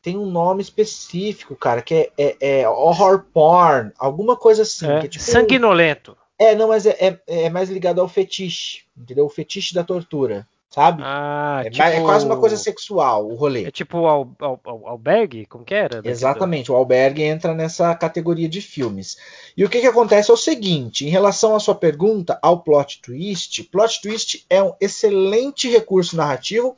tem 0.03 0.17
um 0.17 0.25
nome 0.25 0.61
específico, 0.61 1.55
cara, 1.55 1.81
que 1.81 1.95
é, 1.95 2.11
é, 2.17 2.59
é 2.59 2.69
horror 2.69 3.25
porn, 3.33 3.89
alguma 3.97 4.35
coisa 4.35 4.63
assim. 4.63 4.85
É, 4.85 4.97
é 4.99 5.07
tipo 5.07 5.23
sanguinolento. 5.23 6.17
É, 6.37 6.53
não, 6.53 6.67
mas 6.67 6.85
é, 6.85 6.97
é, 6.99 7.19
é, 7.25 7.49
mais 7.49 7.69
ligado 7.69 8.01
ao 8.01 8.09
fetiche, 8.09 8.83
entendeu? 8.97 9.25
O 9.25 9.29
fetiche 9.29 9.73
da 9.73 9.83
tortura, 9.83 10.45
sabe? 10.73 11.03
Ah, 11.05 11.61
é, 11.63 11.69
tipo... 11.69 11.83
é 11.83 12.01
quase 12.01 12.25
uma 12.25 12.39
coisa 12.39 12.57
sexual 12.57 13.29
o 13.29 13.35
rolê. 13.35 13.65
É 13.65 13.71
tipo 13.71 13.99
o 13.99 14.07
al, 14.07 14.35
al, 14.39 14.59
al, 14.65 14.87
albergue? 14.87 15.45
Como 15.45 15.63
que 15.63 15.75
era? 15.75 16.01
Exatamente, 16.03 16.71
o 16.71 16.75
albergue 16.75 17.21
entra 17.21 17.53
nessa 17.53 17.93
categoria 17.93 18.49
de 18.49 18.59
filmes. 18.59 19.15
E 19.55 19.63
o 19.63 19.69
que, 19.69 19.79
que 19.79 19.85
acontece 19.85 20.31
é 20.31 20.33
o 20.33 20.37
seguinte, 20.37 21.05
em 21.05 21.09
relação 21.09 21.55
à 21.55 21.59
sua 21.59 21.75
pergunta 21.75 22.39
ao 22.41 22.61
plot 22.61 23.03
twist, 23.03 23.63
plot 23.65 24.01
twist 24.01 24.45
é 24.49 24.63
um 24.63 24.73
excelente 24.81 25.69
recurso 25.69 26.17
narrativo, 26.17 26.75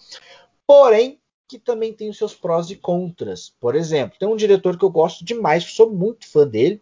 porém 0.67 1.17
que 1.47 1.57
também 1.57 1.93
tem 1.93 2.09
os 2.09 2.17
seus 2.17 2.33
prós 2.33 2.69
e 2.69 2.75
contras. 2.75 3.53
Por 3.61 3.75
exemplo, 3.75 4.17
tem 4.19 4.27
um 4.27 4.35
diretor 4.35 4.77
que 4.77 4.83
eu 4.83 4.89
gosto 4.89 5.23
demais, 5.23 5.63
sou 5.63 5.89
muito 5.89 6.27
fã 6.27 6.45
dele, 6.45 6.81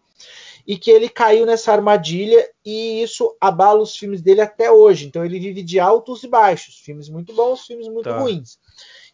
e 0.66 0.76
que 0.78 0.90
ele 0.90 1.08
caiu 1.08 1.44
nessa 1.44 1.72
armadilha 1.72 2.48
e 2.64 3.02
isso 3.02 3.36
abala 3.40 3.82
os 3.82 3.96
filmes 3.96 4.22
dele 4.22 4.40
até 4.40 4.70
hoje. 4.70 5.06
Então 5.06 5.24
ele 5.24 5.38
vive 5.38 5.62
de 5.62 5.78
altos 5.78 6.22
e 6.22 6.28
baixos, 6.28 6.78
filmes 6.78 7.08
muito 7.08 7.34
bons, 7.34 7.66
filmes 7.66 7.88
muito 7.88 8.08
tá. 8.08 8.18
ruins. 8.18 8.58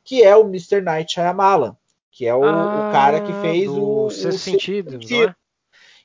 Que 0.05 0.23
é 0.23 0.37
o 0.37 0.43
Mr. 0.43 0.81
Night 0.81 1.13
Shyamalan, 1.13 1.77
que 2.11 2.27
é 2.27 2.35
o, 2.35 2.45
ah, 2.45 2.89
o 2.89 2.93
cara 2.93 3.21
que 3.21 3.33
fez 3.41 3.69
o, 3.69 4.07
o 4.07 4.11
sexto 4.11 4.39
sentido, 4.39 4.93
sentido. 4.93 5.35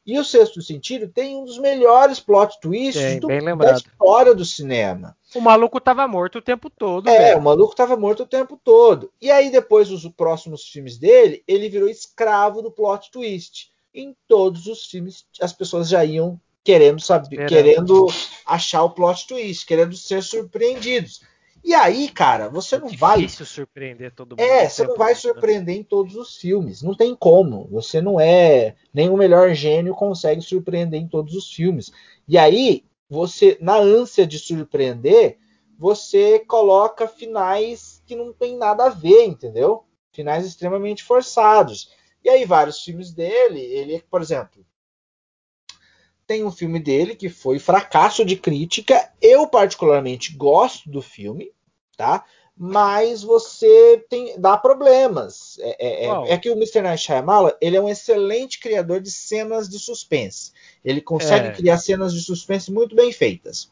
E 0.05 0.19
o 0.19 0.23
Sexto 0.23 0.61
Sentido 0.61 1.07
tem 1.07 1.35
um 1.35 1.45
dos 1.45 1.57
melhores 1.57 2.19
plot 2.19 2.59
twists 2.61 3.19
do, 3.19 3.27
da 3.27 3.71
história 3.71 4.35
do 4.35 4.45
cinema. 4.45 5.17
O 5.33 5.41
maluco 5.41 5.81
tava 5.81 6.07
morto 6.07 6.37
o 6.37 6.41
tempo 6.43 6.69
todo. 6.69 7.09
É, 7.09 7.17
velho. 7.17 7.39
o 7.39 7.41
maluco 7.41 7.75
tava 7.75 7.97
morto 7.97 8.21
o 8.21 8.27
tempo 8.27 8.59
todo. 8.63 9.11
E 9.19 9.31
aí, 9.31 9.49
depois 9.49 9.89
dos 9.89 10.07
próximos 10.09 10.67
filmes 10.67 10.99
dele, 10.99 11.43
ele 11.47 11.69
virou 11.69 11.89
escravo 11.89 12.61
do 12.61 12.69
plot 12.69 13.09
twist 13.09 13.71
em 13.95 14.15
todos 14.27 14.67
os 14.67 14.85
filmes 14.85 15.25
as 15.41 15.53
pessoas 15.53 15.89
já 15.89 16.03
iam 16.03 16.39
querendo 16.63 16.99
saber, 16.99 17.47
querendo 17.47 18.07
achar 18.45 18.83
o 18.83 18.89
plot 18.89 19.27
twist, 19.27 19.65
querendo 19.65 19.95
ser 19.95 20.21
surpreendidos. 20.23 21.21
E 21.63 21.73
aí, 21.73 22.09
cara, 22.09 22.47
você 22.47 22.75
é 22.75 22.79
não 22.79 22.89
vai. 22.89 23.17
É 23.17 23.21
difícil 23.21 23.45
surpreender 23.45 24.13
todo 24.13 24.31
mundo. 24.31 24.39
É, 24.39 24.69
você 24.69 24.83
não 24.83 24.95
vai 24.95 25.13
né? 25.13 25.15
surpreender 25.15 25.75
em 25.75 25.83
todos 25.83 26.15
os 26.15 26.37
filmes. 26.37 26.83
Não 26.83 26.95
tem 26.95 27.15
como. 27.15 27.67
Você 27.71 27.99
não 28.01 28.19
é. 28.19 28.75
Nem 28.93 29.09
o 29.09 29.17
melhor 29.17 29.51
gênio 29.55 29.95
consegue 29.95 30.41
surpreender 30.41 31.01
em 31.01 31.07
todos 31.07 31.33
os 31.33 31.51
filmes. 31.51 31.91
E 32.27 32.37
aí, 32.37 32.83
você, 33.09 33.57
na 33.59 33.77
ânsia 33.77 34.27
de 34.27 34.37
surpreender, 34.37 35.39
você 35.77 36.37
coloca 36.39 37.07
finais 37.07 38.01
que 38.05 38.15
não 38.15 38.31
tem 38.31 38.57
nada 38.57 38.85
a 38.85 38.89
ver, 38.89 39.25
entendeu? 39.25 39.85
Finais 40.11 40.45
extremamente 40.45 41.03
forçados. 41.03 41.89
E 42.25 42.29
aí, 42.29 42.43
vários 42.43 42.81
filmes 42.81 43.11
dele, 43.11 43.59
ele, 43.61 44.03
por 44.09 44.19
exemplo, 44.19 44.65
tem 46.25 46.43
um 46.43 46.51
filme 46.51 46.79
dele 46.79 47.15
que 47.15 47.29
foi 47.29 47.59
fracasso 47.59 48.25
de 48.25 48.35
crítica. 48.35 49.13
Eu, 49.21 49.47
particularmente, 49.47 50.35
gosto 50.35 50.89
do 50.89 51.03
filme, 51.03 51.51
tá? 51.95 52.25
Mas 52.57 53.21
você 53.21 54.03
tem 54.09 54.39
dá 54.39 54.57
problemas. 54.57 55.59
É, 55.59 55.87
é, 55.87 56.05
é, 56.07 56.31
é 56.31 56.37
que 56.39 56.49
o 56.49 56.53
Mr. 56.53 56.81
Night 56.81 57.03
Shyamalan, 57.03 57.51
ele 57.61 57.77
é 57.77 57.81
um 57.81 57.89
excelente 57.89 58.59
criador 58.59 59.01
de 59.01 59.11
cenas 59.11 59.69
de 59.69 59.77
suspense. 59.77 60.51
Ele 60.83 61.01
consegue 61.01 61.49
é. 61.49 61.51
criar 61.51 61.77
cenas 61.77 62.11
de 62.11 62.21
suspense 62.21 62.71
muito 62.71 62.95
bem 62.95 63.11
feitas. 63.11 63.69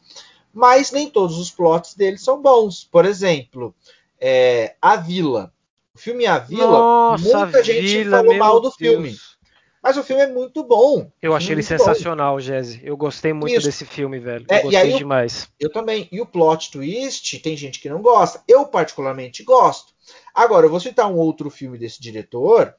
Mas 0.52 0.92
nem 0.92 1.10
todos 1.10 1.38
os 1.38 1.50
plots 1.50 1.94
dele 1.94 2.18
são 2.18 2.40
bons. 2.40 2.84
Por 2.84 3.04
exemplo, 3.04 3.74
é, 4.20 4.76
A 4.80 4.94
Vila. 4.94 5.52
O 5.94 5.98
filme 5.98 6.26
A 6.26 6.38
Vila, 6.38 6.66
Nossa, 6.66 7.38
muita 7.44 7.62
gente 7.62 7.80
Vila, 7.82 8.18
falou 8.18 8.34
mal 8.36 8.56
do 8.60 8.62
Deus. 8.62 8.76
filme. 8.76 9.16
Mas 9.82 9.98
o 9.98 10.02
filme 10.02 10.22
é 10.22 10.26
muito 10.26 10.64
bom. 10.64 11.10
Eu 11.20 11.36
achei 11.36 11.52
ele 11.54 11.62
sensacional, 11.62 12.40
Jesse. 12.40 12.80
Eu 12.82 12.96
gostei 12.96 13.34
muito 13.34 13.54
Isso. 13.54 13.66
desse 13.66 13.84
filme, 13.84 14.18
velho. 14.18 14.46
Eu 14.48 14.56
É, 14.56 14.62
gostei 14.62 14.92
demais. 14.94 15.48
Eu 15.60 15.70
também. 15.70 16.08
E 16.10 16.22
o 16.22 16.26
plot 16.26 16.70
twist, 16.70 17.38
tem 17.40 17.54
gente 17.54 17.78
que 17.80 17.90
não 17.90 18.00
gosta. 18.00 18.42
Eu, 18.48 18.64
particularmente, 18.66 19.44
gosto. 19.44 19.92
Agora, 20.34 20.64
eu 20.64 20.70
vou 20.70 20.80
citar 20.80 21.06
um 21.06 21.16
outro 21.16 21.50
filme 21.50 21.76
desse 21.76 22.00
diretor 22.00 22.74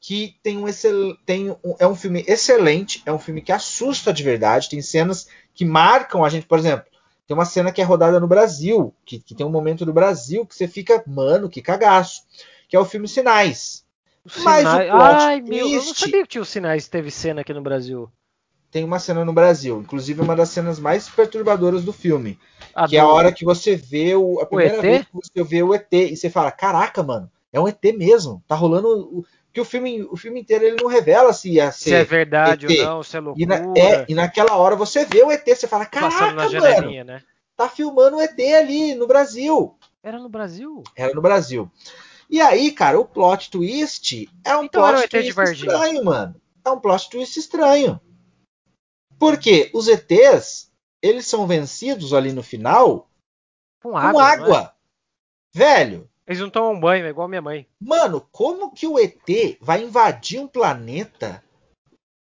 que 0.00 0.36
tem 0.42 0.56
um, 0.56 0.66
excel... 0.66 1.14
tem 1.26 1.50
um... 1.50 1.76
é 1.78 1.86
um 1.86 1.94
filme 1.94 2.24
excelente, 2.26 3.02
é 3.04 3.12
um 3.12 3.18
filme 3.18 3.42
que 3.42 3.52
assusta 3.52 4.12
de 4.12 4.22
verdade, 4.22 4.68
tem 4.70 4.80
cenas 4.80 5.26
que 5.54 5.64
marcam 5.64 6.24
a 6.24 6.28
gente, 6.28 6.46
por 6.46 6.58
exemplo, 6.58 6.86
tem 7.26 7.34
uma 7.36 7.44
cena 7.44 7.72
que 7.72 7.80
é 7.80 7.84
rodada 7.84 8.20
no 8.20 8.28
Brasil, 8.28 8.94
que, 9.04 9.18
que 9.18 9.34
tem 9.34 9.44
um 9.44 9.50
momento 9.50 9.84
do 9.84 9.92
Brasil 9.92 10.46
que 10.46 10.54
você 10.54 10.68
fica, 10.68 11.02
mano, 11.06 11.48
que 11.48 11.60
cagaço, 11.60 12.22
que 12.68 12.76
é 12.76 12.80
o 12.80 12.84
filme 12.84 13.06
Sinais. 13.08 13.84
Os 14.24 14.36
Mas 14.42 14.66
o 14.66 14.70
sinais- 14.70 14.90
plot 14.90 15.02
Ai, 15.02 15.40
meu, 15.40 15.58
eu 15.68 15.76
não 15.76 15.84
twist- 15.84 15.98
sabia 16.00 16.22
que 16.22 16.28
tinha 16.28 16.42
os 16.42 16.48
sinais 16.48 16.88
teve 16.88 17.10
cena 17.10 17.42
aqui 17.42 17.52
no 17.54 17.62
Brasil. 17.62 18.10
Tem 18.70 18.82
uma 18.84 18.98
cena 18.98 19.24
no 19.24 19.32
Brasil, 19.32 19.80
inclusive 19.80 20.20
uma 20.20 20.34
das 20.36 20.48
cenas 20.50 20.78
mais 20.78 21.08
perturbadoras 21.08 21.84
do 21.84 21.92
filme. 21.92 22.38
A 22.74 22.86
que 22.88 22.96
é 22.96 23.00
a 23.00 23.06
hora 23.06 23.32
que 23.32 23.44
você 23.44 23.76
vê 23.76 24.14
o, 24.16 24.40
a 24.40 24.46
primeira 24.46 24.74
ET? 24.76 24.82
vez 24.82 25.04
que 25.06 25.12
você 25.14 25.44
vê 25.44 25.62
o 25.62 25.72
ET 25.72 25.86
e 25.92 26.16
você 26.16 26.28
fala, 26.28 26.50
caraca, 26.50 27.02
mano, 27.02 27.30
é 27.52 27.60
um 27.60 27.68
ET 27.68 27.80
mesmo. 27.96 28.42
Tá 28.46 28.54
rolando 28.56 28.88
o 28.88 29.24
que 29.52 29.60
o 29.60 29.64
filme, 29.64 30.02
o 30.10 30.16
filme 30.16 30.40
inteiro 30.40 30.64
ele 30.64 30.76
não 30.82 30.90
revela 30.90 31.32
se 31.32 31.52
ia 31.52 31.70
ser 31.72 31.84
Se 31.90 31.94
é 31.94 32.04
verdade 32.04 32.66
ET. 32.66 32.80
ou 32.80 32.84
não, 32.84 33.02
se 33.02 33.16
é 33.16 33.20
loucura. 33.20 33.42
E, 33.42 33.46
na- 33.46 33.72
é, 33.80 34.04
e 34.08 34.14
naquela 34.14 34.56
hora 34.56 34.74
você 34.76 35.06
vê 35.06 35.22
o 35.22 35.30
ET, 35.30 35.46
você 35.46 35.66
fala, 35.68 35.86
passando 35.86 36.34
caraca, 36.36 36.60
na 36.60 36.60
mano, 36.80 37.04
né? 37.04 37.22
tá 37.56 37.68
filmando 37.68 38.16
o 38.16 38.20
ET 38.20 38.38
ali 38.58 38.94
no 38.96 39.06
Brasil. 39.06 39.78
Era 40.02 40.18
no 40.18 40.28
Brasil? 40.28 40.82
Era 40.94 41.14
no 41.14 41.22
Brasil. 41.22 41.70
E 42.28 42.40
aí, 42.40 42.72
cara, 42.72 42.98
o 42.98 43.04
plot 43.04 43.50
twist 43.50 44.28
é 44.44 44.56
um 44.56 44.64
Então 44.64 44.82
plot 44.82 45.02
de 45.02 45.08
twist 45.32 45.52
estranho, 45.52 46.04
mano. 46.04 46.40
É 46.64 46.70
um 46.70 46.80
plot 46.80 47.08
twist 47.10 47.38
estranho. 47.38 48.00
Porque 49.18 49.70
os 49.72 49.88
ETs, 49.88 50.70
eles 51.00 51.26
são 51.26 51.46
vencidos 51.46 52.12
ali 52.12 52.32
no 52.32 52.42
final 52.42 53.08
Com 53.82 53.90
com 53.92 53.96
água. 53.96 54.22
água. 54.24 54.46
não 54.48 54.56
é? 54.64 54.72
Velho, 55.54 56.10
Eles 56.26 56.40
não 56.40 56.50
tomam 56.50 56.78
banho, 56.78 57.06
é 57.06 57.08
igual 57.08 57.28
minha 57.28 57.40
mãe. 57.40 57.66
Mano, 57.80 58.20
como 58.32 58.72
que 58.72 58.86
o 58.86 58.98
ET 58.98 59.22
vai 59.60 59.82
invadir 59.82 60.40
um 60.40 60.48
planeta 60.48 61.42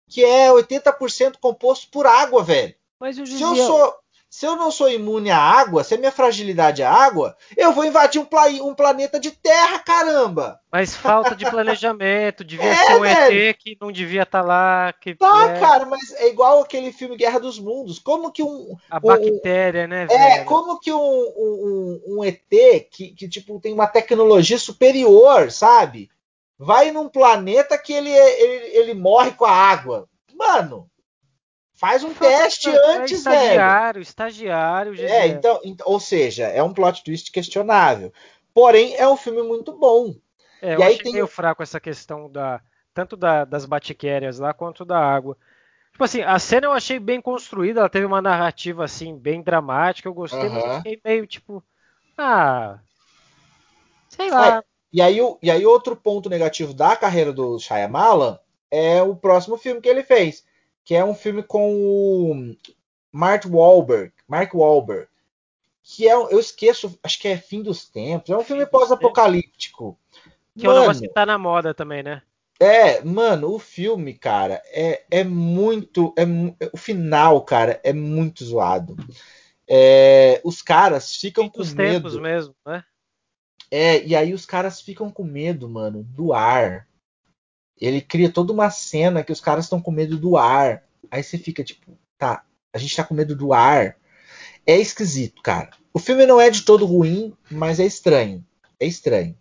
que 0.07 0.23
é 0.23 0.49
80% 0.51 1.37
composto 1.41 1.89
por 1.89 2.05
água, 2.05 2.43
velho? 2.43 2.75
Mas 2.99 3.17
eu 3.17 3.25
Se 3.25 3.41
eu 3.41 3.49
dizia. 3.49 3.65
sou, 3.65 3.95
se 4.35 4.45
eu 4.45 4.57
não 4.57 4.69
sou 4.69 4.91
imune 4.91 5.31
à 5.31 5.39
água, 5.39 5.81
se 5.81 5.95
a 5.95 5.97
minha 5.97 6.11
fragilidade 6.11 6.81
é 6.81 6.85
água, 6.85 7.37
eu 7.55 7.71
vou 7.71 7.85
invadir 7.85 8.19
um, 8.19 8.25
pla 8.25 8.47
um 8.47 8.75
planeta 8.75 9.17
de 9.17 9.31
terra, 9.31 9.79
caramba! 9.79 10.59
Mas 10.69 10.93
falta 10.93 11.33
de 11.33 11.49
planejamento, 11.49 12.43
devia 12.43 12.65
é, 12.65 12.75
ser 12.75 12.95
um 12.97 12.99
velho. 12.99 13.41
ET 13.43 13.57
que 13.57 13.77
não 13.79 13.93
devia 13.93 14.23
estar 14.23 14.41
tá 14.41 14.45
lá. 14.45 14.93
Que, 14.99 15.15
tá, 15.15 15.51
é... 15.51 15.57
cara, 15.61 15.85
mas 15.85 16.11
é 16.15 16.27
igual 16.27 16.59
aquele 16.59 16.91
filme 16.91 17.15
Guerra 17.15 17.39
dos 17.39 17.57
Mundos. 17.57 17.97
Como 17.97 18.29
que 18.29 18.43
um. 18.43 18.75
A 18.89 18.99
bactéria, 18.99 19.87
né? 19.87 20.05
Velho? 20.05 20.19
É, 20.19 20.43
como 20.43 20.81
que 20.81 20.91
um, 20.91 20.99
um, 20.99 22.01
um 22.05 22.23
ET 22.25 22.41
que, 22.91 23.15
que, 23.15 23.29
tipo, 23.29 23.57
tem 23.61 23.71
uma 23.71 23.87
tecnologia 23.87 24.59
superior, 24.59 25.49
sabe? 25.49 26.09
Vai 26.59 26.91
num 26.91 27.07
planeta 27.07 27.77
que 27.77 27.93
ele, 27.93 28.11
ele, 28.11 28.77
ele 28.79 28.93
morre 28.93 29.31
com 29.31 29.45
a 29.45 29.51
água. 29.51 30.09
Mano, 30.33 30.89
Faz 31.75 32.03
um 32.03 32.13
teste 32.13 32.69
é 32.69 32.95
antes, 32.95 33.19
estagiário, 33.19 33.93
velho. 33.93 34.01
Estagiário, 34.01 34.93
estagiário. 34.93 35.23
É, 35.23 35.27
então, 35.27 35.59
ou 35.83 35.99
seja, 35.99 36.45
é 36.45 36.63
um 36.63 36.73
plot 36.73 37.03
twist 37.03 37.31
questionável. 37.31 38.13
Porém, 38.53 38.95
é 38.95 39.07
um 39.07 39.17
filme 39.17 39.43
muito 39.43 39.73
bom. 39.73 40.15
É, 40.61 40.71
e 40.71 40.73
eu 40.75 40.83
aí 40.83 40.97
tem... 40.97 41.11
meio 41.11 41.27
fraco 41.27 41.61
essa 41.61 41.79
questão 41.79 42.31
da 42.31 42.61
tanto 42.93 43.17
da, 43.17 43.43
das 43.43 43.65
batiquérias 43.65 44.39
lá 44.39 44.53
quanto 44.53 44.85
da 44.85 44.97
água. 44.97 45.37
Tipo 45.91 46.03
assim, 46.05 46.21
a 46.21 46.39
cena 46.39 46.67
eu 46.67 46.71
achei 46.71 46.97
bem 46.97 47.21
construída, 47.21 47.81
ela 47.81 47.89
teve 47.89 48.05
uma 48.05 48.21
narrativa 48.21 48.85
assim 48.85 49.17
bem 49.17 49.41
dramática, 49.41 50.07
eu 50.07 50.13
gostei, 50.13 50.47
mas 50.47 50.63
eu 50.63 50.75
fiquei 50.77 51.01
meio 51.03 51.27
tipo, 51.27 51.61
ah, 52.17 52.79
sei 54.09 54.29
lá. 54.29 54.57
É, 54.57 54.63
e 54.91 55.01
aí, 55.01 55.17
e 55.41 55.51
aí 55.51 55.65
outro 55.65 55.95
ponto 55.95 56.29
negativo 56.29 56.73
da 56.73 56.95
carreira 56.95 57.33
do 57.33 57.59
Shyamalan 57.59 58.39
é 58.71 59.01
o 59.03 59.15
próximo 59.15 59.57
filme 59.57 59.81
que 59.81 59.89
ele 59.89 60.03
fez, 60.03 60.45
que 60.85 60.93
é 60.93 61.03
um 61.03 61.15
filme 61.15 61.41
com 61.41 61.75
o 61.75 62.55
Mark 63.11 63.45
Wahlberg, 63.45 64.13
Mark 64.27 64.53
Wahlberg, 64.53 65.07
que 65.83 66.07
é, 66.07 66.13
eu 66.13 66.39
esqueço, 66.39 66.97
acho 67.03 67.19
que 67.19 67.27
é 67.27 67.37
Fim 67.37 67.61
dos 67.61 67.89
Tempos, 67.89 68.29
é 68.29 68.37
um 68.37 68.43
filme 68.43 68.65
pós-apocalíptico. 68.65 69.99
Que 70.57 70.65
mano, 70.67 70.77
é 70.77 70.79
um 70.79 70.81
negócio 70.83 71.01
que 71.01 71.13
tá 71.13 71.25
na 71.25 71.37
moda 71.37 71.73
também, 71.73 72.03
né? 72.03 72.21
É, 72.59 73.03
mano, 73.03 73.53
o 73.53 73.59
filme, 73.59 74.13
cara, 74.13 74.61
é, 74.67 75.03
é 75.11 75.23
muito. 75.23 76.13
É, 76.17 76.23
o 76.71 76.77
final, 76.77 77.41
cara, 77.41 77.81
é 77.83 77.91
muito 77.91 78.45
zoado. 78.45 78.95
É, 79.67 80.39
os 80.43 80.61
caras 80.61 81.15
ficam 81.15 81.49
com 81.49 81.65
medo. 81.65 82.21
mesmo, 82.21 82.55
né? 82.65 82.83
É, 83.69 84.05
e 84.05 84.15
aí 84.15 84.33
os 84.33 84.45
caras 84.45 84.79
ficam 84.79 85.09
com 85.11 85.23
medo, 85.23 85.67
mano, 85.67 86.03
do 86.03 86.31
ar. 86.31 86.87
Ele 87.79 88.01
cria 88.01 88.29
toda 88.29 88.53
uma 88.53 88.69
cena 88.69 89.23
que 89.23 89.31
os 89.31 89.41
caras 89.41 89.65
estão 89.65 89.81
com 89.81 89.91
medo 89.91 90.17
do 90.17 90.37
ar. 90.37 90.83
Aí 91.11 91.21
você 91.21 91.37
fica 91.37 91.63
tipo, 91.63 91.97
tá, 92.17 92.43
a 92.73 92.77
gente 92.77 92.95
tá 92.95 93.03
com 93.03 93.13
medo 93.13 93.35
do 93.35 93.53
ar. 93.53 93.97
É 94.65 94.77
esquisito, 94.77 95.41
cara. 95.41 95.69
O 95.93 95.99
filme 95.99 96.25
não 96.25 96.41
é 96.41 96.49
de 96.49 96.63
todo 96.63 96.85
ruim, 96.85 97.33
mas 97.49 97.79
é 97.79 97.85
estranho. 97.85 98.45
É 98.79 98.85
estranho. 98.85 99.37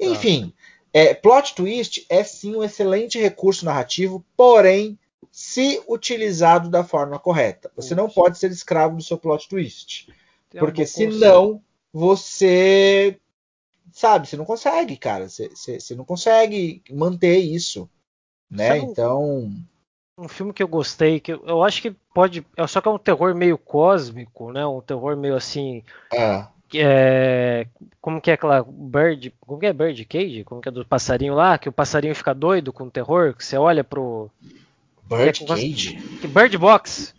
Enfim, 0.00 0.52
é, 0.92 1.14
plot 1.14 1.54
twist 1.54 2.06
é 2.08 2.24
sim 2.24 2.56
um 2.56 2.64
excelente 2.64 3.18
recurso 3.18 3.64
narrativo, 3.64 4.24
porém, 4.36 4.98
se 5.30 5.82
utilizado 5.86 6.70
da 6.70 6.82
forma 6.82 7.18
correta. 7.18 7.70
Você 7.76 7.94
não 7.94 8.08
pode 8.08 8.38
ser 8.38 8.50
escravo 8.50 8.96
do 8.96 9.02
seu 9.02 9.18
plot 9.18 9.48
twist. 9.48 10.08
porque 10.58 10.86
senão 10.86 11.62
você 11.92 13.18
sabe, 13.96 14.28
você 14.28 14.36
não 14.36 14.44
consegue, 14.44 14.96
cara. 14.96 15.28
Você, 15.28 15.48
você, 15.48 15.80
você 15.80 15.94
não 15.94 16.04
consegue 16.04 16.82
manter 16.90 17.38
isso. 17.38 17.88
Né? 18.50 18.68
Sabe 18.68 18.80
então. 18.80 19.50
Um 20.18 20.28
filme 20.28 20.52
que 20.52 20.62
eu 20.62 20.68
gostei, 20.68 21.18
que 21.18 21.32
eu, 21.32 21.42
eu 21.46 21.64
acho 21.64 21.80
que 21.80 21.90
pode. 22.14 22.46
É, 22.56 22.66
só 22.66 22.80
que 22.80 22.88
é 22.88 22.90
um 22.90 22.98
terror 22.98 23.34
meio 23.34 23.56
cósmico, 23.56 24.52
né? 24.52 24.66
Um 24.66 24.80
terror 24.80 25.16
meio 25.16 25.34
assim. 25.34 25.82
É. 26.12 26.46
É, 26.74 27.66
como 28.00 28.20
que 28.20 28.30
é 28.30 28.34
aquela 28.34 28.64
Bird, 28.66 29.32
como 29.40 29.60
que 29.60 29.66
é 29.66 29.72
Bird 29.72 30.04
Cage? 30.04 30.44
Como 30.44 30.60
que 30.60 30.68
é 30.68 30.72
do 30.72 30.84
passarinho 30.84 31.34
lá, 31.34 31.56
que 31.58 31.68
o 31.68 31.72
passarinho 31.72 32.14
fica 32.14 32.34
doido 32.34 32.72
com 32.72 32.84
o 32.84 32.90
terror, 32.90 33.34
que 33.34 33.44
você 33.44 33.56
olha 33.56 33.84
pro 33.84 34.28
Bird 35.04 35.44
é, 35.44 35.46
Cage? 35.46 35.96
Bird 36.26 36.58
Box. 36.58 37.14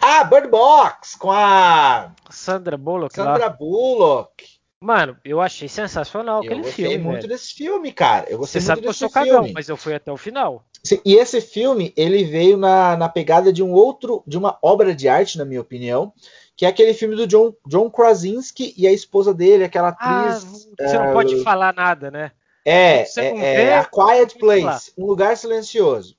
Ah, 0.00 0.24
Bird 0.24 0.48
Box 0.48 1.14
com 1.14 1.30
a 1.30 2.12
Sandra 2.30 2.78
Bullock 2.78 3.14
Sandra 3.14 3.46
lá. 3.46 3.48
Bullock. 3.50 4.49
Mano, 4.82 5.14
eu 5.22 5.42
achei 5.42 5.68
sensacional 5.68 6.38
aquele 6.38 6.64
filme. 6.64 6.64
Eu 6.64 6.64
gostei 6.64 6.98
muito 6.98 7.16
velho. 7.16 7.28
desse 7.28 7.52
filme, 7.52 7.92
cara. 7.92 8.30
Eu 8.30 8.38
gostei 8.38 8.62
Você 8.62 8.66
muito 8.66 8.66
sabe 8.66 8.80
que 8.80 8.88
eu 8.88 8.94
sou 8.94 9.10
cagão, 9.10 9.52
mas 9.52 9.68
eu 9.68 9.76
fui 9.76 9.94
até 9.94 10.10
o 10.10 10.16
final. 10.16 10.64
E 11.04 11.16
esse 11.16 11.38
filme, 11.42 11.92
ele 11.94 12.24
veio 12.24 12.56
na, 12.56 12.96
na 12.96 13.06
pegada 13.06 13.52
de 13.52 13.62
um 13.62 13.72
outro, 13.72 14.22
de 14.26 14.38
uma 14.38 14.58
obra 14.62 14.94
de 14.94 15.06
arte, 15.06 15.36
na 15.36 15.44
minha 15.44 15.60
opinião, 15.60 16.14
que 16.56 16.64
é 16.64 16.68
aquele 16.68 16.94
filme 16.94 17.14
do 17.14 17.26
John, 17.26 17.52
John 17.66 17.90
Krasinski 17.90 18.74
e 18.74 18.86
a 18.86 18.92
esposa 18.92 19.34
dele, 19.34 19.64
aquela 19.64 19.88
atriz. 19.88 20.44
Ah, 20.78 20.88
você 20.88 20.98
não 20.98 21.12
pode 21.12 21.42
falar 21.42 21.74
nada, 21.74 22.10
né? 22.10 22.32
É, 22.64 23.02
é, 23.18 23.62
é 23.64 23.76
A 23.76 23.84
Quiet 23.84 24.38
Place, 24.38 24.92
Um 24.96 25.04
Lugar 25.04 25.36
Silencioso. 25.36 26.16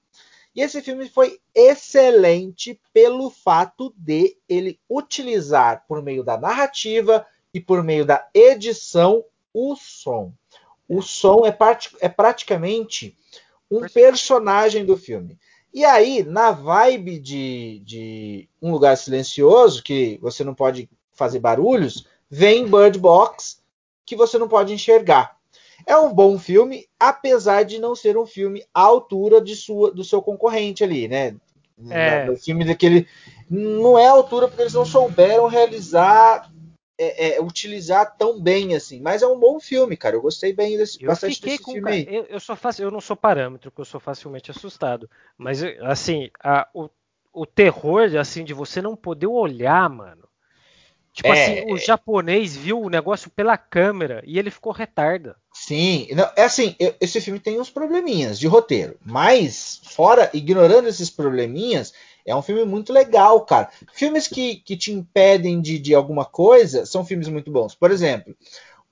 E 0.56 0.62
esse 0.62 0.82
filme 0.82 1.10
foi 1.10 1.40
excelente 1.56 2.80
pelo 2.94 3.32
fato 3.32 3.94
de 3.98 4.36
ele 4.48 4.80
utilizar, 4.88 5.86
por 5.88 6.04
meio 6.04 6.24
da 6.24 6.38
narrativa, 6.38 7.26
e 7.54 7.60
por 7.60 7.84
meio 7.84 8.06
da 8.06 8.28
edição 8.34 9.24
o 9.54 9.76
som. 9.76 10.34
O 10.88 11.02
som 11.02 11.46
é, 11.46 11.58
é 12.00 12.10
praticamente 12.10 13.18
um 13.70 13.82
personagem 13.88 14.86
do 14.86 14.98
filme. 14.98 15.38
E 15.74 15.86
aí, 15.86 16.24
na 16.24 16.52
vibe 16.52 17.18
de, 17.18 17.82
de, 17.86 18.50
Um 18.62 18.72
Lugar 18.72 18.98
Silencioso, 18.98 19.82
que 19.82 20.20
você 20.22 20.44
não 20.44 20.54
pode 20.54 20.90
fazer 21.14 21.40
barulhos, 21.40 22.06
vem 22.30 22.68
Bird 22.68 23.00
Box, 23.00 23.62
que 24.06 24.16
você 24.16 24.38
não 24.38 24.50
pode 24.50 24.74
enxergar. 24.74 25.38
É 25.88 25.96
um 25.96 26.14
bom 26.14 26.38
filme, 26.38 26.88
apesar 27.00 27.64
de 27.64 27.80
não 27.80 27.96
ser 27.96 28.18
um 28.18 28.26
filme 28.26 28.64
à 28.74 28.82
altura 28.82 29.42
de 29.42 29.56
sua, 29.56 29.92
do 29.92 30.04
seu 30.04 30.22
concorrente 30.22 30.84
ali, 30.84 31.08
né? 31.08 31.36
É. 31.90 32.26
No 32.26 32.36
filme 32.36 32.66
daquele. 32.66 33.08
Não 33.50 33.98
é 33.98 34.06
à 34.06 34.12
altura 34.12 34.48
porque 34.48 34.62
eles 34.62 34.74
não 34.74 34.86
souberam 34.86 35.48
realizar 35.48 36.51
é, 37.02 37.36
é, 37.36 37.42
utilizar 37.42 38.16
tão 38.18 38.40
bem 38.40 38.76
assim. 38.76 39.02
Mas 39.02 39.22
é 39.22 39.28
um 39.28 39.40
bom 39.40 39.60
filme, 39.60 39.98
cara. 39.98 40.16
Eu 40.16 40.22
gostei 40.22 40.54
bem 40.54 40.78
desse, 40.78 41.02
eu 41.02 41.08
bastante 41.08 41.42
desse 41.42 41.60
com, 41.60 41.72
filme 41.74 41.92
aí. 41.92 42.08
Eu, 42.08 42.26
eu, 42.26 42.40
sou 42.40 42.56
fácil, 42.56 42.84
eu 42.84 42.92
não 42.92 43.02
sou 43.02 43.16
parâmetro, 43.16 43.72
porque 43.72 43.82
eu 43.82 43.86
sou 43.86 44.00
facilmente 44.00 44.52
assustado. 44.52 45.10
Mas 45.38 45.64
assim, 45.82 46.30
a, 46.44 46.68
o, 46.74 46.90
o 47.34 47.46
terror 47.46 48.16
assim 48.20 48.44
de 48.44 48.54
você 48.54 48.82
não 48.82 48.96
poder 48.96 49.28
olhar, 49.28 49.90
mano. 49.90 50.30
Tipo 51.14 51.28
é, 51.28 51.44
assim, 51.44 51.74
o 51.74 51.78
japonês 51.78 52.56
viu 52.56 52.80
o 52.80 52.90
negócio 52.90 53.30
pela 53.30 53.58
câmera 53.58 54.24
e 54.26 54.40
ele 54.40 54.50
ficou 54.50 54.72
retarda. 54.72 55.36
Sim, 55.54 56.08
não, 56.14 56.30
é 56.38 56.44
assim, 56.44 56.76
esse 57.02 57.20
filme 57.20 57.38
tem 57.38 57.60
uns 57.60 57.70
probleminhas 57.70 58.40
de 58.40 58.48
roteiro, 58.48 58.98
mas 59.06 59.82
fora, 59.84 60.30
ignorando 60.34 60.88
esses 60.88 61.10
probleminhas, 61.10 61.94
é 62.26 62.36
um 62.36 62.42
filme 62.42 62.64
muito 62.66 62.94
legal, 62.94 63.42
cara. 63.42 63.70
Filmes 63.94 64.28
que, 64.28 64.58
que 64.58 64.78
te 64.78 64.92
impedem 64.92 65.62
de, 65.62 65.80
de 65.80 65.96
alguma 65.96 66.26
coisa 66.26 66.86
são 66.86 67.06
filmes 67.06 67.28
muito 67.28 67.52
bons. 67.52 67.76
Por 67.76 67.92
exemplo, 67.92 68.36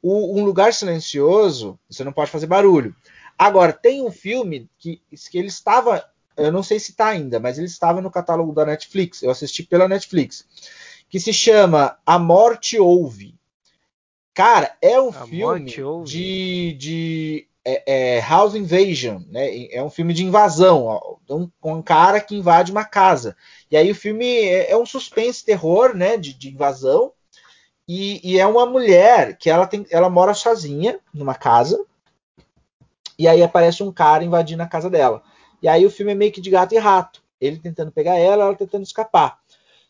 o, 0.01 0.39
Um 0.39 0.43
Lugar 0.43 0.73
Silencioso, 0.73 1.79
você 1.89 2.03
não 2.03 2.13
pode 2.13 2.31
fazer 2.31 2.47
barulho. 2.47 2.95
Agora, 3.37 3.71
tem 3.71 4.01
um 4.01 4.11
filme 4.11 4.69
que, 4.77 5.01
que 5.31 5.37
ele 5.37 5.47
estava, 5.47 6.03
eu 6.35 6.51
não 6.51 6.63
sei 6.63 6.79
se 6.79 6.91
está 6.91 7.07
ainda, 7.07 7.39
mas 7.39 7.57
ele 7.57 7.67
estava 7.67 8.01
no 8.01 8.11
catálogo 8.11 8.53
da 8.53 8.65
Netflix. 8.65 9.23
Eu 9.23 9.31
assisti 9.31 9.63
pela 9.63 9.87
Netflix. 9.87 10.45
Que 11.09 11.19
se 11.19 11.33
chama 11.33 11.97
A 12.05 12.19
Morte 12.19 12.77
Ouve. 12.77 13.35
Cara, 14.33 14.75
é 14.81 14.99
um 15.01 15.09
A 15.09 15.25
filme 15.25 15.75
de, 16.05 16.73
de 16.77 17.48
é, 17.65 18.17
é, 18.17 18.19
House 18.21 18.55
Invasion, 18.55 19.21
né? 19.27 19.67
É 19.71 19.83
um 19.83 19.89
filme 19.89 20.13
de 20.13 20.25
invasão, 20.25 21.19
um, 21.29 21.49
um 21.63 21.81
cara 21.81 22.19
que 22.19 22.35
invade 22.35 22.71
uma 22.71 22.85
casa. 22.85 23.35
E 23.69 23.77
aí 23.77 23.91
o 23.91 23.95
filme 23.95 24.25
é, 24.25 24.71
é 24.71 24.77
um 24.77 24.85
suspense 24.85 25.43
terror, 25.43 25.95
né? 25.95 26.17
De, 26.17 26.33
de 26.33 26.49
invasão. 26.49 27.11
E, 27.87 28.21
e, 28.23 28.39
é 28.39 28.45
uma 28.45 28.65
mulher 28.65 29.35
que 29.37 29.49
ela 29.49 29.65
tem, 29.65 29.85
ela 29.89 30.09
mora 30.09 30.33
sozinha 30.33 30.99
numa 31.13 31.35
casa. 31.35 31.83
E 33.17 33.27
aí 33.27 33.43
aparece 33.43 33.83
um 33.83 33.91
cara 33.91 34.23
invadindo 34.23 34.63
a 34.63 34.67
casa 34.67 34.89
dela. 34.89 35.23
E 35.61 35.67
aí 35.67 35.85
o 35.85 35.91
filme 35.91 36.11
é 36.11 36.15
meio 36.15 36.31
que 36.31 36.39
de 36.39 36.49
gato 36.49 36.73
e 36.73 36.77
rato. 36.77 37.21
Ele 37.41 37.57
tentando 37.57 37.91
pegar 37.91 38.17
ela, 38.17 38.45
ela 38.45 38.55
tentando 38.55 38.83
escapar. 38.83 39.39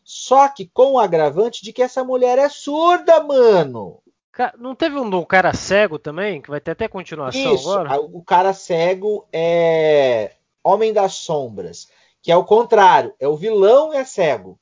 Só 0.02 0.48
que 0.48 0.66
com 0.66 0.92
o 0.92 0.98
agravante 0.98 1.62
de 1.62 1.72
que 1.72 1.82
essa 1.82 2.02
mulher 2.02 2.38
é 2.38 2.48
surda, 2.48 3.22
mano. 3.22 4.00
Não 4.58 4.74
teve 4.74 4.96
um 4.96 5.08
do 5.08 5.24
cara 5.26 5.52
cego 5.52 5.98
também, 5.98 6.40
que 6.40 6.50
vai 6.50 6.60
ter 6.60 6.70
até 6.70 6.88
continuação 6.88 7.54
Isso, 7.54 7.70
agora? 7.70 8.00
O 8.00 8.22
cara 8.22 8.52
cego 8.52 9.26
é 9.32 10.32
Homem 10.62 10.92
das 10.92 11.14
Sombras, 11.14 11.88
que 12.22 12.30
é 12.30 12.36
o 12.36 12.44
contrário, 12.44 13.12
é 13.18 13.26
o 13.26 13.36
vilão 13.36 13.92
é 13.92 14.04
cego. 14.04 14.58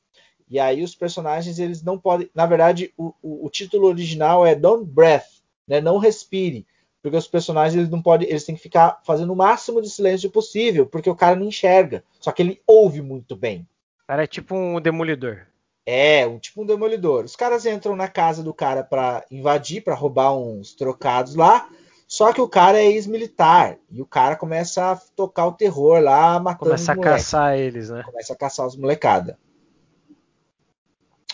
E 0.50 0.58
aí 0.58 0.82
os 0.82 0.94
personagens 0.94 1.58
eles 1.58 1.82
não 1.82 1.98
podem, 1.98 2.30
na 2.34 2.46
verdade, 2.46 2.92
o, 2.96 3.12
o, 3.22 3.46
o 3.46 3.50
título 3.50 3.86
original 3.86 4.46
é 4.46 4.54
Don't 4.54 4.84
Breath, 4.84 5.42
né? 5.66 5.80
Não 5.80 5.98
respire, 5.98 6.66
porque 7.02 7.16
os 7.16 7.28
personagens 7.28 7.76
eles 7.76 7.90
não 7.90 8.00
podem, 8.00 8.28
eles 8.28 8.44
têm 8.44 8.54
que 8.54 8.62
ficar 8.62 9.00
fazendo 9.04 9.32
o 9.32 9.36
máximo 9.36 9.82
de 9.82 9.90
silêncio 9.90 10.30
possível, 10.30 10.86
porque 10.86 11.10
o 11.10 11.16
cara 11.16 11.36
não 11.36 11.46
enxerga, 11.46 12.02
só 12.18 12.32
que 12.32 12.40
ele 12.40 12.62
ouve 12.66 13.02
muito 13.02 13.36
bem. 13.36 13.66
Cara, 14.06 14.24
é 14.24 14.26
tipo 14.26 14.54
um 14.54 14.80
demolidor. 14.80 15.47
É, 15.90 16.26
um, 16.26 16.38
tipo 16.38 16.62
um 16.62 16.66
demolidor. 16.66 17.24
Os 17.24 17.34
caras 17.34 17.64
entram 17.64 17.96
na 17.96 18.08
casa 18.08 18.42
do 18.42 18.52
cara 18.52 18.84
para 18.84 19.24
invadir, 19.30 19.82
para 19.82 19.94
roubar 19.94 20.36
uns 20.36 20.74
trocados 20.74 21.34
lá. 21.34 21.66
Só 22.06 22.30
que 22.30 22.42
o 22.42 22.48
cara 22.48 22.78
é 22.78 22.84
ex-militar 22.84 23.78
e 23.90 24.02
o 24.02 24.04
cara 24.04 24.36
começa 24.36 24.92
a 24.92 24.96
tocar 24.96 25.46
o 25.46 25.52
terror 25.52 25.98
lá, 25.98 26.38
matando 26.38 26.72
Começa 26.72 26.92
a 26.92 26.96
caçar 26.98 27.58
eles, 27.58 27.88
né? 27.88 28.02
Começa 28.02 28.34
a 28.34 28.36
caçar 28.36 28.66
os 28.66 28.76
molecada. 28.76 29.38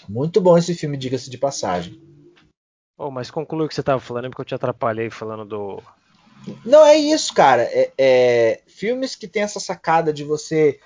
Muito 0.09 0.41
bom 0.41 0.57
esse 0.57 0.73
filme, 0.73 0.97
diga-se 0.97 1.29
de 1.29 1.37
passagem. 1.37 2.01
Oh, 2.97 3.11
mas 3.11 3.33
conclui 3.33 3.67
o 3.67 3.69
que 3.69 3.75
você 3.75 3.81
estava 3.81 3.99
falando, 3.99 4.31
porque 4.31 4.43
eu 4.43 4.47
te 4.47 4.55
atrapalhei 4.55 5.11
falando 5.11 5.45
do. 5.45 5.83
Não, 6.65 6.87
é 6.87 6.95
isso, 6.95 7.35
cara. 7.35 7.63
É, 7.63 7.91
é, 7.99 8.63
filmes 8.69 9.17
que 9.17 9.27
tem 9.27 9.43
essa 9.43 9.59
sacada 9.59 10.13
de 10.13 10.23
você 10.23 10.79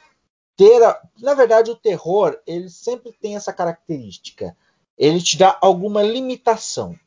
ter. 0.58 0.82
A... 0.82 1.00
Na 1.20 1.32
verdade, 1.32 1.70
o 1.70 1.76
terror, 1.76 2.38
ele 2.46 2.68
sempre 2.68 3.12
tem 3.12 3.36
essa 3.36 3.52
característica. 3.52 4.54
Ele 4.98 5.22
te 5.22 5.38
dá 5.38 5.56
alguma 5.62 6.02
limitação. 6.02 6.98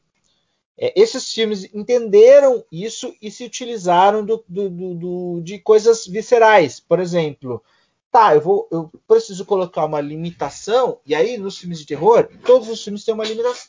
É, 0.77 0.99
esses 0.99 1.31
filmes 1.31 1.69
entenderam 1.75 2.63
isso 2.71 3.13
e 3.21 3.29
se 3.29 3.43
utilizaram 3.43 4.25
do, 4.25 4.43
do, 4.47 4.69
do, 4.95 5.41
de 5.43 5.59
coisas 5.59 6.07
viscerais. 6.07 6.79
Por 6.79 6.99
exemplo, 6.99 7.61
tá, 8.09 8.33
eu, 8.33 8.41
vou, 8.41 8.67
eu 8.71 8.89
preciso 9.07 9.45
colocar 9.45 9.85
uma 9.85 10.01
limitação, 10.01 10.99
e 11.05 11.13
aí 11.13 11.37
nos 11.37 11.57
filmes 11.57 11.79
de 11.79 11.85
terror, 11.85 12.29
todos 12.45 12.69
os 12.69 12.83
filmes 12.83 13.03
têm 13.03 13.13
uma 13.13 13.25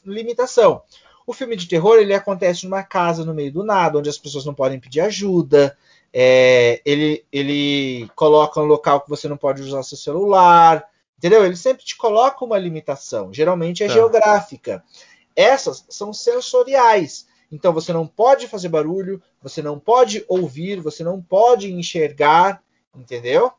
limitação. 0.06 0.82
O 1.26 1.32
filme 1.32 1.56
de 1.56 1.68
terror 1.68 1.98
ele 1.98 2.14
acontece 2.14 2.64
numa 2.64 2.82
casa 2.82 3.24
no 3.24 3.34
meio 3.34 3.52
do 3.52 3.64
nada, 3.64 3.98
onde 3.98 4.08
as 4.08 4.18
pessoas 4.18 4.44
não 4.44 4.54
podem 4.54 4.80
pedir 4.80 5.00
ajuda. 5.00 5.76
É, 6.12 6.80
ele, 6.84 7.24
ele 7.32 8.08
coloca 8.14 8.60
um 8.60 8.64
local 8.64 9.00
que 9.00 9.08
você 9.08 9.28
não 9.28 9.36
pode 9.36 9.62
usar 9.62 9.82
seu 9.82 9.96
celular. 9.96 10.86
Entendeu? 11.22 11.46
Ele 11.46 11.54
sempre 11.54 11.84
te 11.84 11.96
coloca 11.96 12.44
uma 12.44 12.58
limitação. 12.58 13.32
Geralmente 13.32 13.84
é 13.84 13.86
tá. 13.86 13.92
geográfica. 13.92 14.82
Essas 15.36 15.84
são 15.88 16.12
sensoriais. 16.12 17.26
Então 17.50 17.72
você 17.72 17.92
não 17.92 18.06
pode 18.06 18.48
fazer 18.48 18.68
barulho, 18.68 19.22
você 19.40 19.62
não 19.62 19.78
pode 19.78 20.24
ouvir, 20.26 20.80
você 20.80 21.04
não 21.04 21.22
pode 21.22 21.72
enxergar, 21.72 22.62
entendeu? 22.96 23.52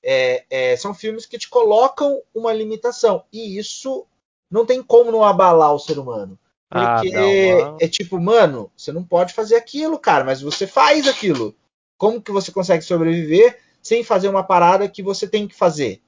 É, 0.00 0.44
é, 0.48 0.76
são 0.76 0.94
filmes 0.94 1.26
que 1.26 1.38
te 1.38 1.48
colocam 1.48 2.22
uma 2.32 2.52
limitação. 2.52 3.24
E 3.32 3.58
isso 3.58 4.06
não 4.50 4.64
tem 4.64 4.82
como 4.82 5.10
não 5.10 5.24
abalar 5.24 5.74
o 5.74 5.78
ser 5.78 5.98
humano. 5.98 6.38
Ah, 6.70 7.00
Porque 7.00 7.16
ah, 7.16 7.76
é 7.80 7.88
tipo, 7.88 8.20
mano, 8.20 8.70
você 8.76 8.92
não 8.92 9.02
pode 9.02 9.32
fazer 9.32 9.56
aquilo, 9.56 9.98
cara, 9.98 10.22
mas 10.22 10.40
você 10.40 10.66
faz 10.66 11.08
aquilo. 11.08 11.56
Como 11.98 12.22
que 12.22 12.32
você 12.32 12.50
consegue 12.52 12.82
sobreviver 12.82 13.58
sem 13.82 14.02
fazer 14.02 14.28
uma 14.28 14.42
parada 14.44 14.88
que 14.88 15.02
você 15.02 15.26
tem 15.28 15.46
que 15.46 15.54
fazer? 15.54 16.00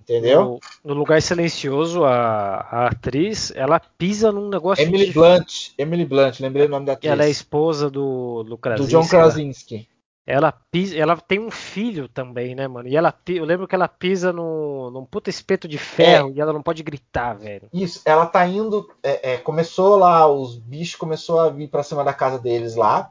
Entendeu? 0.00 0.60
No, 0.84 0.92
no 0.92 0.94
lugar 0.94 1.20
silencioso, 1.22 2.04
a, 2.04 2.56
a, 2.70 2.86
atriz, 2.88 3.50
ela 3.56 3.80
pisa 3.80 4.30
num 4.30 4.48
negócio. 4.48 4.82
Emily 4.82 5.06
de... 5.06 5.12
Blunt. 5.12 5.70
Emily 5.78 6.04
Blunt, 6.04 6.40
lembrei 6.40 6.66
o 6.66 6.68
nome 6.68 6.86
da 6.86 6.92
atriz. 6.92 7.10
Ela 7.10 7.24
é 7.24 7.30
esposa 7.30 7.90
do, 7.90 8.42
do 8.44 8.58
Krasinski. 8.58 8.92
Do 8.92 9.00
John 9.00 9.08
Krasinski. 9.08 9.88
Ela 10.26 10.52
pisa, 10.52 10.96
ela 10.96 11.16
tem 11.16 11.38
um 11.38 11.50
filho 11.50 12.08
também, 12.08 12.54
né, 12.54 12.66
mano? 12.66 12.88
E 12.88 12.96
ela, 12.96 13.14
eu 13.28 13.44
lembro 13.44 13.68
que 13.68 13.74
ela 13.74 13.88
pisa 13.88 14.32
no, 14.32 14.90
num 14.90 15.04
puta 15.04 15.28
espeto 15.28 15.68
de 15.68 15.76
ferro 15.76 16.30
é, 16.30 16.32
e 16.32 16.40
ela 16.40 16.52
não 16.52 16.62
pode 16.62 16.82
gritar, 16.82 17.34
velho. 17.34 17.68
Isso, 17.72 18.00
ela 18.06 18.24
tá 18.24 18.46
indo, 18.46 18.88
é, 19.02 19.32
é, 19.32 19.36
começou 19.36 19.96
lá, 19.96 20.26
os 20.26 20.56
bichos 20.56 20.96
começou 20.96 21.40
a 21.40 21.50
vir 21.50 21.68
para 21.68 21.82
cima 21.82 22.02
da 22.02 22.14
casa 22.14 22.38
deles 22.38 22.74
lá, 22.74 23.10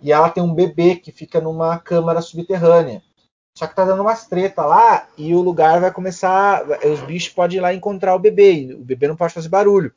e 0.00 0.12
ela 0.12 0.30
tem 0.30 0.42
um 0.42 0.54
bebê 0.54 0.96
que 0.96 1.12
fica 1.12 1.40
numa 1.40 1.78
câmara 1.78 2.20
subterrânea. 2.20 3.02
Só 3.54 3.66
que 3.66 3.74
tá 3.74 3.84
dando 3.84 4.02
umas 4.02 4.26
treta 4.26 4.64
lá 4.64 5.08
e 5.16 5.34
o 5.34 5.40
lugar 5.40 5.80
vai 5.80 5.90
começar, 5.90 6.64
os 6.84 7.00
bichos 7.00 7.32
podem 7.32 7.58
ir 7.58 7.60
lá 7.60 7.74
encontrar 7.74 8.14
o 8.14 8.18
bebê, 8.18 8.72
o 8.72 8.84
bebê 8.84 9.08
não 9.08 9.16
pode 9.16 9.34
fazer 9.34 9.48
barulho. 9.48 9.92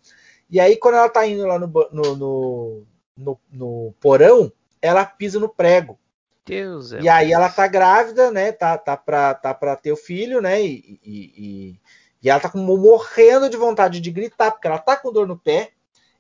E 0.50 0.60
aí 0.60 0.76
quando 0.78 0.96
ela 0.96 1.10
tá 1.10 1.28
indo 1.28 1.46
lá 1.46 1.60
no, 1.60 1.68
no, 1.92 2.86
no, 3.16 3.40
no, 3.52 3.94
porão, 4.00 4.52
ela 4.82 5.06
pisa 5.06 5.40
no 5.40 5.48
prego. 5.48 6.00
Deus 6.44 6.92
e 6.92 7.08
aí 7.08 7.32
ela 7.32 7.50
tá 7.50 7.68
grávida, 7.68 8.32
né? 8.32 8.52
Tá, 8.52 8.78
tá, 8.80 8.98
pra, 8.98 9.36
tá 9.36 9.54
pra 9.54 9.76
ter 9.76 9.92
o 9.92 9.96
filho, 9.96 10.42
né? 10.42 10.60
E, 10.60 11.00
e, 11.04 11.34
e, 11.38 11.80
e 12.24 12.30
ela 12.30 12.40
tá 12.40 12.50
com, 12.50 12.58
morrendo 12.58 13.48
de 13.48 13.58
vontade 13.58 14.02
de 14.02 14.12
gritar, 14.12 14.52
porque 14.52 14.68
ela 14.68 14.80
tá 14.80 14.98
com 14.98 15.14
dor 15.14 15.28
no 15.28 15.38
pé, 15.38 15.70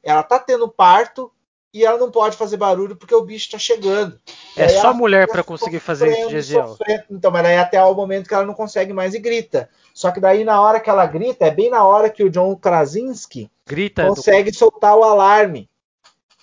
ela 0.04 0.22
tá 0.22 0.38
tendo 0.38 0.70
parto 0.70 1.32
e 1.74 1.86
ela 1.86 1.98
não 1.98 2.12
pode 2.12 2.36
fazer 2.36 2.58
barulho 2.58 2.96
porque 2.96 3.16
o 3.16 3.24
bicho 3.24 3.52
tá 3.52 3.58
chegando. 3.58 4.20
É 4.58 4.68
só 4.68 4.94
mulher 4.94 5.28
para 5.28 5.44
conseguir 5.44 5.80
fazer 5.80 6.12
isso, 6.12 6.30
Gesiel. 6.30 6.78
Então, 7.10 7.32
mas 7.32 7.46
aí 7.46 7.58
até 7.58 7.82
o 7.84 7.94
momento 7.94 8.28
que 8.28 8.34
ela 8.34 8.46
não 8.46 8.54
consegue 8.54 8.92
mais 8.92 9.14
e 9.14 9.20
grita. 9.20 9.70
Só 9.94 10.12
que 10.12 10.20
daí 10.20 10.44
na 10.44 10.62
hora 10.62 10.80
que 10.80 10.90
ela 10.90 11.06
grita, 11.06 11.46
é 11.46 11.52
bem 11.52 11.70
na 11.70 11.86
hora 11.86 12.10
que 12.10 12.24
o 12.24 12.30
John 12.30 12.56
Krasinski 12.56 13.50
grita 13.66 14.08
consegue 14.08 14.52
do... 14.52 14.58
soltar 14.58 14.96
o 14.96 15.04
alarme. 15.04 15.70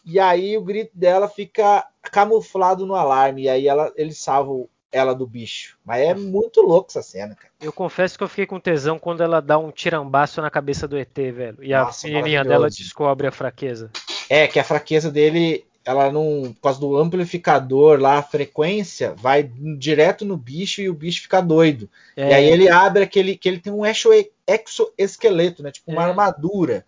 E 0.05 0.18
aí 0.18 0.57
o 0.57 0.62
grito 0.62 0.93
dela 0.95 1.29
fica 1.29 1.87
camuflado 2.03 2.87
no 2.87 2.95
alarme. 2.95 3.43
E 3.43 3.49
aí 3.49 3.68
ela, 3.68 3.93
ele 3.97 4.14
salva 4.14 4.66
ela 4.91 5.14
do 5.14 5.26
bicho. 5.26 5.76
Mas 5.85 6.01
é 6.01 6.14
muito 6.14 6.62
louco 6.62 6.89
essa 6.91 7.03
cena, 7.03 7.35
cara. 7.35 7.53
Eu 7.61 7.72
confesso 7.72 8.16
que 8.16 8.24
eu 8.24 8.29
fiquei 8.29 8.47
com 8.47 8.59
tesão 8.59 8.99
quando 8.99 9.22
ela 9.22 9.41
dá 9.41 9.59
um 9.59 9.70
tirambaço 9.70 10.41
na 10.41 10.51
cabeça 10.51 10.89
do 10.89 10.97
ET, 10.97 11.14
velho. 11.14 11.62
E 11.62 11.72
Nossa, 11.72 12.07
a 12.07 12.11
menininha 12.11 12.45
dela 12.45 12.68
descobre 12.68 13.26
a 13.26 13.33
fraqueza. 13.33 13.91
É, 14.29 14.47
que 14.47 14.59
a 14.59 14.64
fraqueza 14.64 15.11
dele, 15.11 15.64
ela 15.85 16.12
não. 16.12 16.53
Por 16.55 16.62
causa 16.62 16.81
do 16.81 16.97
amplificador 16.97 18.01
lá, 18.01 18.18
a 18.18 18.22
frequência 18.22 19.14
vai 19.14 19.43
direto 19.79 20.24
no 20.24 20.37
bicho 20.37 20.81
e 20.81 20.89
o 20.89 20.95
bicho 20.95 21.22
fica 21.22 21.41
doido. 21.41 21.89
É. 22.16 22.31
E 22.31 22.35
aí 22.35 22.49
ele 22.49 22.68
abre 22.68 23.05
aquele. 23.05 23.37
que 23.37 23.49
ele 23.49 23.61
tem 23.61 23.72
um 23.72 23.85
exoesqueleto, 23.85 25.62
né? 25.62 25.70
Tipo 25.70 25.91
uma 25.93 26.03
é. 26.03 26.07
armadura. 26.07 26.87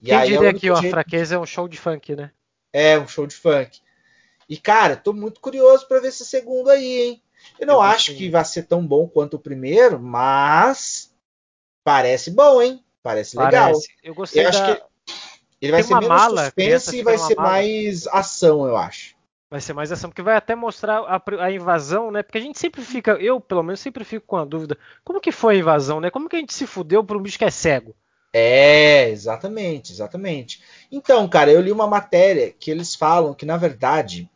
E 0.00 0.06
Quem 0.06 0.22
diria 0.22 0.48
é 0.48 0.52
que 0.52 0.60
jeito... 0.60 0.86
a 0.86 0.90
fraqueza 0.90 1.34
é 1.34 1.38
um 1.38 1.46
show 1.46 1.68
de 1.68 1.76
funk, 1.76 2.14
né? 2.14 2.30
É, 2.72 2.98
um 2.98 3.08
show 3.08 3.26
de 3.26 3.34
funk. 3.34 3.80
E, 4.48 4.56
cara, 4.56 4.96
tô 4.96 5.12
muito 5.12 5.40
curioso 5.40 5.86
para 5.86 6.00
ver 6.00 6.08
esse 6.08 6.24
segundo 6.24 6.70
aí, 6.70 7.02
hein? 7.02 7.22
Eu 7.58 7.66
não 7.66 7.74
eu 7.74 7.80
acho 7.82 8.14
que 8.14 8.30
vai 8.30 8.44
ser 8.44 8.64
tão 8.64 8.86
bom 8.86 9.06
quanto 9.06 9.34
o 9.34 9.38
primeiro, 9.38 9.98
mas 9.98 11.12
parece 11.84 12.30
bom, 12.30 12.62
hein? 12.62 12.82
Parece, 13.02 13.36
parece. 13.36 13.56
legal. 13.56 13.80
Eu 14.02 14.14
gostei 14.14 14.44
eu 14.44 14.50
da... 14.50 14.58
acho 14.58 14.74
que 14.76 14.88
ele 15.60 15.72
vai 15.72 15.82
ser 15.82 15.94
menos 15.94 16.08
mala, 16.08 16.44
suspense 16.44 16.98
e 16.98 17.02
vai 17.02 17.18
ser 17.18 17.34
mala. 17.34 17.48
mais 17.48 18.06
ação, 18.08 18.66
eu 18.66 18.76
acho. 18.76 19.16
Vai 19.50 19.60
ser 19.60 19.72
mais 19.72 19.90
ação, 19.90 20.10
porque 20.10 20.22
vai 20.22 20.36
até 20.36 20.54
mostrar 20.54 20.98
a, 20.98 21.22
a, 21.42 21.50
invasão, 21.50 22.10
né? 22.10 22.22
Porque 22.22 22.36
a 22.38 22.40
gente 22.40 22.58
sempre 22.58 22.82
fica, 22.82 23.12
eu 23.12 23.40
pelo 23.40 23.62
menos 23.62 23.80
sempre 23.80 24.04
fico 24.04 24.26
com 24.26 24.36
a 24.36 24.44
dúvida, 24.44 24.76
como 25.02 25.20
que 25.20 25.32
foi 25.32 25.56
a 25.56 25.58
invasão, 25.58 26.00
né? 26.00 26.10
Como 26.10 26.28
que 26.28 26.36
a 26.36 26.38
gente 26.38 26.52
se 26.52 26.66
fudeu 26.66 27.02
por 27.02 27.16
um 27.16 27.22
bicho 27.22 27.38
que 27.38 27.44
é 27.44 27.50
cego? 27.50 27.94
É, 28.32 29.08
exatamente, 29.08 29.90
exatamente. 29.90 30.62
Então, 30.92 31.26
cara, 31.26 31.50
eu 31.50 31.62
li 31.62 31.72
uma 31.72 31.86
matéria 31.86 32.52
que 32.52 32.70
eles 32.70 32.94
falam 32.94 33.32
que, 33.32 33.46
na 33.46 33.56
verdade, 33.56 34.30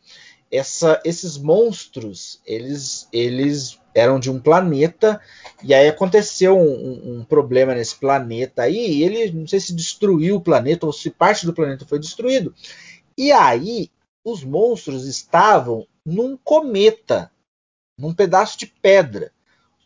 essa, 0.52 1.00
esses 1.02 1.38
monstros, 1.38 2.40
eles, 2.46 3.08
eles 3.10 3.80
eram 3.94 4.20
de 4.20 4.30
um 4.30 4.38
planeta, 4.38 5.18
e 5.62 5.72
aí 5.72 5.88
aconteceu 5.88 6.58
um, 6.58 7.20
um, 7.20 7.24
problema 7.24 7.74
nesse 7.74 7.96
planeta 7.96 8.62
aí, 8.62 8.76
e 8.76 9.02
ele, 9.02 9.32
não 9.32 9.46
sei 9.46 9.58
se 9.58 9.74
destruiu 9.74 10.36
o 10.36 10.40
planeta, 10.40 10.84
ou 10.84 10.92
se 10.92 11.08
parte 11.08 11.46
do 11.46 11.54
planeta 11.54 11.86
foi 11.86 11.98
destruído. 11.98 12.54
E 13.16 13.32
aí, 13.32 13.90
os 14.22 14.44
monstros 14.44 15.06
estavam 15.06 15.86
num 16.04 16.36
cometa, 16.36 17.30
num 17.98 18.12
pedaço 18.12 18.58
de 18.58 18.66
pedra 18.66 19.32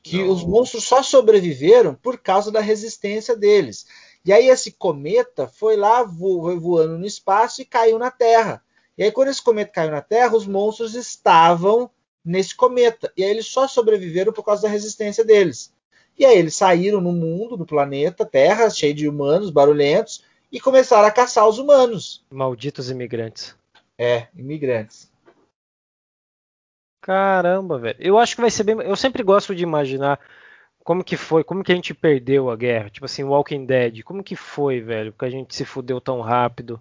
que 0.03 0.19
Não. 0.19 0.31
os 0.31 0.45
monstros 0.45 0.85
só 0.85 1.03
sobreviveram 1.03 1.95
por 1.95 2.19
causa 2.19 2.51
da 2.53 2.61
resistência 2.61 3.37
deles. 3.37 3.87
E 4.25 4.33
aí 4.33 4.49
esse 4.49 4.73
cometa 4.73 5.49
foi 5.49 5.77
lá 5.77 6.03
vo 6.05 6.59
voando 6.61 6.99
no 6.99 7.07
espaço 7.07 7.61
e 7.61 7.65
caiu 7.65 7.99
na 7.99 8.11
Terra. 8.11 8.63
E 8.97 9.05
aí 9.05 9.13
quando 9.13 9.29
esse 9.29 9.43
cometa 9.43 9.73
caiu 9.73 9.91
na 9.91 10.01
Terra, 10.01 10.37
os 10.37 10.47
monstros 10.47 10.95
estavam 10.95 11.91
nesse 12.25 12.55
cometa. 12.55 13.13
E 13.17 13.23
aí 13.23 13.31
eles 13.31 13.47
só 13.47 13.69
sobreviveram 13.69 14.33
por 14.33 14.45
causa 14.45 14.63
da 14.63 14.69
resistência 14.69 15.25
deles. 15.25 15.73
E 16.19 16.25
aí 16.25 16.39
eles 16.39 16.57
saíram 16.57 17.01
no 17.01 17.13
mundo, 17.13 17.57
no 17.57 17.67
planeta 17.67 18.25
Terra, 18.25 18.71
cheio 18.71 18.95
de 18.95 19.09
humanos, 19.09 19.51
barulhentos, 19.51 20.25
e 20.51 20.59
começaram 20.59 21.07
a 21.07 21.11
caçar 21.11 21.47
os 21.47 21.59
humanos. 21.59 22.25
Malditos 22.31 22.91
imigrantes. 22.91 23.55
É, 23.99 24.29
imigrantes. 24.35 25.11
Caramba, 27.03 27.79
velho. 27.79 27.97
Eu 28.01 28.19
acho 28.19 28.35
que 28.35 28.41
vai 28.41 28.51
ser 28.51 28.65
bem. 28.65 28.77
Eu 28.81 28.97
sempre 28.97 29.23
gosto 29.23 29.55
de 29.55 29.63
imaginar 29.63 30.19
como 30.83 31.05
que 31.05 31.17
foi, 31.17 31.45
como 31.45 31.63
que 31.63 31.71
a 31.71 31.75
gente 31.75 31.95
perdeu 31.95 32.51
a 32.51 32.57
guerra. 32.57 32.91
Tipo 32.91 33.05
assim, 33.05 33.23
Walking 33.23 33.67
Dead. 33.67 34.03
Como 34.03 34.25
que 34.25 34.35
foi, 34.35 34.81
velho? 34.81 35.13
Porque 35.13 35.27
a 35.27 35.31
gente 35.31 35.55
se 35.55 35.65
fudeu 35.65 36.01
tão 36.01 36.21
rápido. 36.21 36.81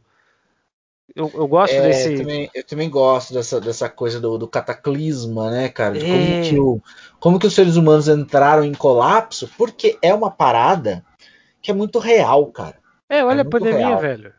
Eu, 1.14 1.32
eu 1.34 1.48
gosto 1.48 1.74
é, 1.74 1.82
desse. 1.82 2.14
Eu 2.14 2.18
também, 2.18 2.50
eu 2.54 2.64
também, 2.64 2.90
gosto 2.90 3.34
dessa, 3.34 3.62
dessa 3.62 3.90
coisa 3.90 4.20
do, 4.20 4.38
do 4.38 4.48
cataclisma, 4.48 5.52
né, 5.52 5.70
cara? 5.70 5.94
De 5.94 6.06
como, 6.06 6.16
é. 6.16 6.42
que 6.42 6.60
o, 6.60 6.82
como 7.20 7.40
que 7.40 7.48
os 7.48 7.54
seres 7.54 7.76
humanos 7.76 8.08
entraram 8.08 8.64
em 8.64 8.74
colapso, 8.74 9.50
porque 9.58 9.98
é 10.02 10.14
uma 10.14 10.32
parada 10.32 11.06
que 11.62 11.72
é 11.72 11.74
muito 11.74 12.00
real, 12.00 12.46
cara. 12.48 12.78
É, 13.10 13.24
olha 13.24 13.40
é 13.40 13.42
a 13.42 13.46
pandemia, 13.46 13.88
real. 13.88 14.00
velho. 14.00 14.34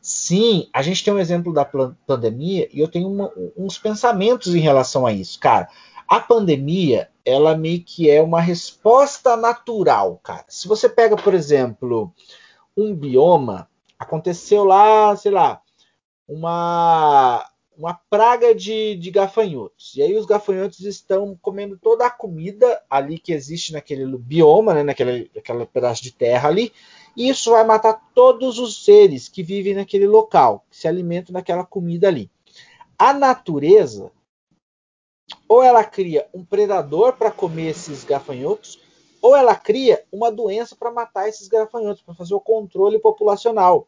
Sim, 0.00 0.68
a 0.72 0.82
gente 0.82 1.04
tem 1.04 1.14
um 1.14 1.18
exemplo 1.18 1.52
da 1.52 1.64
pandemia 1.64 2.68
e 2.72 2.80
eu 2.80 2.88
tenho 2.88 3.08
uma, 3.08 3.32
uns 3.56 3.78
pensamentos 3.78 4.54
em 4.54 4.58
relação 4.58 5.06
a 5.06 5.12
isso. 5.12 5.38
Cara, 5.38 5.68
A 6.08 6.18
pandemia, 6.18 7.08
ela 7.24 7.56
meio 7.56 7.82
que 7.84 8.10
é 8.10 8.20
uma 8.20 8.40
resposta 8.40 9.36
natural, 9.36 10.20
cara. 10.22 10.44
Se 10.48 10.66
você 10.66 10.88
pega, 10.88 11.16
por 11.16 11.34
exemplo, 11.34 12.12
um 12.76 12.94
bioma, 12.94 13.68
aconteceu 13.96 14.64
lá, 14.64 15.14
sei 15.14 15.30
lá, 15.30 15.60
uma, 16.28 17.48
uma 17.76 17.94
praga 18.08 18.54
de, 18.54 18.96
de 18.96 19.10
gafanhotos. 19.10 19.94
E 19.96 20.02
aí 20.02 20.16
os 20.16 20.26
gafanhotos 20.26 20.80
estão 20.80 21.38
comendo 21.40 21.78
toda 21.78 22.06
a 22.06 22.10
comida 22.10 22.82
ali 22.88 23.18
que 23.18 23.32
existe 23.32 23.72
naquele 23.72 24.06
bioma, 24.16 24.74
né, 24.74 24.82
naquele, 24.82 25.30
naquele 25.34 25.66
pedaço 25.66 26.02
de 26.02 26.12
terra 26.12 26.48
ali. 26.48 26.72
E 27.16 27.28
isso 27.28 27.50
vai 27.50 27.64
matar 27.64 28.00
todos 28.14 28.58
os 28.58 28.84
seres 28.84 29.28
que 29.28 29.42
vivem 29.42 29.74
naquele 29.74 30.06
local, 30.06 30.64
que 30.70 30.76
se 30.76 30.88
alimentam 30.88 31.32
daquela 31.32 31.64
comida 31.64 32.08
ali. 32.08 32.30
A 32.98 33.12
natureza, 33.12 34.10
ou 35.48 35.62
ela 35.62 35.84
cria 35.84 36.26
um 36.32 36.44
predador 36.44 37.14
para 37.14 37.30
comer 37.30 37.70
esses 37.70 38.04
gafanhotos, 38.04 38.80
ou 39.20 39.36
ela 39.36 39.54
cria 39.54 40.04
uma 40.10 40.32
doença 40.32 40.74
para 40.74 40.90
matar 40.90 41.28
esses 41.28 41.48
gafanhotos, 41.48 42.02
para 42.02 42.14
fazer 42.14 42.34
o 42.34 42.40
controle 42.40 42.98
populacional. 42.98 43.86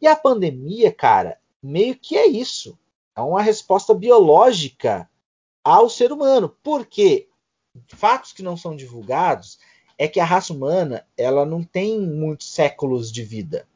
E 0.00 0.06
a 0.06 0.16
pandemia, 0.16 0.92
cara, 0.92 1.38
meio 1.64 1.96
que 1.96 2.16
é 2.16 2.26
isso. 2.26 2.78
É 3.16 3.20
uma 3.20 3.42
resposta 3.42 3.94
biológica 3.94 5.08
ao 5.62 5.88
ser 5.88 6.12
humano. 6.12 6.54
Porque 6.62 7.28
fatos 7.88 8.32
que 8.32 8.42
não 8.42 8.56
são 8.56 8.76
divulgados 8.76 9.58
é 9.96 10.06
que 10.06 10.20
a 10.20 10.24
raça 10.24 10.52
humana 10.52 11.06
ela 11.16 11.46
não 11.46 11.62
tem 11.62 12.00
muitos 12.00 12.52
séculos 12.52 13.10
de 13.10 13.22
vida. 13.22 13.66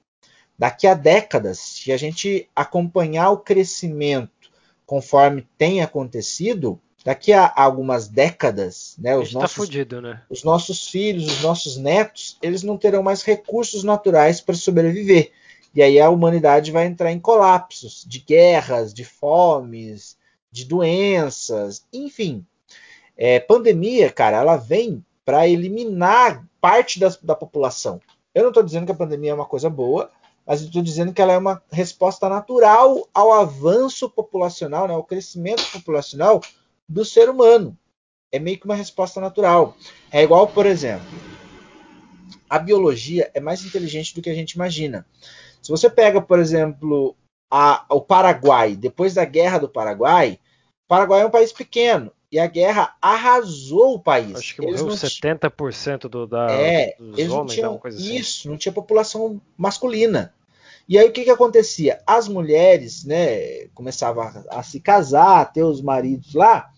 Daqui 0.58 0.86
a 0.86 0.94
décadas, 0.94 1.58
se 1.58 1.92
a 1.92 1.96
gente 1.96 2.48
acompanhar 2.54 3.30
o 3.30 3.38
crescimento 3.38 4.50
conforme 4.84 5.46
tem 5.56 5.82
acontecido, 5.82 6.80
daqui 7.04 7.32
a 7.32 7.52
algumas 7.54 8.08
décadas, 8.08 8.96
né, 8.98 9.16
os, 9.16 9.32
tá 9.32 9.40
nossos, 9.40 9.56
tá 9.56 9.62
fudido, 9.62 10.00
né? 10.00 10.22
os 10.28 10.42
nossos 10.42 10.88
filhos, 10.88 11.26
os 11.26 11.42
nossos 11.42 11.76
netos, 11.76 12.36
eles 12.42 12.62
não 12.62 12.76
terão 12.76 13.02
mais 13.02 13.22
recursos 13.22 13.84
naturais 13.84 14.40
para 14.40 14.54
sobreviver. 14.54 15.30
E 15.74 15.82
aí 15.82 16.00
a 16.00 16.10
humanidade 16.10 16.72
vai 16.72 16.86
entrar 16.86 17.12
em 17.12 17.20
colapsos 17.20 18.04
de 18.06 18.18
guerras, 18.20 18.92
de 18.92 19.04
fomes, 19.04 20.16
de 20.50 20.64
doenças, 20.64 21.84
enfim. 21.92 22.44
É, 23.16 23.38
pandemia, 23.40 24.10
cara, 24.10 24.38
ela 24.38 24.56
vem 24.56 25.04
para 25.24 25.46
eliminar 25.46 26.46
parte 26.60 26.98
das, 26.98 27.16
da 27.16 27.34
população. 27.34 28.00
Eu 28.34 28.42
não 28.42 28.48
estou 28.50 28.62
dizendo 28.62 28.86
que 28.86 28.92
a 28.92 28.96
pandemia 28.96 29.32
é 29.32 29.34
uma 29.34 29.44
coisa 29.44 29.68
boa, 29.68 30.10
mas 30.46 30.62
estou 30.62 30.82
dizendo 30.82 31.12
que 31.12 31.20
ela 31.20 31.34
é 31.34 31.38
uma 31.38 31.62
resposta 31.70 32.28
natural 32.28 33.06
ao 33.12 33.32
avanço 33.32 34.08
populacional, 34.08 34.88
né, 34.88 34.94
ao 34.94 35.04
crescimento 35.04 35.70
populacional 35.70 36.40
do 36.88 37.04
ser 37.04 37.28
humano. 37.28 37.76
É 38.32 38.38
meio 38.38 38.58
que 38.58 38.64
uma 38.64 38.74
resposta 38.74 39.20
natural. 39.20 39.76
É 40.10 40.22
igual, 40.22 40.48
por 40.48 40.64
exemplo, 40.64 41.06
a 42.48 42.58
biologia 42.58 43.30
é 43.34 43.40
mais 43.40 43.62
inteligente 43.64 44.14
do 44.14 44.22
que 44.22 44.30
a 44.30 44.34
gente 44.34 44.52
imagina. 44.52 45.04
Se 45.62 45.70
você 45.70 45.90
pega, 45.90 46.20
por 46.20 46.38
exemplo, 46.38 47.16
a, 47.50 47.84
o 47.90 48.00
Paraguai, 48.00 48.76
depois 48.76 49.14
da 49.14 49.24
Guerra 49.24 49.58
do 49.58 49.68
Paraguai, 49.68 50.38
o 50.84 50.88
Paraguai 50.88 51.22
é 51.22 51.26
um 51.26 51.30
país 51.30 51.52
pequeno 51.52 52.12
e 52.30 52.38
a 52.38 52.46
guerra 52.46 52.94
arrasou 53.00 53.94
o 53.94 53.98
país. 53.98 54.36
Acho 54.36 54.54
que 54.54 54.62
morreu 54.62 54.86
eles 54.86 55.00
70% 55.00 56.08
do, 56.08 56.26
da, 56.26 56.50
é, 56.50 56.94
dos 56.98 57.18
eles 57.18 57.32
homens, 57.32 57.36
não 57.36 57.46
tinham, 57.46 57.78
coisa 57.78 57.96
assim. 57.96 58.16
Isso, 58.16 58.50
não 58.50 58.56
tinha 58.56 58.72
população 58.72 59.40
masculina. 59.56 60.34
E 60.88 60.98
aí 60.98 61.08
o 61.08 61.12
que, 61.12 61.24
que 61.24 61.30
acontecia? 61.30 62.02
As 62.06 62.28
mulheres, 62.28 63.04
né, 63.04 63.66
começavam 63.74 64.22
a, 64.22 64.58
a 64.58 64.62
se 64.62 64.80
casar, 64.80 65.52
ter 65.52 65.62
os 65.62 65.80
maridos 65.80 66.34
lá, 66.34 66.70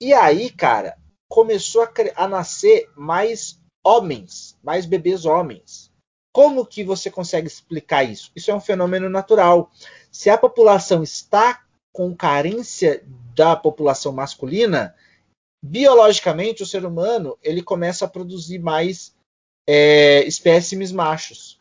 e 0.00 0.14
aí, 0.14 0.50
cara, 0.50 0.96
começou 1.28 1.82
a, 1.82 1.90
a 2.16 2.26
nascer 2.26 2.88
mais 2.96 3.58
homens, 3.84 4.58
mais 4.62 4.86
bebês 4.86 5.24
homens. 5.24 5.89
Como 6.32 6.64
que 6.64 6.84
você 6.84 7.10
consegue 7.10 7.46
explicar 7.46 8.04
isso? 8.04 8.30
Isso 8.34 8.50
é 8.50 8.54
um 8.54 8.60
fenômeno 8.60 9.08
natural. 9.08 9.70
Se 10.10 10.30
a 10.30 10.38
população 10.38 11.02
está 11.02 11.64
com 11.92 12.14
carência 12.14 13.04
da 13.34 13.56
população 13.56 14.12
masculina, 14.12 14.94
biologicamente 15.62 16.62
o 16.62 16.66
ser 16.66 16.84
humano 16.84 17.36
ele 17.42 17.62
começa 17.62 18.04
a 18.04 18.08
produzir 18.08 18.58
mais 18.58 19.14
é, 19.66 20.24
espécimes 20.26 20.92
machos. 20.92 21.58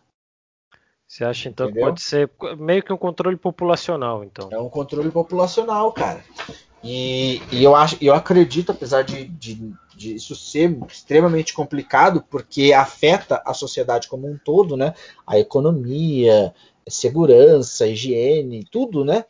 Você 1.08 1.24
acha 1.24 1.50
então 1.50 1.68
Entendeu? 1.68 1.86
que 1.86 1.90
pode 1.90 2.02
ser 2.02 2.30
meio 2.58 2.84
que 2.84 2.94
um 2.94 2.98
controle 2.98 3.36
populacional, 3.36 4.24
então? 4.24 4.50
É 4.52 4.60
um 4.60 4.70
controle 4.70 5.10
populacional, 5.10 5.92
cara. 5.92 6.24
E, 6.84 7.42
e 7.52 7.64
eu 7.64 7.76
acho, 7.76 7.98
eu 8.02 8.14
acredito, 8.14 8.72
apesar 8.72 9.04
de, 9.04 9.26
de, 9.26 9.74
de, 9.96 10.16
isso 10.16 10.36
ser 10.36 10.78
extremamente 10.88 11.54
complicado, 11.54 12.24
porque 12.30 12.72
afeta 12.72 13.42
a 13.46 13.54
sociedade 13.54 14.08
como 14.08 14.28
um 14.28 14.38
todo, 14.38 14.78
né? 14.78 14.94
A 15.28 15.38
economia, 15.38 16.54
segurança, 16.88 17.88
higiene, 17.88 18.66
tudo, 18.70 19.04
né? 19.04 19.26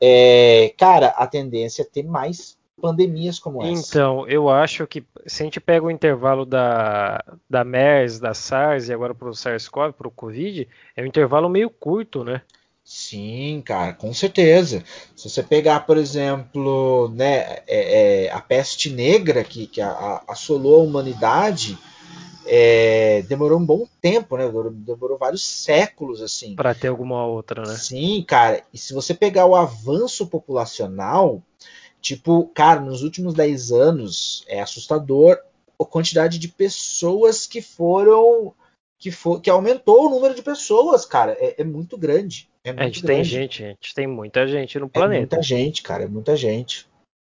É, 0.00 0.72
cara, 0.78 1.08
a 1.08 1.26
tendência 1.26 1.82
é 1.82 1.84
ter 1.84 2.04
mais 2.04 2.56
pandemias 2.80 3.38
como 3.38 3.62
essa. 3.62 3.90
Então, 3.90 4.26
eu 4.28 4.48
acho 4.48 4.86
que 4.86 5.04
se 5.26 5.42
a 5.42 5.44
gente 5.44 5.60
pega 5.60 5.84
o 5.84 5.90
intervalo 5.90 6.46
da, 6.46 7.22
da 7.50 7.64
MERS, 7.64 8.18
da 8.18 8.32
SARS 8.32 8.88
e 8.88 8.92
agora 8.92 9.14
para 9.14 9.28
o 9.28 9.34
SARS-CoV, 9.34 9.92
para 9.92 10.08
o 10.08 10.12
Covid, 10.12 10.66
é 10.96 11.02
um 11.02 11.06
intervalo 11.06 11.48
meio 11.48 11.68
curto, 11.68 12.24
né? 12.24 12.40
Sim, 12.90 13.62
cara, 13.64 13.92
com 13.92 14.14
certeza. 14.14 14.82
Se 15.14 15.28
você 15.28 15.42
pegar, 15.42 15.80
por 15.80 15.98
exemplo, 15.98 17.12
né, 17.14 17.58
é, 17.66 18.24
é, 18.26 18.32
a 18.32 18.40
peste 18.40 18.88
negra 18.88 19.44
que, 19.44 19.66
que 19.66 19.80
a, 19.80 19.90
a, 19.90 20.24
assolou 20.28 20.80
a 20.80 20.84
humanidade, 20.84 21.76
é, 22.46 23.22
demorou 23.28 23.58
um 23.58 23.66
bom 23.66 23.86
tempo, 24.00 24.38
né? 24.38 24.46
Demorou, 24.46 24.72
demorou 24.72 25.18
vários 25.18 25.44
séculos 25.44 26.22
assim. 26.22 26.54
Para 26.54 26.74
ter 26.74 26.88
alguma 26.88 27.26
outra, 27.26 27.62
né? 27.62 27.76
Sim, 27.76 28.24
cara. 28.26 28.62
E 28.72 28.78
se 28.78 28.94
você 28.94 29.12
pegar 29.12 29.44
o 29.44 29.54
avanço 29.54 30.26
populacional, 30.26 31.42
Tipo, 32.00 32.46
cara, 32.54 32.80
nos 32.80 33.02
últimos 33.02 33.34
10 33.34 33.72
anos 33.72 34.44
é 34.46 34.60
assustador 34.60 35.38
a 35.80 35.84
quantidade 35.84 36.38
de 36.38 36.48
pessoas 36.48 37.46
que 37.46 37.60
foram. 37.60 38.54
Que, 38.98 39.12
for, 39.12 39.40
que 39.40 39.48
aumentou 39.48 40.06
o 40.06 40.10
número 40.10 40.34
de 40.34 40.42
pessoas, 40.42 41.04
cara. 41.04 41.36
É, 41.38 41.60
é 41.60 41.64
muito 41.64 41.96
grande. 41.96 42.48
É 42.76 42.82
a 42.82 42.84
gente 42.86 43.02
grande. 43.02 43.06
tem 43.06 43.24
gente, 43.24 43.64
a 43.64 43.68
gente 43.68 43.94
tem 43.94 44.06
muita 44.06 44.46
gente 44.46 44.78
no 44.78 44.88
planeta. 44.88 45.16
É 45.16 45.20
muita 45.20 45.42
gente, 45.42 45.82
cara, 45.82 46.04
é 46.04 46.08
muita 46.08 46.36
gente. 46.36 46.86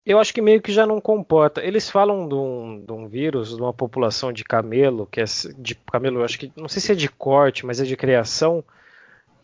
Eu 0.06 0.18
acho 0.18 0.34
que 0.34 0.42
meio 0.42 0.62
que 0.62 0.72
já 0.72 0.86
não 0.86 1.00
comporta. 1.00 1.64
Eles 1.64 1.90
falam 1.90 2.28
de 2.28 2.34
um, 2.34 2.84
de 2.86 2.92
um 2.92 3.08
vírus, 3.08 3.56
de 3.56 3.62
uma 3.62 3.74
população 3.74 4.34
de 4.34 4.44
camelo, 4.44 5.06
que 5.06 5.22
é 5.22 5.26
de 5.58 5.76
camelo, 5.76 6.24
acho 6.24 6.40
que 6.40 6.52
não 6.56 6.68
sei 6.68 6.82
se 6.82 6.92
é 6.92 6.96
de 6.96 7.10
corte, 7.10 7.66
mas 7.66 7.80
é 7.80 7.84
de 7.84 7.96
criação, 7.96 8.64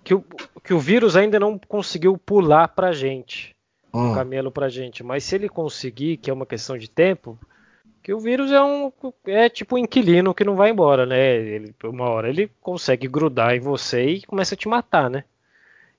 que 0.04 0.14
o, 0.14 0.24
que 0.64 0.74
o 0.74 0.80
vírus 0.80 1.16
ainda 1.16 1.40
não 1.40 1.60
conseguiu 1.60 2.18
pular 2.18 2.70
pra 2.70 2.94
gente 2.94 3.56
hum. 3.94 4.12
o 4.12 4.16
camelo 4.16 4.52
pra 4.52 4.70
gente. 4.70 5.04
Mas 5.04 5.24
se 5.24 5.36
ele 5.36 5.48
conseguir, 5.50 6.18
que 6.18 6.30
é 6.30 6.34
uma 6.34 6.46
questão 6.46 6.78
de 6.78 6.90
tempo, 6.90 7.38
que 8.02 8.14
o 8.14 8.20
vírus 8.20 8.52
é 8.52 8.62
um 8.62 8.92
é 9.26 9.50
tipo 9.50 9.76
um 9.76 9.80
inquilino 9.80 10.34
que 10.34 10.44
não 10.44 10.56
vai 10.56 10.70
embora, 10.70 11.06
né? 11.06 11.36
Ele, 11.36 11.74
uma 11.84 12.10
hora 12.10 12.30
ele 12.30 12.52
consegue 12.62 13.08
grudar 13.08 13.56
em 13.56 13.60
você 13.60 14.06
e 14.06 14.22
começa 14.24 14.54
a 14.54 14.58
te 14.58 14.68
matar, 14.68 15.10
né? 15.10 15.24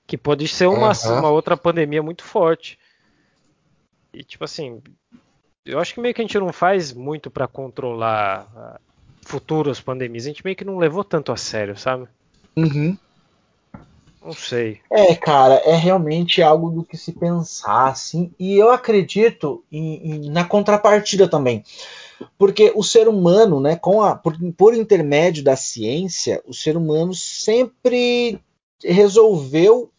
Que 0.07 0.17
pode 0.17 0.47
ser 0.47 0.67
uma, 0.67 0.91
uhum. 0.91 1.19
uma 1.19 1.29
outra 1.29 1.55
pandemia 1.55 2.01
muito 2.01 2.23
forte. 2.23 2.79
E 4.13 4.23
tipo 4.23 4.43
assim, 4.45 4.81
eu 5.65 5.79
acho 5.79 5.93
que 5.93 5.99
meio 5.99 6.13
que 6.13 6.21
a 6.21 6.23
gente 6.23 6.39
não 6.39 6.53
faz 6.53 6.93
muito 6.93 7.29
para 7.29 7.47
controlar 7.47 8.47
ah, 8.55 8.79
futuras 9.21 9.81
pandemias. 9.81 10.23
A 10.23 10.29
gente 10.29 10.43
meio 10.43 10.55
que 10.55 10.65
não 10.65 10.77
levou 10.77 11.03
tanto 11.03 11.31
a 11.31 11.37
sério, 11.37 11.77
sabe? 11.77 12.07
Uhum. 12.55 12.97
Não 14.23 14.33
sei. 14.33 14.79
É, 14.91 15.15
cara, 15.15 15.55
é 15.65 15.75
realmente 15.75 16.41
algo 16.41 16.69
do 16.69 16.83
que 16.83 16.97
se 16.97 17.13
pensar, 17.13 17.87
assim, 17.87 18.31
e 18.37 18.55
eu 18.57 18.69
acredito 18.69 19.63
em, 19.71 20.25
em, 20.25 20.29
na 20.29 20.43
contrapartida 20.43 21.29
também. 21.29 21.63
Porque 22.37 22.71
o 22.75 22.83
ser 22.83 23.07
humano, 23.07 23.59
né, 23.61 23.75
com 23.75 24.01
a, 24.01 24.15
por, 24.15 24.35
por 24.57 24.73
intermédio 24.73 25.43
da 25.43 25.55
ciência, 25.55 26.41
o 26.45 26.53
ser 26.53 26.75
humano 26.75 27.13
sempre 27.13 28.39
resolveu 28.83 29.91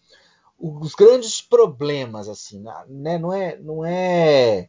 os 0.58 0.94
grandes 0.94 1.40
problemas, 1.40 2.28
assim, 2.28 2.60
né? 2.60 3.18
Não 3.18 3.32
é, 3.32 3.56
não 3.58 3.84
é, 3.84 4.68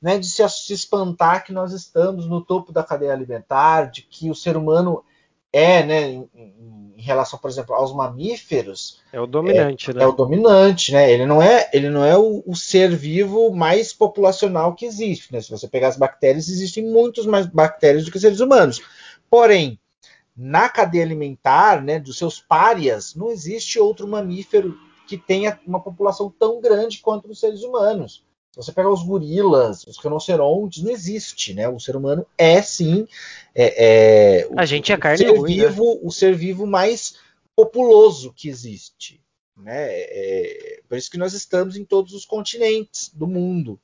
não 0.00 0.12
é 0.12 0.18
de 0.18 0.26
se, 0.26 0.48
se 0.48 0.72
espantar 0.72 1.44
que 1.44 1.52
nós 1.52 1.72
estamos 1.72 2.26
no 2.26 2.42
topo 2.42 2.72
da 2.72 2.82
cadeia 2.82 3.12
alimentar, 3.12 3.90
de 3.90 4.02
que 4.02 4.30
o 4.30 4.34
ser 4.34 4.56
humano 4.56 5.04
é, 5.52 5.84
né, 5.84 6.10
em, 6.10 6.28
em, 6.34 7.02
relação, 7.02 7.38
por 7.38 7.50
exemplo, 7.50 7.74
aos 7.74 7.94
mamíferos, 7.94 9.00
é 9.12 9.20
o 9.20 9.26
dominante, 9.26 9.90
é, 9.90 9.94
né? 9.94 10.02
É 10.02 10.06
o 10.06 10.12
dominante, 10.12 10.90
né? 10.92 11.12
Ele 11.12 11.26
não 11.26 11.40
é, 11.40 11.68
ele 11.72 11.90
não 11.90 12.04
é 12.04 12.16
o, 12.16 12.42
o, 12.46 12.56
ser 12.56 12.96
vivo 12.96 13.54
mais 13.54 13.92
populacional 13.92 14.74
que 14.74 14.86
existe, 14.86 15.32
né? 15.32 15.40
Se 15.40 15.50
você 15.50 15.68
pegar 15.68 15.88
as 15.88 15.98
bactérias, 15.98 16.48
existem 16.48 16.84
muitos 16.84 17.26
mais 17.26 17.46
bactérias 17.46 18.04
do 18.04 18.10
que 18.10 18.18
seres 18.18 18.40
humanos. 18.40 18.82
Porém, 19.28 19.78
na 20.36 20.68
cadeia 20.68 21.04
alimentar, 21.04 21.82
né, 21.82 22.00
dos 22.00 22.18
seus 22.18 22.40
párias, 22.40 23.14
não 23.14 23.30
existe 23.30 23.78
outro 23.78 24.08
mamífero 24.08 24.76
que 25.16 25.26
tenha 25.26 25.58
uma 25.66 25.80
população 25.80 26.32
tão 26.38 26.60
grande 26.60 26.98
quanto 26.98 27.30
os 27.30 27.38
seres 27.38 27.62
humanos. 27.62 28.24
Se 28.50 28.56
você 28.56 28.72
pegar 28.72 28.90
os 28.90 29.02
gorilas, 29.02 29.84
os 29.86 29.98
rinocerontes, 29.98 30.82
não 30.82 30.90
existe, 30.90 31.54
né? 31.54 31.68
O 31.68 31.80
ser 31.80 31.96
humano 31.96 32.24
é 32.38 32.62
sim 32.62 33.06
é, 33.54 34.42
é, 34.44 34.48
a 34.56 34.64
gente 34.64 34.92
é 34.92 34.96
carne 34.96 35.18
ser 35.18 35.36
ruim, 35.36 35.56
né? 35.56 35.68
vivo, 35.68 35.94
né? 35.94 36.00
o 36.02 36.10
ser 36.10 36.34
vivo 36.34 36.66
mais 36.66 37.16
populoso 37.56 38.32
que 38.32 38.48
existe. 38.48 39.20
Né? 39.56 39.74
É, 39.76 40.80
por 40.88 40.98
isso 40.98 41.10
que 41.10 41.18
nós 41.18 41.32
estamos 41.32 41.76
em 41.76 41.84
todos 41.84 42.12
os 42.12 42.24
continentes 42.24 43.10
do 43.14 43.26
mundo. 43.26 43.78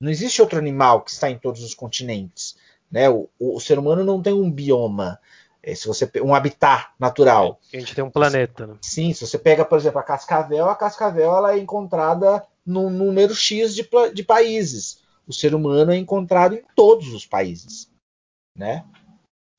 Não 0.00 0.10
existe 0.10 0.40
outro 0.40 0.58
animal 0.58 1.02
que 1.02 1.10
está 1.10 1.30
em 1.30 1.38
todos 1.38 1.62
os 1.62 1.74
continentes. 1.74 2.56
Né? 2.90 3.08
O, 3.08 3.28
o, 3.38 3.56
o 3.56 3.60
ser 3.60 3.78
humano 3.78 4.04
não 4.04 4.22
tem 4.22 4.32
um 4.32 4.50
bioma. 4.50 5.18
É, 5.62 5.74
se 5.74 5.86
você 5.86 6.10
um 6.22 6.34
habitat 6.34 6.90
natural. 6.98 7.60
A 7.72 7.78
gente 7.78 7.94
tem 7.94 8.02
um 8.02 8.10
planeta. 8.10 8.66
Né? 8.66 8.76
Sim, 8.82 9.12
se 9.12 9.26
você 9.26 9.38
pega, 9.38 9.64
por 9.64 9.78
exemplo, 9.78 9.98
a 9.98 10.02
cascavel, 10.02 10.68
a 10.68 10.76
cascavel 10.76 11.36
ela 11.36 11.52
é 11.54 11.58
encontrada 11.58 12.46
num 12.64 12.88
número 12.88 13.34
X 13.34 13.74
de, 13.74 13.88
de 14.14 14.22
países. 14.22 15.02
O 15.26 15.32
ser 15.32 15.54
humano 15.54 15.92
é 15.92 15.96
encontrado 15.96 16.54
em 16.54 16.62
todos 16.74 17.12
os 17.12 17.26
países, 17.26 17.90
né? 18.56 18.84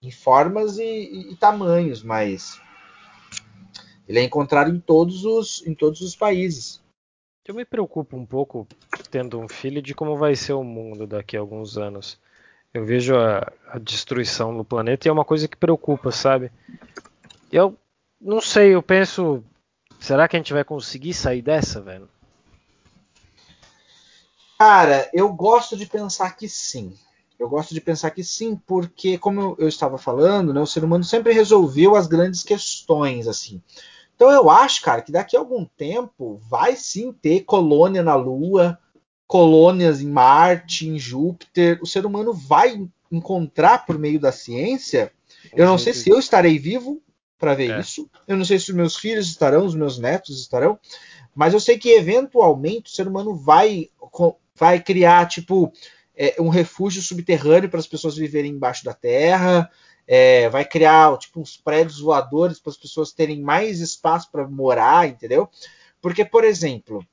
Em 0.01 0.11
formas 0.11 0.77
e, 0.79 0.83
e, 0.83 1.31
e 1.33 1.35
tamanhos, 1.35 2.01
mas 2.01 2.59
ele 4.07 4.19
é 4.19 4.23
encontrado 4.23 4.69
em 4.69 4.79
todos 4.79 5.23
os, 5.23 5.65
em 5.65 5.73
todos 5.73 6.01
os 6.01 6.15
países. 6.15 6.81
Eu 7.47 7.55
me 7.55 7.63
preocupo 7.63 8.17
um 8.17 8.25
pouco, 8.25 8.67
tendo 9.09 9.39
um 9.39 9.47
filho, 9.47 9.81
de 9.81 9.95
como 9.95 10.17
vai 10.17 10.35
ser 10.35 10.53
o 10.53 10.63
mundo 10.63 11.07
daqui 11.07 11.37
a 11.37 11.39
alguns 11.39 11.77
anos. 11.77 12.19
Eu 12.73 12.85
vejo 12.85 13.15
a, 13.17 13.51
a 13.67 13.77
destruição 13.77 14.53
no 14.53 14.63
planeta 14.63 15.07
e 15.07 15.09
é 15.09 15.11
uma 15.11 15.25
coisa 15.25 15.47
que 15.47 15.57
preocupa, 15.57 16.11
sabe? 16.11 16.51
Eu 17.51 17.77
não 18.19 18.39
sei, 18.39 18.75
eu 18.75 18.81
penso, 18.81 19.43
será 19.99 20.27
que 20.27 20.35
a 20.35 20.39
gente 20.39 20.53
vai 20.53 20.63
conseguir 20.63 21.13
sair 21.13 21.41
dessa, 21.41 21.81
velho? 21.81 22.07
Cara, 24.57 25.09
eu 25.11 25.33
gosto 25.33 25.75
de 25.75 25.85
pensar 25.85 26.37
que 26.37 26.47
sim. 26.47 26.93
Eu 27.37 27.49
gosto 27.49 27.73
de 27.73 27.81
pensar 27.81 28.11
que 28.11 28.23
sim, 28.23 28.55
porque, 28.55 29.17
como 29.17 29.55
eu 29.57 29.67
estava 29.67 29.97
falando, 29.97 30.53
né, 30.53 30.61
o 30.61 30.67
ser 30.67 30.83
humano 30.83 31.03
sempre 31.03 31.33
resolveu 31.33 31.95
as 31.95 32.05
grandes 32.05 32.43
questões, 32.43 33.27
assim. 33.27 33.59
Então 34.15 34.29
eu 34.29 34.51
acho, 34.51 34.83
cara, 34.83 35.01
que 35.01 35.11
daqui 35.11 35.35
a 35.35 35.39
algum 35.39 35.65
tempo 35.65 36.39
vai 36.47 36.75
sim 36.75 37.11
ter 37.11 37.41
colônia 37.41 38.03
na 38.03 38.13
Lua, 38.13 38.77
colônias 39.31 40.01
em 40.01 40.09
Marte, 40.09 40.89
em 40.89 40.99
Júpiter. 40.99 41.79
O 41.81 41.87
ser 41.87 42.05
humano 42.05 42.33
vai 42.33 42.85
encontrar 43.09 43.85
por 43.85 43.97
meio 43.97 44.19
da 44.19 44.29
ciência. 44.29 45.09
Eu 45.55 45.65
não 45.65 45.77
sei 45.77 45.93
se 45.93 46.09
eu 46.09 46.19
estarei 46.19 46.59
vivo 46.59 47.01
para 47.39 47.53
ver 47.53 47.71
é. 47.71 47.79
isso. 47.79 48.09
Eu 48.27 48.35
não 48.35 48.43
sei 48.43 48.59
se 48.59 48.71
os 48.71 48.75
meus 48.75 48.97
filhos 48.97 49.29
estarão, 49.29 49.65
os 49.65 49.73
meus 49.73 49.97
netos 49.97 50.41
estarão. 50.41 50.77
Mas 51.33 51.53
eu 51.53 51.61
sei 51.61 51.77
que 51.77 51.91
eventualmente 51.91 52.91
o 52.91 52.93
ser 52.93 53.07
humano 53.07 53.33
vai, 53.33 53.89
vai 54.53 54.81
criar 54.81 55.29
tipo 55.29 55.71
é, 56.13 56.35
um 56.37 56.49
refúgio 56.49 57.01
subterrâneo 57.01 57.69
para 57.69 57.79
as 57.79 57.87
pessoas 57.87 58.17
viverem 58.17 58.51
embaixo 58.51 58.83
da 58.83 58.93
terra 58.93 59.71
é, 60.05 60.49
vai 60.49 60.65
criar 60.65 61.17
tipo 61.17 61.39
uns 61.39 61.55
prédios 61.55 62.01
voadores 62.01 62.59
para 62.59 62.71
as 62.71 62.77
pessoas 62.77 63.13
terem 63.13 63.39
mais 63.39 63.79
espaço 63.79 64.29
para 64.29 64.45
morar, 64.45 65.07
entendeu? 65.07 65.49
Porque, 66.01 66.25
por 66.25 66.43
exemplo, 66.43 67.05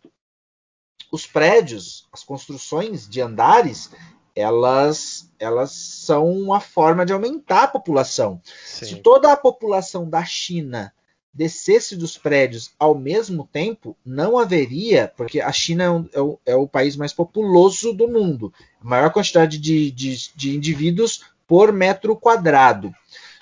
os 1.11 1.27
prédios, 1.27 2.07
as 2.13 2.23
construções 2.23 3.09
de 3.09 3.21
andares, 3.21 3.91
elas, 4.35 5.31
elas 5.39 5.73
são 5.73 6.31
uma 6.31 6.61
forma 6.61 7.05
de 7.05 7.13
aumentar 7.13 7.65
a 7.65 7.69
população. 7.69 8.41
Sim. 8.65 8.85
Se 8.87 8.97
toda 8.97 9.33
a 9.33 9.37
população 9.37 10.09
da 10.09 10.25
China 10.25 10.93
descesse 11.33 11.97
dos 11.97 12.17
prédios 12.19 12.73
ao 12.79 12.95
mesmo 12.95 13.49
tempo, 13.53 13.97
não 14.05 14.39
haveria, 14.39 15.13
porque 15.17 15.41
a 15.41 15.53
China 15.53 15.85
é, 15.85 15.91
um, 15.91 16.09
é, 16.13 16.21
o, 16.21 16.41
é 16.47 16.57
o, 16.57 16.67
país 16.67 16.97
mais 16.97 17.13
populoso 17.13 17.93
do 17.93 18.09
mundo, 18.09 18.53
maior 18.83 19.13
quantidade 19.13 19.59
de, 19.59 19.91
de, 19.91 20.31
de 20.35 20.57
indivíduos 20.57 21.25
por 21.47 21.73
metro 21.73 22.17
quadrado. 22.17 22.93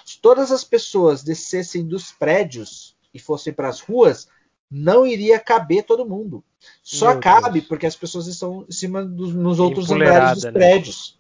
Se 0.05 0.21
todas 0.21 0.53
as 0.53 0.63
pessoas 0.63 1.23
descessem 1.23 1.87
dos 1.87 2.13
prédios 2.13 2.95
e 3.13 3.19
fossem 3.19 3.53
para 3.53 3.69
as 3.69 3.81
ruas, 3.81 4.29
não 4.71 5.07
iria 5.07 5.39
caber 5.39 5.85
todo 5.85 6.09
mundo. 6.09 6.43
Só 6.83 7.13
Meu 7.13 7.21
cabe 7.21 7.61
Deus. 7.61 7.67
porque 7.67 7.87
as 7.87 7.97
pessoas 7.97 8.27
estão 8.27 8.65
em 8.69 8.73
cima 8.73 9.05
dos 9.05 9.35
nos 9.35 9.61
outros 9.61 9.91
andares 9.91 10.35
dos 10.35 10.45
né? 10.45 10.53
prédios. 10.53 11.19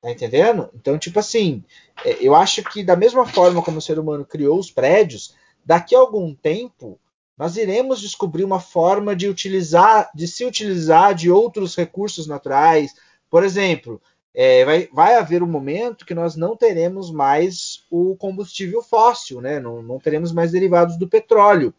Tá 0.00 0.10
entendendo? 0.10 0.70
Então, 0.74 0.98
tipo 0.98 1.18
assim, 1.18 1.62
é, 2.04 2.16
eu 2.20 2.34
acho 2.34 2.62
que 2.64 2.82
da 2.82 2.96
mesma 2.96 3.26
forma 3.26 3.62
como 3.62 3.78
o 3.78 3.82
ser 3.82 3.98
humano 3.98 4.24
criou 4.24 4.58
os 4.58 4.70
prédios, 4.70 5.34
daqui 5.64 5.94
a 5.94 5.98
algum 5.98 6.34
tempo 6.34 6.98
nós 7.36 7.56
iremos 7.56 8.00
descobrir 8.00 8.44
uma 8.44 8.60
forma 8.60 9.16
de 9.16 9.28
utilizar, 9.28 10.10
de 10.14 10.26
se 10.28 10.44
utilizar 10.44 11.14
de 11.14 11.30
outros 11.30 11.74
recursos 11.74 12.26
naturais. 12.26 12.94
Por 13.30 13.42
exemplo, 13.44 14.00
é, 14.34 14.64
vai, 14.64 14.88
vai 14.92 15.14
haver 15.16 15.42
um 15.42 15.46
momento 15.46 16.04
que 16.04 16.14
nós 16.14 16.36
não 16.36 16.56
teremos 16.56 17.10
mais 17.10 17.84
o 17.90 18.14
combustível 18.16 18.82
fóssil, 18.82 19.40
né? 19.40 19.58
Não, 19.58 19.82
não 19.82 19.98
teremos 19.98 20.32
mais 20.32 20.52
derivados 20.52 20.98
do 20.98 21.08
petróleo. 21.08 21.74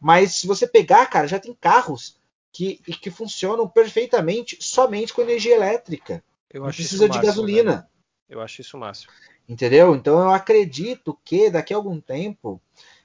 Mas 0.00 0.36
se 0.36 0.46
você 0.46 0.66
pegar, 0.66 1.06
cara, 1.06 1.26
já 1.26 1.38
tem 1.38 1.54
carros 1.54 2.16
que, 2.52 2.76
que 3.00 3.10
funcionam 3.10 3.68
perfeitamente 3.68 4.58
somente 4.60 5.12
com 5.12 5.22
energia 5.22 5.56
elétrica. 5.56 6.22
Eu 6.52 6.62
não 6.62 6.70
precisa 6.70 7.08
de 7.08 7.20
gasolina. 7.20 7.76
Né? 7.76 7.86
Eu 8.28 8.40
acho 8.40 8.60
isso 8.60 8.78
máximo. 8.78 9.12
Entendeu? 9.48 9.94
Então 9.94 10.18
eu 10.18 10.30
acredito 10.30 11.18
que 11.24 11.50
daqui 11.50 11.72
a 11.72 11.76
algum 11.76 12.00
tempo 12.00 12.60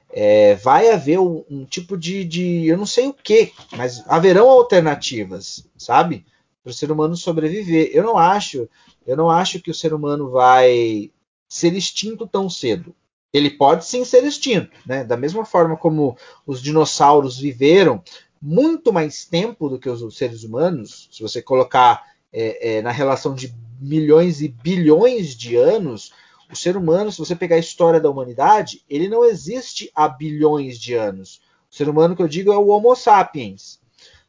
é, 0.09 0.55
vai 0.55 0.89
haver 0.89 1.19
um, 1.19 1.43
um 1.49 1.65
tipo 1.65 1.97
de, 1.97 2.23
de, 2.23 2.65
Eu 2.67 2.77
não 2.77 2.85
sei 2.85 3.07
o 3.07 3.13
que, 3.13 3.53
mas 3.75 4.03
haverão 4.07 4.49
alternativas, 4.49 5.67
sabe? 5.77 6.25
para 6.63 6.71
o 6.71 6.73
ser 6.73 6.91
humano 6.91 7.15
sobreviver. 7.15 7.89
Eu 7.93 8.03
não 8.03 8.17
acho, 8.17 8.69
eu 9.05 9.17
não 9.17 9.29
acho 9.29 9.59
que 9.59 9.71
o 9.71 9.75
ser 9.75 9.93
humano 9.93 10.29
vai 10.29 11.11
ser 11.47 11.73
extinto 11.73 12.27
tão 12.27 12.49
cedo. 12.49 12.95
Ele 13.33 13.49
pode 13.49 13.85
sim 13.85 14.03
ser 14.03 14.23
extinto, 14.23 14.71
né? 14.85 15.03
Da 15.03 15.15
mesma 15.15 15.45
forma 15.45 15.77
como 15.77 16.17
os 16.45 16.61
dinossauros 16.61 17.37
viveram 17.39 18.03
muito 18.41 18.91
mais 18.91 19.25
tempo 19.25 19.69
do 19.69 19.79
que 19.79 19.89
os 19.89 20.17
seres 20.17 20.43
humanos, 20.43 21.07
se 21.11 21.21
você 21.21 21.41
colocar 21.41 22.03
é, 22.33 22.77
é, 22.77 22.81
na 22.81 22.91
relação 22.91 23.35
de 23.35 23.53
milhões 23.79 24.41
e 24.41 24.47
bilhões 24.47 25.35
de 25.35 25.55
anos, 25.55 26.11
o 26.51 26.55
ser 26.55 26.77
humano, 26.77 27.11
se 27.11 27.19
você 27.19 27.35
pegar 27.35 27.55
a 27.55 27.59
história 27.59 27.99
da 27.99 28.09
humanidade, 28.09 28.83
ele 28.89 29.07
não 29.07 29.25
existe 29.25 29.91
há 29.95 30.07
bilhões 30.07 30.77
de 30.77 30.93
anos. 30.93 31.41
O 31.71 31.75
ser 31.75 31.89
humano 31.89 32.15
que 32.15 32.21
eu 32.21 32.27
digo 32.27 32.51
é 32.51 32.57
o 32.57 32.67
Homo 32.67 32.95
sapiens. 32.95 33.80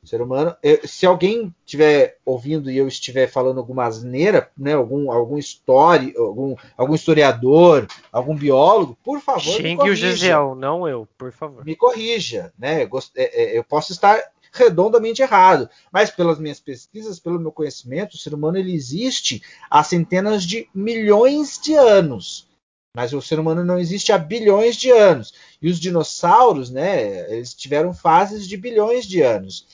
Ser 0.05 0.21
humano, 0.21 0.57
se 0.85 1.07
alguém 1.07 1.55
estiver 1.65 2.19
ouvindo 2.27 2.69
e 2.69 2.77
eu 2.77 2.89
estiver 2.89 3.29
falando 3.29 3.59
alguma 3.59 3.85
asneira, 3.85 4.51
né, 4.59 4.75
algum, 4.75 5.13
algum, 5.13 5.39
story, 5.39 6.13
algum, 6.17 6.57
algum 6.77 6.95
historiador, 6.95 7.87
algum 8.11 8.35
biólogo, 8.35 8.99
por 9.05 9.21
favor, 9.21 9.41
Xingue 9.41 9.63
me 9.63 9.77
corrija. 9.77 9.93
o 9.93 10.11
Gesiel, 10.11 10.55
não 10.57 10.89
eu, 10.89 11.07
por 11.17 11.31
favor. 11.31 11.65
Me 11.65 11.77
corrija, 11.77 12.53
né? 12.59 12.83
Eu, 12.83 12.91
é, 13.15 13.43
é, 13.43 13.59
eu 13.59 13.63
posso 13.63 13.93
estar 13.93 14.21
redondamente 14.53 15.23
errado, 15.23 15.71
mas 15.93 16.11
pelas 16.11 16.39
minhas 16.39 16.59
pesquisas, 16.59 17.21
pelo 17.21 17.39
meu 17.39 17.53
conhecimento, 17.53 18.15
o 18.15 18.19
ser 18.19 18.35
humano 18.35 18.59
ele 18.59 18.75
existe 18.75 19.41
há 19.71 19.85
centenas 19.85 20.43
de 20.45 20.69
milhões 20.75 21.61
de 21.63 21.75
anos. 21.75 22.49
Mas 22.95 23.15
o 23.15 23.23
ser 23.23 23.41
humano 23.41 23.65
não 23.65 23.79
existe 23.79 24.13
há 24.13 24.19
bilhões 24.19 24.77
de 24.77 24.91
anos. 24.91 25.33
E 25.63 25.71
os 25.71 25.81
dinossauros, 25.81 26.71
né, 26.71 27.33
eles 27.33 27.55
tiveram 27.55 27.95
fases 27.95 28.47
de 28.47 28.55
bilhões 28.57 29.07
de 29.07 29.23
anos. 29.23 29.67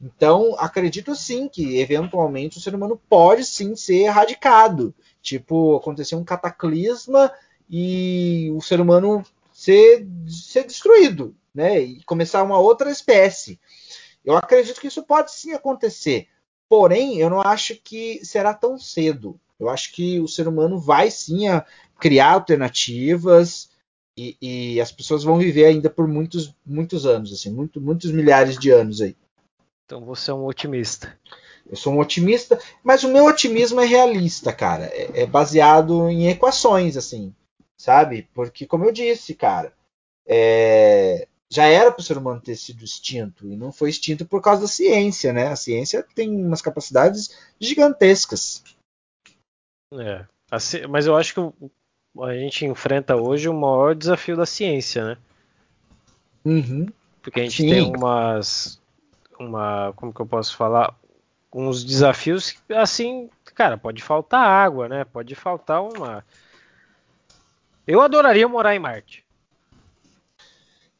Então, 0.00 0.54
acredito 0.58 1.14
sim 1.14 1.48
que 1.48 1.78
eventualmente 1.78 2.58
o 2.58 2.60
ser 2.60 2.74
humano 2.74 3.00
pode 3.08 3.44
sim 3.44 3.74
ser 3.74 4.04
erradicado. 4.04 4.94
Tipo, 5.22 5.76
acontecer 5.76 6.14
um 6.14 6.24
cataclisma 6.24 7.32
e 7.68 8.52
o 8.54 8.60
ser 8.60 8.80
humano 8.80 9.24
ser, 9.52 10.06
ser 10.28 10.64
destruído, 10.64 11.34
né? 11.54 11.80
E 11.80 12.02
começar 12.04 12.42
uma 12.42 12.58
outra 12.58 12.90
espécie. 12.90 13.58
Eu 14.24 14.36
acredito 14.36 14.80
que 14.80 14.88
isso 14.88 15.02
pode 15.02 15.32
sim 15.32 15.52
acontecer. 15.52 16.28
Porém, 16.68 17.18
eu 17.18 17.30
não 17.30 17.40
acho 17.40 17.76
que 17.76 18.24
será 18.24 18.52
tão 18.52 18.78
cedo. 18.78 19.40
Eu 19.58 19.68
acho 19.68 19.92
que 19.92 20.20
o 20.20 20.28
ser 20.28 20.46
humano 20.46 20.78
vai 20.78 21.10
sim 21.10 21.44
criar 21.98 22.32
alternativas 22.32 23.70
e, 24.18 24.36
e, 24.40 24.80
as 24.80 24.90
pessoas 24.90 25.24
vão 25.24 25.38
viver 25.38 25.66
ainda 25.66 25.90
por 25.90 26.08
muitos, 26.08 26.54
muitos 26.64 27.04
anos, 27.04 27.32
assim, 27.32 27.50
muito, 27.50 27.80
muitos 27.80 28.10
milhares 28.10 28.58
de 28.58 28.70
anos 28.70 29.00
aí. 29.00 29.14
Então 29.86 30.04
você 30.04 30.32
é 30.32 30.34
um 30.34 30.44
otimista. 30.44 31.16
Eu 31.68 31.76
sou 31.76 31.92
um 31.92 32.00
otimista, 32.00 32.60
mas 32.82 33.04
o 33.04 33.08
meu 33.08 33.24
otimismo 33.24 33.80
é 33.80 33.86
realista, 33.86 34.52
cara. 34.52 34.84
É, 34.86 35.22
é 35.22 35.26
baseado 35.26 36.08
em 36.10 36.28
equações, 36.28 36.96
assim, 36.96 37.34
sabe? 37.76 38.28
Porque, 38.34 38.66
como 38.66 38.84
eu 38.84 38.92
disse, 38.92 39.34
cara, 39.34 39.72
é... 40.26 41.26
já 41.48 41.66
era 41.66 41.90
para 41.90 42.00
o 42.00 42.04
ser 42.04 42.18
humano 42.18 42.40
ter 42.40 42.56
sido 42.56 42.84
extinto 42.84 43.50
e 43.50 43.56
não 43.56 43.72
foi 43.72 43.90
extinto 43.90 44.26
por 44.26 44.42
causa 44.42 44.62
da 44.62 44.68
ciência, 44.68 45.32
né? 45.32 45.48
A 45.48 45.56
ciência 45.56 46.04
tem 46.14 46.30
umas 46.30 46.62
capacidades 46.62 47.36
gigantescas. 47.60 48.62
É, 49.92 50.26
mas 50.88 51.06
eu 51.06 51.16
acho 51.16 51.32
que 51.34 51.68
a 52.22 52.34
gente 52.34 52.64
enfrenta 52.64 53.16
hoje 53.16 53.48
o 53.48 53.54
maior 53.54 53.94
desafio 53.94 54.36
da 54.36 54.46
ciência, 54.46 55.04
né? 55.04 55.18
Uhum. 56.44 56.86
Porque 57.22 57.40
a 57.40 57.42
gente 57.44 57.62
Sim. 57.62 57.70
tem 57.70 57.96
umas 57.96 58.80
uma, 59.44 59.92
como 59.96 60.12
que 60.12 60.20
eu 60.20 60.26
posso 60.26 60.56
falar, 60.56 60.94
os 61.52 61.84
desafios, 61.84 62.56
assim, 62.74 63.30
cara, 63.54 63.78
pode 63.78 64.02
faltar 64.02 64.46
água, 64.46 64.88
né? 64.88 65.04
Pode 65.04 65.34
faltar 65.34 65.82
uma. 65.82 66.24
Eu 67.86 68.00
adoraria 68.00 68.46
morar 68.48 68.74
em 68.74 68.78
Marte. 68.78 69.24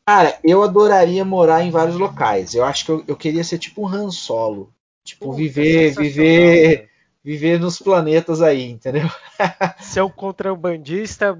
Cara, 0.07 0.39
eu 0.45 0.62
adoraria 0.62 1.24
morar 1.24 1.62
em 1.62 1.70
vários 1.70 1.97
locais. 1.97 2.55
Eu 2.55 2.64
acho 2.64 2.84
que 2.84 2.91
eu, 2.93 3.05
eu 3.09 3.16
queria 3.16 3.43
ser 3.43 3.59
tipo 3.59 3.82
um 3.82 3.89
Han 3.89 4.11
Solo. 4.11 4.72
Tipo, 5.05 5.32
viver, 5.32 5.95
viver, 5.95 6.91
viver 7.26 7.58
nos 7.58 7.80
planetas 7.80 8.40
aí, 8.40 8.70
entendeu? 8.70 9.10
Ser 9.82 10.02
um 10.02 10.08
contrabandista, 10.08 11.36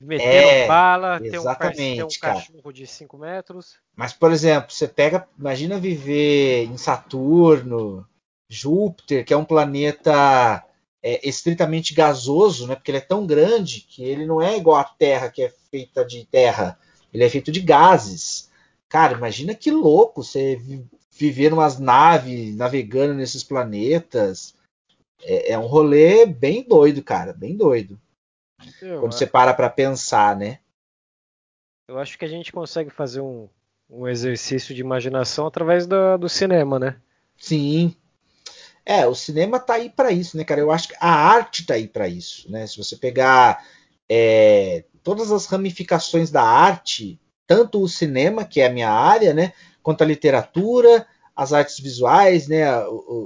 meter 0.00 0.22
é, 0.22 0.68
bala, 0.68 1.18
ter 1.18 1.40
um, 1.40 1.42
ter 1.74 2.04
um 2.04 2.08
cachorro 2.20 2.62
cara. 2.62 2.72
de 2.72 2.86
5 2.86 3.18
metros. 3.18 3.74
Mas, 3.96 4.12
por 4.12 4.30
exemplo, 4.30 4.70
você 4.70 4.86
pega, 4.86 5.26
imagina 5.36 5.76
viver 5.76 6.66
em 6.66 6.76
Saturno, 6.76 8.06
Júpiter, 8.48 9.24
que 9.24 9.34
é 9.34 9.36
um 9.36 9.44
planeta 9.44 10.64
é, 11.02 11.28
estritamente 11.28 11.94
gasoso, 11.94 12.68
né? 12.68 12.76
Porque 12.76 12.92
ele 12.92 12.98
é 12.98 13.00
tão 13.00 13.26
grande 13.26 13.80
que 13.80 14.04
ele 14.04 14.24
não 14.24 14.40
é 14.40 14.56
igual 14.56 14.76
à 14.76 14.84
Terra, 14.84 15.28
que 15.28 15.42
é 15.42 15.52
feita 15.68 16.04
de 16.04 16.24
terra. 16.26 16.78
Ele 17.12 17.24
é 17.24 17.28
feito 17.28 17.50
de 17.50 17.58
gases. 17.58 18.52
Cara, 18.88 19.14
imagina 19.14 19.52
que 19.52 19.72
louco 19.72 20.22
você 20.22 20.60
viver 21.10 21.52
umas 21.52 21.76
naves 21.76 22.54
navegando 22.54 23.14
nesses 23.14 23.42
planetas 23.42 24.56
é, 25.22 25.52
é 25.52 25.58
um 25.58 25.66
rolê 25.66 26.26
bem 26.26 26.62
doido, 26.62 27.02
cara, 27.02 27.32
bem 27.32 27.56
doido. 27.56 28.00
Eu 28.82 29.00
Quando 29.00 29.12
você 29.12 29.26
para 29.26 29.54
para 29.54 29.70
pensar, 29.70 30.36
né? 30.36 30.58
Eu 31.86 31.98
acho 31.98 32.18
que 32.18 32.24
a 32.24 32.28
gente 32.28 32.52
consegue 32.52 32.90
fazer 32.90 33.20
um, 33.20 33.48
um 33.88 34.06
exercício 34.06 34.74
de 34.74 34.80
imaginação 34.80 35.46
através 35.46 35.86
do, 35.86 36.18
do 36.18 36.28
cinema, 36.28 36.78
né? 36.78 36.96
Sim. 37.36 37.94
É, 38.84 39.06
o 39.06 39.14
cinema 39.14 39.60
tá 39.60 39.74
aí 39.74 39.90
para 39.90 40.10
isso, 40.10 40.36
né, 40.36 40.44
cara? 40.44 40.60
Eu 40.60 40.70
acho 40.70 40.88
que 40.88 40.96
a 40.98 41.10
arte 41.10 41.64
tá 41.64 41.74
aí 41.74 41.86
para 41.86 42.08
isso, 42.08 42.50
né? 42.50 42.66
Se 42.66 42.76
você 42.76 42.96
pegar 42.96 43.64
é, 44.08 44.84
todas 45.02 45.30
as 45.30 45.46
ramificações 45.46 46.30
da 46.30 46.42
arte, 46.42 47.20
tanto 47.46 47.82
o 47.82 47.88
cinema, 47.88 48.44
que 48.44 48.60
é 48.60 48.66
a 48.66 48.72
minha 48.72 48.90
área, 48.90 49.32
né, 49.32 49.52
quanto 49.82 50.02
a 50.02 50.06
literatura, 50.06 51.06
as 51.38 51.52
artes 51.52 51.78
visuais, 51.78 52.48
né, 52.48 52.64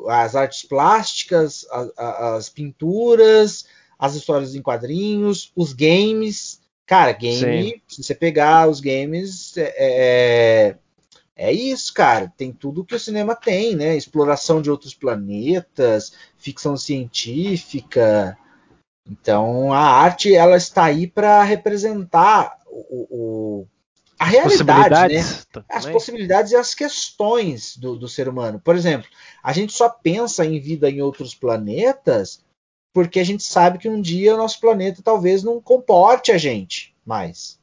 as 0.07 0.37
artes 0.37 0.65
plásticas, 0.65 1.67
as 1.97 2.51
pinturas, 2.51 3.65
as 3.99 4.15
histórias 4.15 4.55
em 4.55 4.61
quadrinhos, 4.61 5.51
os 5.57 5.73
games. 5.73 6.61
Cara, 6.85 7.13
game, 7.13 7.71
Sim. 7.71 7.81
se 7.89 8.03
você 8.03 8.15
pegar 8.15 8.69
os 8.69 8.81
games, 8.81 9.57
é, 9.57 9.75
é, 9.79 10.77
é, 11.35 11.53
isso, 11.53 11.95
cara. 11.95 12.31
Tem 12.37 12.53
tudo 12.53 12.85
que 12.85 12.95
o 12.95 13.01
cinema 13.01 13.35
tem, 13.35 13.75
né? 13.75 13.97
Exploração 13.97 14.61
de 14.61 14.71
outros 14.71 14.93
planetas, 14.93 16.13
ficção 16.37 16.77
científica. 16.77 18.37
Então, 19.09 19.73
a 19.73 19.81
arte 19.81 20.35
ela 20.35 20.59
está 20.59 20.85
aí 20.85 21.07
para 21.07 21.43
representar 21.43 22.59
o, 22.67 23.07
o, 23.11 23.67
a 24.23 24.25
realidade, 24.25 25.15
né? 25.15 25.21
As 25.69 25.85
possibilidades 25.85 26.53
e 26.53 26.57
as 26.57 26.75
questões 26.75 27.77
do, 27.77 27.97
do, 27.97 28.09
ser 28.09 28.29
humano. 28.29 28.61
Por 28.61 28.77
exemplo, 28.77 29.09
a 29.43 29.53
gente 29.53 29.73
só 29.73 29.89
pensa 29.89 30.47
em 30.47 30.61
vida 30.61 30.89
em 30.89 31.03
outros 31.03 31.35
planetas 31.35 32.41
porque 32.93 33.19
a 33.19 33.25
gente 33.25 33.43
sabe 33.43 33.79
que 33.79 33.89
um 33.89 34.01
dia 34.01 34.35
o 34.35 34.37
nosso 34.37 34.61
planeta 34.61 35.03
talvez 35.03 35.43
não 35.43 35.61
comporte 35.61 36.31
a 36.31 36.39
gente 36.39 36.95
mais. 37.05 37.59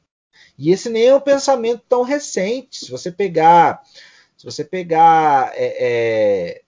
E 0.57 0.71
esse 0.71 0.89
nem 0.89 1.05
é 1.05 1.15
um 1.15 1.21
pensamento 1.21 1.83
tão 1.87 2.01
recente. 2.03 2.85
Se 2.85 2.91
você 2.91 3.09
pegar, 3.09 3.81
se 4.35 4.43
você 4.43 4.63
pegar 4.63 5.53
é, 5.55 5.75
é, 5.79 6.61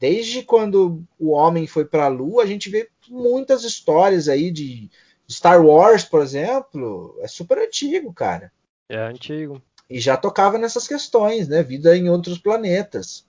desde 0.00 0.42
quando 0.42 1.04
o 1.18 1.32
homem 1.32 1.66
foi 1.66 1.84
para 1.84 2.06
a 2.06 2.08
Lua, 2.08 2.42
a 2.42 2.46
gente 2.46 2.70
vê 2.70 2.88
muitas 3.08 3.64
histórias 3.64 4.28
aí 4.28 4.50
de 4.50 4.88
Star 5.30 5.62
Wars, 5.62 6.04
por 6.04 6.22
exemplo, 6.22 7.18
é 7.20 7.28
super 7.28 7.58
antigo, 7.58 8.14
cara. 8.14 8.50
É 8.88 8.98
antigo. 8.98 9.60
E 9.88 10.00
já 10.00 10.16
tocava 10.16 10.58
nessas 10.58 10.86
questões, 10.86 11.48
né? 11.48 11.62
Vida 11.62 11.96
em 11.96 12.08
outros 12.08 12.38
planetas. 12.38 13.24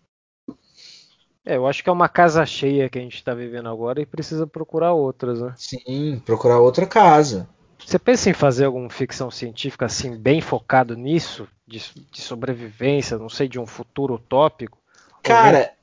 É, 1.45 1.55
eu 1.55 1.65
acho 1.65 1.83
que 1.83 1.89
é 1.89 1.93
uma 1.93 2.09
casa 2.09 2.45
cheia 2.45 2.89
que 2.89 2.99
a 2.99 3.01
gente 3.01 3.15
está 3.15 3.33
vivendo 3.33 3.69
agora 3.69 4.01
e 4.01 4.05
precisa 4.05 4.45
procurar 4.45 4.93
outras, 4.93 5.39
né? 5.39 5.53
Sim, 5.55 6.21
procurar 6.25 6.59
outra 6.59 6.85
casa. 6.85 7.47
Você 7.85 7.97
pensa 7.97 8.29
em 8.29 8.33
fazer 8.33 8.65
alguma 8.65 8.89
ficção 8.89 9.31
científica 9.31 9.85
assim, 9.85 10.17
bem 10.17 10.41
focado 10.41 10.95
nisso? 10.95 11.47
De, 11.65 11.81
de 12.11 12.21
sobrevivência, 12.21 13.17
não 13.17 13.29
sei, 13.29 13.47
de 13.47 13.59
um 13.59 13.65
futuro 13.65 14.15
utópico? 14.15 14.77
Cara, 15.23 15.73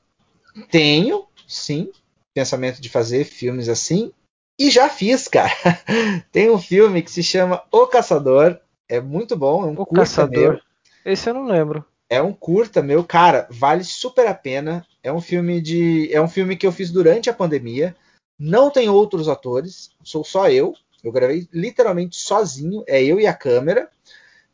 tenho, 0.69 1.25
sim, 1.47 1.91
pensamento 2.33 2.79
de 2.81 2.89
fazer 2.89 3.23
filmes 3.23 3.69
assim. 3.69 4.11
E 4.59 4.69
já 4.69 4.87
fiz, 4.89 5.27
cara. 5.27 5.51
Tem 6.31 6.49
um 6.49 6.59
filme 6.59 7.01
que 7.01 7.11
se 7.11 7.23
chama 7.23 7.63
O 7.71 7.87
Caçador. 7.87 8.59
É 8.87 9.01
muito 9.01 9.35
bom, 9.35 9.63
é 9.63 9.67
um 9.67 9.73
o 9.73 9.85
curta 9.85 9.95
Caçador. 9.95 10.53
meu. 10.53 10.61
Esse 11.05 11.29
eu 11.29 11.33
não 11.33 11.45
lembro. 11.45 11.85
É 12.09 12.21
um 12.21 12.33
curta 12.33 12.81
meu, 12.83 13.03
cara, 13.03 13.47
vale 13.49 13.83
super 13.83 14.27
a 14.27 14.33
pena. 14.33 14.85
É 15.03 15.11
um 15.11 15.21
filme 15.21 15.59
de, 15.61 16.11
é 16.13 16.21
um 16.21 16.27
filme 16.27 16.55
que 16.55 16.65
eu 16.65 16.71
fiz 16.71 16.91
durante 16.91 17.29
a 17.29 17.33
pandemia. 17.33 17.95
Não 18.37 18.69
tem 18.69 18.89
outros 18.89 19.27
atores, 19.27 19.91
sou 20.03 20.23
só 20.23 20.49
eu. 20.49 20.73
Eu 21.03 21.11
gravei 21.11 21.47
literalmente 21.53 22.15
sozinho, 22.15 22.83
é 22.87 23.03
eu 23.03 23.19
e 23.19 23.27
a 23.27 23.33
câmera. 23.33 23.89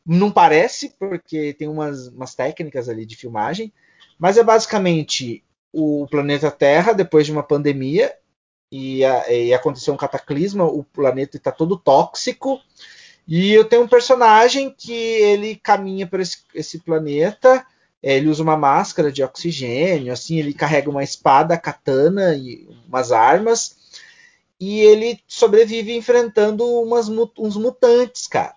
Não 0.06 0.32
parece, 0.32 0.94
porque 0.98 1.54
tem 1.54 1.68
umas, 1.68 2.08
umas 2.08 2.36
técnicas 2.36 2.90
ali 2.90 3.06
de 3.06 3.16
filmagem, 3.16 3.72
mas 4.18 4.38
é 4.38 4.44
basicamente 4.44 5.44
o 5.72 6.08
planeta 6.10 6.52
Terra 6.52 6.94
depois 6.94 7.26
de 7.26 7.32
uma 7.32 7.44
pandemia 7.44 8.14
e, 8.72 9.06
a, 9.06 9.32
e 9.32 9.54
aconteceu 9.54 9.94
um 9.94 9.98
cataclisma, 9.98 10.66
o 10.66 10.84
planeta 10.84 11.38
está 11.38 11.52
todo 11.52 11.78
tóxico 11.78 12.60
e 13.34 13.54
eu 13.54 13.64
tenho 13.64 13.84
um 13.84 13.88
personagem 13.88 14.76
que 14.78 14.92
ele 14.92 15.56
caminha 15.56 16.06
por 16.06 16.20
esse, 16.20 16.40
esse 16.54 16.80
planeta, 16.80 17.66
é, 18.04 18.18
ele 18.18 18.28
usa 18.28 18.44
uma 18.44 18.58
máscara 18.58 19.10
de 19.10 19.24
oxigênio, 19.24 20.12
assim, 20.12 20.38
ele 20.38 20.54
carrega 20.54 20.90
uma 20.90 21.02
espada, 21.02 21.58
katana 21.58 22.36
e 22.36 22.68
umas 22.86 23.14
armas, 23.14 23.78
e 24.60 24.82
ele 24.82 25.18
sobrevive 25.30 25.96
enfrentando 25.96 26.66
umas, 26.82 27.08
uns 27.08 27.56
mutantes, 27.56 28.28
cara. 28.28 28.54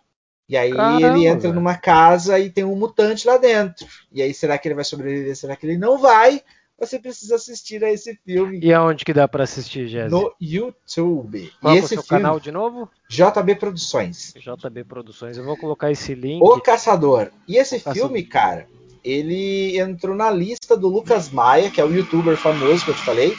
E 0.48 0.56
aí 0.56 0.72
Caramba, 0.72 1.06
ele 1.06 1.26
entra 1.28 1.42
véio. 1.42 1.54
numa 1.54 1.76
casa 1.76 2.40
e 2.40 2.50
tem 2.50 2.64
um 2.64 2.74
mutante 2.74 3.28
lá 3.28 3.36
dentro. 3.36 3.86
E 4.10 4.20
aí 4.20 4.34
será 4.34 4.58
que 4.58 4.66
ele 4.66 4.74
vai 4.74 4.84
sobreviver? 4.84 5.36
Será 5.36 5.54
que 5.54 5.66
ele 5.66 5.78
não 5.78 5.98
vai? 5.98 6.42
Você 6.78 6.98
precisa 6.98 7.36
assistir 7.36 7.84
a 7.84 7.90
esse 7.90 8.18
filme. 8.24 8.60
E 8.62 8.72
aonde 8.72 9.04
que 9.04 9.12
dá 9.12 9.28
para 9.28 9.44
assistir, 9.44 9.86
Jéssica? 9.86 10.10
No 10.10 10.34
YouTube. 10.40 11.52
Qual 11.60 11.74
e 11.74 11.76
é 11.76 11.80
esse 11.80 11.94
é 11.94 11.98
o 11.98 12.00
seu 12.00 12.02
filme, 12.02 12.22
canal 12.22 12.40
de 12.40 12.50
novo? 12.50 12.90
JB 13.08 13.54
Produções. 13.56 14.34
JB 14.36 14.84
Produções. 14.84 15.36
Eu 15.36 15.44
vou 15.44 15.56
colocar 15.56 15.90
esse 15.90 16.14
link. 16.14 16.42
O 16.42 16.60
Caçador. 16.60 17.30
E 17.46 17.56
esse 17.56 17.76
o 17.76 17.92
filme, 17.92 18.24
Caçador. 18.24 18.66
cara, 18.66 18.68
ele 19.04 19.78
entrou 19.78 20.16
na 20.16 20.30
lista 20.30 20.76
do 20.76 20.88
Lucas 20.88 21.30
Maia, 21.30 21.70
que 21.70 21.80
é 21.80 21.84
o 21.84 21.94
youtuber 21.94 22.36
famoso 22.36 22.84
que 22.84 22.90
eu 22.90 22.94
te 22.94 23.02
falei, 23.02 23.34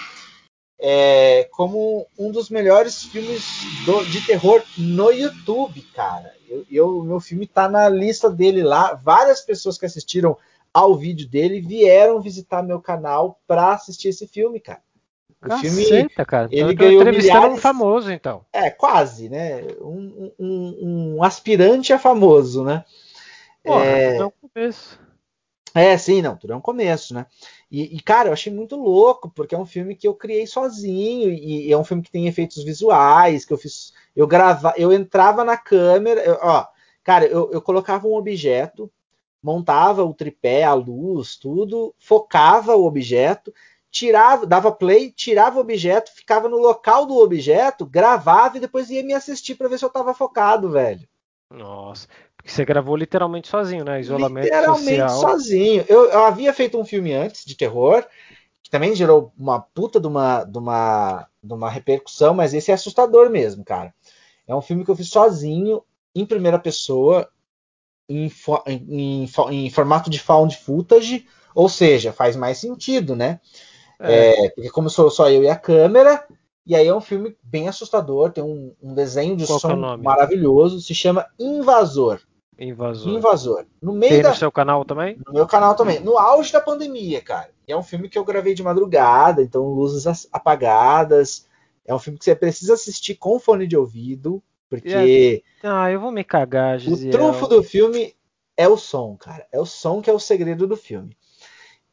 é, 0.80 1.50
como 1.52 2.06
um 2.18 2.32
dos 2.32 2.50
melhores 2.50 3.04
filmes 3.04 3.44
do, 3.86 4.06
de 4.06 4.26
terror 4.26 4.64
no 4.78 5.12
YouTube, 5.12 5.82
cara. 5.94 6.34
Eu, 6.48 6.66
eu, 6.72 7.04
meu 7.04 7.20
filme 7.20 7.48
tá 7.48 7.68
na 7.68 7.90
lista 7.90 8.30
dele 8.30 8.64
lá. 8.64 8.94
Várias 8.94 9.42
pessoas 9.42 9.78
que 9.78 9.86
assistiram 9.86 10.38
ao 10.76 10.94
vídeo 10.94 11.26
dele 11.26 11.62
vieram 11.62 12.20
visitar 12.20 12.62
meu 12.62 12.82
canal 12.82 13.40
para 13.48 13.72
assistir 13.72 14.10
esse 14.10 14.28
filme, 14.28 14.60
cara. 14.60 14.82
O 15.42 15.48
Caceta, 15.48 15.74
filme, 15.74 16.10
cara. 16.10 16.50
Ele 16.52 16.74
então, 16.74 16.76
ganhou 16.76 17.06
milhares... 17.06 17.54
um 17.54 17.56
famoso, 17.56 18.12
então. 18.12 18.46
É, 18.52 18.70
quase, 18.70 19.30
né? 19.30 19.62
Um, 19.80 20.34
um, 20.38 21.16
um 21.16 21.24
aspirante 21.24 21.94
a 21.94 21.98
famoso, 21.98 22.66
né? 22.66 22.84
Porra, 23.64 23.86
é... 23.86 24.18
é 24.18 24.26
um 24.26 24.32
começo. 24.32 25.00
É, 25.74 25.98
sim, 25.98 26.22
não, 26.22 26.36
tudo 26.36 26.52
é 26.52 26.56
um 26.58 26.62
começo, 26.62 27.14
né? 27.14 27.26
E, 27.72 27.96
e, 27.96 28.02
cara, 28.02 28.28
eu 28.28 28.34
achei 28.34 28.52
muito 28.52 28.76
louco, 28.76 29.30
porque 29.30 29.56
é 29.56 29.58
um 29.58 29.66
filme 29.66 29.96
que 29.96 30.08
eu 30.08 30.14
criei 30.14 30.46
sozinho, 30.46 31.32
e, 31.32 31.68
e 31.68 31.72
é 31.72 31.78
um 31.78 31.86
filme 31.86 32.04
que 32.04 32.12
tem 32.12 32.28
efeitos 32.28 32.62
visuais, 32.66 33.46
que 33.46 33.54
eu 33.54 33.58
fiz. 33.58 33.94
Eu 34.14 34.28
gravava, 34.28 34.76
eu 34.78 34.92
entrava 34.92 35.46
na 35.46 35.56
câmera, 35.56 36.22
eu, 36.22 36.38
ó, 36.42 36.66
cara, 37.02 37.26
eu, 37.26 37.50
eu 37.52 37.62
colocava 37.62 38.08
um 38.08 38.16
objeto, 38.16 38.92
montava 39.46 40.04
o 40.04 40.12
tripé, 40.12 40.64
a 40.64 40.74
luz, 40.74 41.36
tudo, 41.36 41.94
focava 42.00 42.76
o 42.76 42.84
objeto, 42.84 43.54
tirava, 43.92 44.44
dava 44.44 44.72
play, 44.72 45.12
tirava 45.12 45.58
o 45.58 45.62
objeto, 45.62 46.12
ficava 46.12 46.50
no 46.50 46.58
local 46.58 47.06
do 47.06 47.16
objeto, 47.20 47.86
gravava 47.86 48.58
e 48.58 48.60
depois 48.60 48.90
ia 48.90 49.04
me 49.04 49.14
assistir 49.14 49.54
para 49.54 49.68
ver 49.68 49.78
se 49.78 49.86
eu 49.86 49.90
estava 49.90 50.16
focado, 50.16 50.72
velho. 50.72 51.08
Nossa, 51.52 52.08
porque 52.36 52.50
você 52.50 52.66
gravou 52.66 52.96
literalmente 52.96 53.48
sozinho, 53.48 53.86
né? 53.86 54.02
Isolamento 54.02 54.46
literalmente 54.46 55.12
social. 55.12 55.20
sozinho. 55.20 55.86
Eu, 55.88 56.06
eu, 56.06 56.24
havia 56.24 56.52
feito 56.52 56.80
um 56.80 56.84
filme 56.84 57.14
antes 57.14 57.46
de 57.46 57.56
terror, 57.56 58.04
que 58.64 58.72
também 58.72 58.96
gerou 58.96 59.32
uma 59.38 59.62
puta 59.62 60.00
de 60.00 60.08
uma, 60.08 60.44
de 60.44 60.58
uma, 60.58 61.28
de 61.44 61.54
uma 61.54 61.70
repercussão, 61.70 62.34
mas 62.34 62.52
esse 62.56 62.72
é 62.72 62.74
assustador 62.74 63.30
mesmo, 63.30 63.64
cara. 63.64 63.94
É 64.48 64.56
um 64.56 64.62
filme 64.62 64.84
que 64.84 64.90
eu 64.90 64.96
fiz 64.96 65.08
sozinho, 65.08 65.84
em 66.16 66.26
primeira 66.26 66.58
pessoa, 66.58 67.30
em, 68.08 68.32
em, 68.68 69.30
em, 69.50 69.70
formato 69.70 70.10
de 70.10 70.20
found 70.20 70.56
footage, 70.58 71.26
ou 71.54 71.70
seja, 71.70 72.12
faz 72.14 72.36
mais 72.36 72.58
sentido, 72.58 73.16
né? 73.16 73.40
É. 74.00 74.46
É, 74.46 74.50
porque 74.50 74.70
como 74.70 74.90
sou 74.90 75.10
só 75.10 75.30
eu 75.30 75.44
e 75.44 75.50
a 75.50 75.56
câmera, 75.56 76.26
e 76.66 76.76
aí 76.76 76.88
é 76.88 76.94
um 76.94 77.02
filme 77.02 77.36
bem 77.44 77.68
assustador, 77.68 78.32
tem 78.32 78.44
um, 78.44 78.74
um 78.82 78.94
desenho 78.94 79.36
de 79.36 79.46
Qual 79.46 79.58
é 79.58 79.60
som 79.62 79.76
nome? 79.76 80.04
maravilhoso, 80.04 80.82
se 80.82 80.94
chama 80.94 81.26
Invasor. 81.40 82.20
Invasor. 82.58 83.12
Invasor. 83.14 83.66
No 83.82 83.94
meio 83.94 84.14
Tem 84.14 84.22
da, 84.22 84.30
no 84.30 84.36
seu 84.36 84.52
canal 84.52 84.86
também? 84.86 85.18
no 85.28 85.34
meu 85.34 85.46
canal 85.46 85.76
também. 85.76 86.00
No 86.00 86.18
auge 86.18 86.52
da 86.54 86.62
pandemia, 86.62 87.22
cara. 87.22 87.50
E 87.68 87.72
é 87.72 87.78
um 87.78 87.84
filme 87.84 88.08
que 88.08 88.18
eu 88.18 88.24
gravei 88.24 88.54
de 88.54 88.64
madrugada, 88.64 89.42
então 89.42 89.68
luzes 89.74 90.08
as- 90.08 90.28
apagadas. 90.32 91.46
É 91.86 91.94
um 91.94 92.00
filme 92.00 92.18
que 92.18 92.26
você 92.26 92.36
precisa 92.36 92.74
assistir 92.74 93.16
com 93.16 93.40
fone 93.40 93.68
de 93.68 93.76
ouvido, 93.78 94.42
porque 94.70 95.44
Ah, 95.64 95.92
eu 95.92 96.00
vou 96.00 96.12
me 96.12 96.24
cagar, 96.24 96.80
o 96.84 96.98
Gisele. 96.98 97.08
trunfo 97.10 97.48
do 97.48 97.64
filme 97.64 98.16
é 98.58 98.68
o 98.68 98.78
som, 98.78 99.16
cara. 99.18 99.48
É 99.52 99.60
o 99.60 99.66
som 99.66 100.02
que 100.02 100.10
é 100.10 100.14
o 100.14 100.20
segredo 100.20 100.68
do 100.68 100.78
filme. 100.78 101.18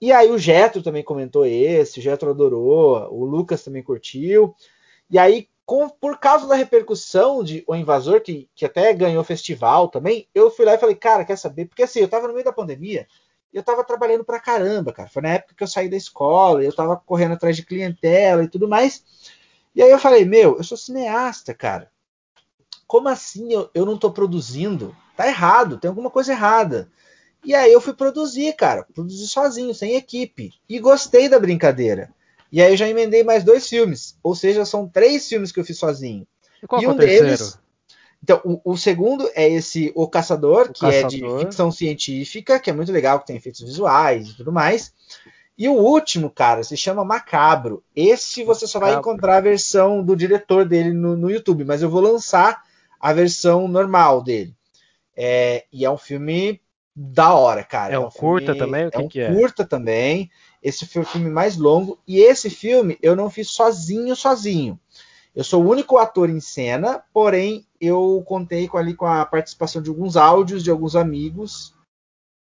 E 0.01 0.13
aí 0.13 0.31
o 0.31 0.39
Getro 0.39 0.83
também 0.83 1.05
comentou 1.05 1.47
esse, 1.47 2.01
o 2.01 2.03
Getro 2.03 2.31
adorou, 2.31 3.09
o 3.13 3.25
Lucas 3.25 3.65
também 3.65 3.83
curtiu. 3.83 4.55
E 5.11 5.19
aí, 5.19 5.49
com- 5.67 5.89
por 5.91 6.19
causa 6.21 6.49
da 6.49 6.57
repercussão 6.57 7.45
de 7.45 7.65
O 7.69 7.77
Invasor, 7.77 8.23
que, 8.23 8.49
que 8.57 8.67
até 8.67 8.93
ganhou 8.95 9.25
festival 9.25 9.89
também, 9.89 10.29
eu 10.35 10.51
fui 10.51 10.67
lá 10.67 10.75
e 10.75 10.79
falei, 10.79 10.97
cara, 10.97 11.25
quer 11.27 11.39
saber? 11.39 11.67
Porque 11.67 11.85
assim, 11.85 12.01
eu 12.01 12.09
tava 12.09 12.29
no 12.29 12.35
meio 12.35 12.47
da 12.47 12.53
pandemia 12.55 13.07
e 13.53 13.59
eu 13.59 13.65
tava 13.65 13.85
trabalhando 13.85 14.25
pra 14.25 14.41
caramba, 14.41 14.93
cara. 14.95 15.11
Foi 15.11 15.23
na 15.23 15.31
época 15.35 15.55
que 15.57 15.65
eu 15.65 15.69
saí 15.69 15.91
da 15.91 15.97
escola, 15.99 16.65
eu 16.65 16.75
tava 16.75 16.97
correndo 16.99 17.35
atrás 17.35 17.57
de 17.57 17.65
clientela 17.67 18.45
e 18.45 18.49
tudo 18.49 18.69
mais. 18.69 19.05
E 19.77 19.83
aí 19.83 19.91
eu 19.91 20.01
falei, 20.01 20.25
meu, 20.27 20.59
eu 20.59 20.65
sou 20.65 20.79
cineasta, 20.79 21.55
cara. 21.55 21.92
Como 22.93 23.09
assim 23.09 23.51
eu, 23.51 23.71
eu 23.73 23.87
não 23.87 23.97
tô 23.97 24.11
produzindo? 24.11 24.95
Tá 25.17 25.27
errado, 25.27 25.79
tem 25.79 25.89
alguma 25.89 26.11
coisa 26.11 26.33
errada. 26.33 26.91
E 27.43 27.55
aí 27.55 27.73
eu 27.73 27.81
fui 27.81 27.95
produzir, 27.95 28.55
cara. 28.55 28.87
Produzir 28.93 29.29
sozinho, 29.29 29.75
sem 29.75 29.95
equipe. 29.95 30.53
E 30.69 30.79
gostei 30.79 31.27
da 31.27 31.41
brincadeira. 31.41 32.13
E 32.53 32.61
aí 32.61 32.71
eu 32.71 32.77
já 32.77 32.87
emendei 32.87 33.25
mais 33.25 33.45
dois 33.45 33.67
filmes. 33.67 34.19
Ou 34.23 34.35
seja, 34.35 34.67
são 34.67 34.87
três 34.87 35.27
filmes 35.27 35.51
que 35.51 35.59
eu 35.59 35.65
fiz 35.65 35.79
sozinho. 35.79 36.27
E 36.63 36.67
qual 36.67 36.83
e 36.83 36.85
é 36.85 36.89
um 36.91 36.95
terceiro? 36.95 37.25
deles. 37.25 37.59
Então, 38.23 38.43
o, 38.45 38.73
o 38.73 38.77
segundo 38.77 39.27
é 39.35 39.49
esse 39.49 39.91
O 39.95 40.07
Caçador, 40.07 40.67
O 40.69 40.73
que 40.75 40.85
é 40.85 41.01
Caçador. 41.03 41.39
de 41.39 41.45
ficção 41.47 41.73
científica, 41.73 42.61
que 42.61 42.69
é 42.69 42.75
muito 42.75 42.93
legal, 42.93 43.21
que 43.21 43.27
tem 43.27 43.37
efeitos 43.37 43.63
visuais 43.63 44.29
e 44.29 44.37
tudo 44.37 44.53
mais. 44.53 44.93
E 45.57 45.67
o 45.67 45.73
último, 45.73 46.29
cara, 46.29 46.63
se 46.63 46.77
chama 46.77 47.07
Macabro. 47.07 47.83
Esse 47.97 48.45
você 48.45 48.67
só 48.67 48.79
vai 48.79 48.91
Macabro. 48.91 49.13
encontrar 49.13 49.37
a 49.39 49.41
versão 49.41 50.05
do 50.05 50.15
diretor 50.15 50.67
dele 50.67 50.93
no, 50.93 51.17
no 51.17 51.31
YouTube, 51.31 51.65
mas 51.65 51.81
eu 51.81 51.89
vou 51.89 52.03
lançar 52.03 52.71
a 53.03 53.13
versão 53.13 53.69
normal 53.69 54.23
dele. 54.23 54.57
É, 55.17 55.67
e 55.73 55.85
é 55.85 55.91
um 55.91 55.99
filme 55.99 56.61
da 56.97 57.35
hora, 57.35 57.65
cara. 57.65 57.95
É 57.95 57.99
um 57.99 58.11
filme- 58.11 58.21
curta 58.21 58.55
também? 58.55 58.87
O 58.87 58.91
que 58.91 58.97
é 58.97 59.01
um 59.01 59.09
que 59.09 59.21
é? 59.21 59.35
curta 59.35 59.67
também. 59.67 60.31
Esse 60.63 60.87
foi 60.87 61.03
o 61.03 61.07
filme 61.07 61.31
mais 61.31 61.57
longo. 61.57 61.99
E 62.07 62.21
esse 62.21 62.49
filme 62.51 62.99
eu 63.03 63.17
não 63.17 63.31
fiz 63.31 63.51
sozinho, 63.51 64.15
sozinho. 64.17 64.79
Eu 65.35 65.45
sou 65.45 65.65
o 65.65 65.69
único 65.69 65.99
ator 65.99 66.31
em 66.31 66.41
cena, 66.41 67.03
porém 67.13 67.67
eu 67.81 68.23
contei 68.27 68.69
com, 68.69 68.79
ali 68.79 68.95
com 68.95 69.07
a 69.07 69.25
participação 69.27 69.83
de 69.83 69.91
alguns 69.91 70.17
áudios 70.17 70.63
de 70.63 70.71
alguns 70.71 70.97
amigos. 70.97 71.75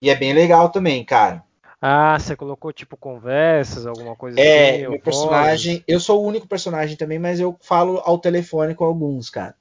E 0.03 0.11
é 0.11 0.17
bem 0.17 0.33
legal 0.33 0.71
também, 0.71 1.05
cara. 1.05 1.45
Ah, 1.81 2.19
você 2.19 2.37
colocou 2.37 2.73
tipo 2.73 2.97
conversas, 2.97 3.87
alguma 3.87 4.17
coisa 4.17 4.39
É, 4.39 4.73
assim? 4.73 4.87
ou 4.87 4.93
meu 4.93 5.01
personagem. 5.01 5.85
Eu 5.87 6.01
sou 6.01 6.23
o 6.23 6.27
único 6.27 6.47
personagem 6.49 6.97
também, 6.97 7.19
mas 7.19 7.41
eu 7.41 7.57
falo 7.61 7.99
ao 8.05 8.19
telefone 8.19 8.75
com 8.75 8.85
alguns, 8.85 9.31
cara. 9.31 9.55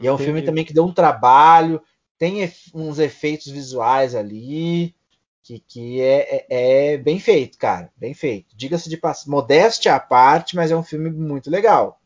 E 0.00 0.06
é 0.06 0.10
um 0.10 0.14
Entendi. 0.14 0.24
filme 0.24 0.42
também 0.42 0.64
que 0.64 0.74
deu 0.74 0.84
um 0.84 0.92
trabalho, 0.92 1.80
tem 2.18 2.50
uns 2.74 2.98
efeitos 2.98 3.46
visuais 3.46 4.14
ali, 4.14 4.94
que, 5.42 5.60
que 5.60 6.00
é, 6.00 6.46
é, 6.48 6.92
é 6.94 6.98
bem 6.98 7.18
feito, 7.18 7.56
cara. 7.58 7.90
Bem 7.96 8.14
feito. 8.14 8.56
Diga-se 8.56 8.88
de 8.90 8.96
passagem, 8.96 9.30
modéstia 9.30 9.94
à 9.94 10.00
parte, 10.00 10.56
mas 10.56 10.70
é 10.70 10.76
um 10.76 10.82
filme 10.82 11.10
muito 11.10 11.50
legal. 11.50 12.00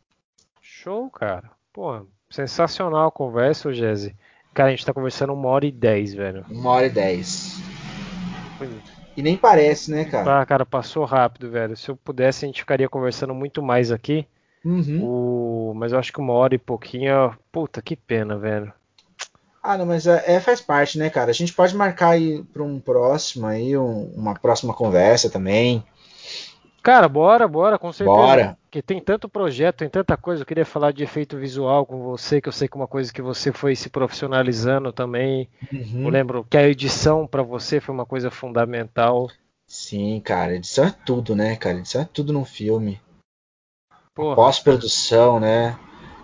Show, 0.61 1.11
cara. 1.11 1.51
Pô, 1.73 2.07
sensacional 2.29 3.09
a 3.09 3.13
conversa, 3.13 3.73
Jesse. 3.73 4.15
Cara, 4.53 4.69
a 4.69 4.71
gente 4.73 4.85
tá 4.85 4.93
conversando 4.93 5.33
uma 5.33 5.49
hora 5.49 5.67
e 5.67 5.73
dez, 5.73 6.13
velho. 6.13 6.45
Uma 6.51 6.71
hora 6.71 6.87
e 6.87 6.91
dez. 6.91 7.61
E 9.17 9.23
nem 9.23 9.37
parece, 9.37 9.91
né, 9.91 10.05
cara? 10.05 10.41
Ah, 10.41 10.47
cara, 10.47 10.67
passou 10.67 11.05
rápido, 11.05 11.51
velho. 11.51 11.77
Se 11.77 11.91
eu 11.91 11.97
pudesse, 11.97 12.45
a 12.45 12.49
gente 12.49 12.61
ficaria 12.61 12.89
conversando 12.89 13.35
muito 13.35 13.63
mais 13.63 13.91
aqui. 13.93 14.27
Uhum. 14.65 15.03
O... 15.03 15.75
Mas 15.75 15.93
eu 15.93 15.99
acho 15.99 16.13
que 16.13 16.21
uma 16.21 16.33
hora 16.35 16.55
e 16.55 16.59
pouquinho. 16.59 17.37
Puta, 17.51 17.81
que 17.81 17.97
pena, 17.97 18.37
velho. 18.37 18.73
Ah, 19.63 19.77
não, 19.77 19.85
mas 19.85 20.07
é, 20.07 20.25
é, 20.35 20.41
faz 20.41 20.61
parte, 20.61 20.99
né, 20.99 21.11
cara? 21.11 21.31
A 21.31 21.35
gente 21.35 21.53
pode 21.53 21.75
marcar 21.77 22.11
aí 22.11 22.43
para 22.45 22.63
um 22.63 22.81
próximo 22.81 23.47
aí, 23.47 23.77
um- 23.77 24.11
uma 24.17 24.35
próxima 24.35 24.73
conversa 24.73 25.29
também. 25.29 25.85
Cara, 26.83 27.09
bora, 27.09 27.47
bora, 27.47 27.79
com 27.79 27.93
certeza. 27.93 28.17
Bora. 28.17 28.59
Porque 28.65 28.81
tem 28.81 29.01
tanto 29.01 29.29
projeto, 29.29 29.79
tem 29.79 29.89
tanta 29.91 30.17
coisa. 30.17 30.43
Eu 30.43 30.47
queria 30.47 30.65
falar 30.65 30.93
de 30.93 31.03
efeito 31.05 31.37
visual 31.37 31.85
com 31.85 32.03
você, 32.05 32.41
que 32.41 32.49
eu 32.49 32.53
sei 32.53 32.69
que 32.69 32.77
é 32.77 32.81
uma 32.81 32.87
coisa 32.87 33.13
que 33.13 33.21
você 33.21 33.53
foi 33.53 33.77
se 33.77 33.91
profissionalizando 33.91 34.93
também. 34.93 35.47
Uhum. 35.71 36.05
Eu 36.05 36.09
lembro 36.09 36.47
que 36.49 36.57
a 36.57 36.67
edição 36.67 37.27
pra 37.27 37.43
você 37.43 37.81
foi 37.81 37.95
uma 37.95 38.07
coisa 38.07 38.31
fundamental. 38.31 39.29
Sim, 39.67 40.21
cara, 40.21 40.55
edição 40.55 40.87
é 40.87 40.95
tudo, 41.05 41.37
né, 41.37 41.55
cara? 41.57 41.79
Edição 41.79 42.01
é 42.03 42.09
tudo 42.11 42.33
num 42.33 42.45
filme. 42.47 42.99
Pós-produção, 44.15 45.39
né? 45.41 45.79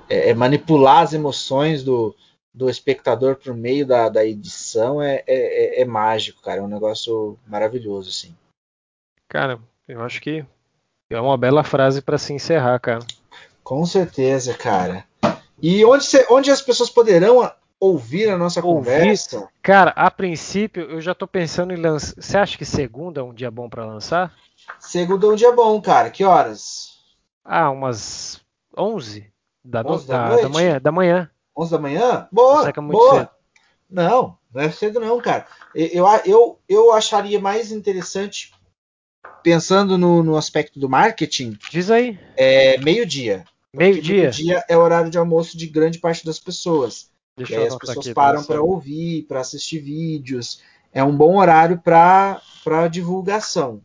É, 0.09 0.31
é 0.31 0.35
manipular 0.35 1.03
as 1.03 1.13
emoções 1.13 1.83
do, 1.83 2.15
do 2.53 2.69
espectador 2.71 3.37
por 3.37 3.55
meio 3.55 3.87
da, 3.87 4.09
da 4.09 4.25
edição 4.25 5.01
é, 5.03 5.23
é, 5.27 5.79
é- 5.79 5.83
é 5.83 5.85
mágico, 5.85 6.41
cara. 6.43 6.61
É 6.61 6.63
um 6.63 6.69
negócio 6.69 7.39
maravilhoso, 7.47 8.11
assim. 8.11 8.35
cara, 9.29 9.59
eu 9.89 10.03
acho 10.03 10.21
que 10.21 10.45
é 11.11 11.21
uma 11.21 11.37
bela 11.39 11.63
frase 11.65 12.03
pra 12.03 12.19
se 12.19 12.33
encerrar, 12.33 12.79
cara. 12.81 13.05
Com 13.63 13.85
certeza, 13.87 14.55
cara. 14.55 15.05
E 15.61 15.85
onde, 15.85 16.05
cê- 16.05 16.27
onde 16.31 16.51
as 16.51 16.61
pessoas 16.63 16.91
poderão 16.91 17.51
ouvir 17.81 18.29
a 18.31 18.37
nossa 18.39 18.61
Ouvir? 18.65 18.91
conversa? 18.91 19.49
Cara, 19.63 19.91
a 19.97 20.11
princípio 20.11 20.83
eu 20.85 21.01
já 21.01 21.15
tô 21.15 21.27
pensando 21.27 21.73
em 21.73 21.77
lançar. 21.77 22.15
Você 22.21 22.39
acha 22.39 22.57
que 22.59 22.65
segunda 22.65 23.21
é 23.21 23.25
um 23.25 23.35
dia 23.35 23.51
bom 23.51 23.69
pra 23.69 23.85
lançar? 23.85 24.33
Segunda 24.79 25.27
é 25.27 25.31
um 25.31 25.35
dia 25.35 25.51
bom, 25.53 25.81
cara. 25.81 26.11
Que 26.11 26.25
horas? 26.25 26.96
Ah, 27.47 27.71
umas 27.71 28.41
11 28.77 29.33
da, 29.65 29.83
no... 29.83 29.93
11 29.93 30.07
da 30.07 30.19
da, 30.19 30.29
noite? 30.29 30.43
da 30.43 30.49
manhã, 30.49 30.81
da 30.81 30.93
manhã. 30.93 31.31
11 31.57 31.71
da 31.71 31.79
manhã? 31.79 32.29
Boa, 32.33 32.69
é 32.69 32.81
muito 32.81 32.99
boa. 32.99 33.19
cedo? 33.21 33.31
Não, 33.89 34.37
não 34.53 34.63
é 34.63 34.71
cedo 34.71 35.01
não, 35.01 35.21
cara. 35.21 35.47
Eu, 35.75 36.05
eu, 36.25 36.59
eu 36.69 36.93
acharia 36.93 37.39
mais 37.39 37.71
interessante, 37.71 38.53
pensando 39.43 39.97
no, 39.97 40.23
no 40.23 40.37
aspecto 40.37 40.81
do 40.81 40.89
marketing, 40.89 41.57
Diz 41.71 41.91
aí, 41.91 42.19
é 42.37 42.79
meio-dia. 42.79 43.45
Meio-dia. 43.73 44.23
Meio-dia 44.23 44.65
é 44.69 44.77
o 44.77 44.81
horário 44.81 45.11
de 45.11 45.19
almoço 45.19 45.57
de 45.57 45.67
grande 45.67 45.99
parte 45.99 46.25
das 46.25 46.41
pessoas. 46.41 47.11
Deixa 47.37 47.55
e 47.55 47.57
aí 47.57 47.67
as 47.67 47.77
pessoas 47.77 48.07
aqui. 48.07 48.15
param 48.15 48.43
pra 48.43 48.57
para 48.57 48.63
ouvir, 48.63 49.23
para 49.25 49.41
assistir 49.41 49.79
vídeos. 49.79 50.63
É 50.93 51.05
um 51.05 51.15
bom 51.15 51.37
horário 51.37 51.79
para 51.79 52.41
divulgação. 52.91 53.83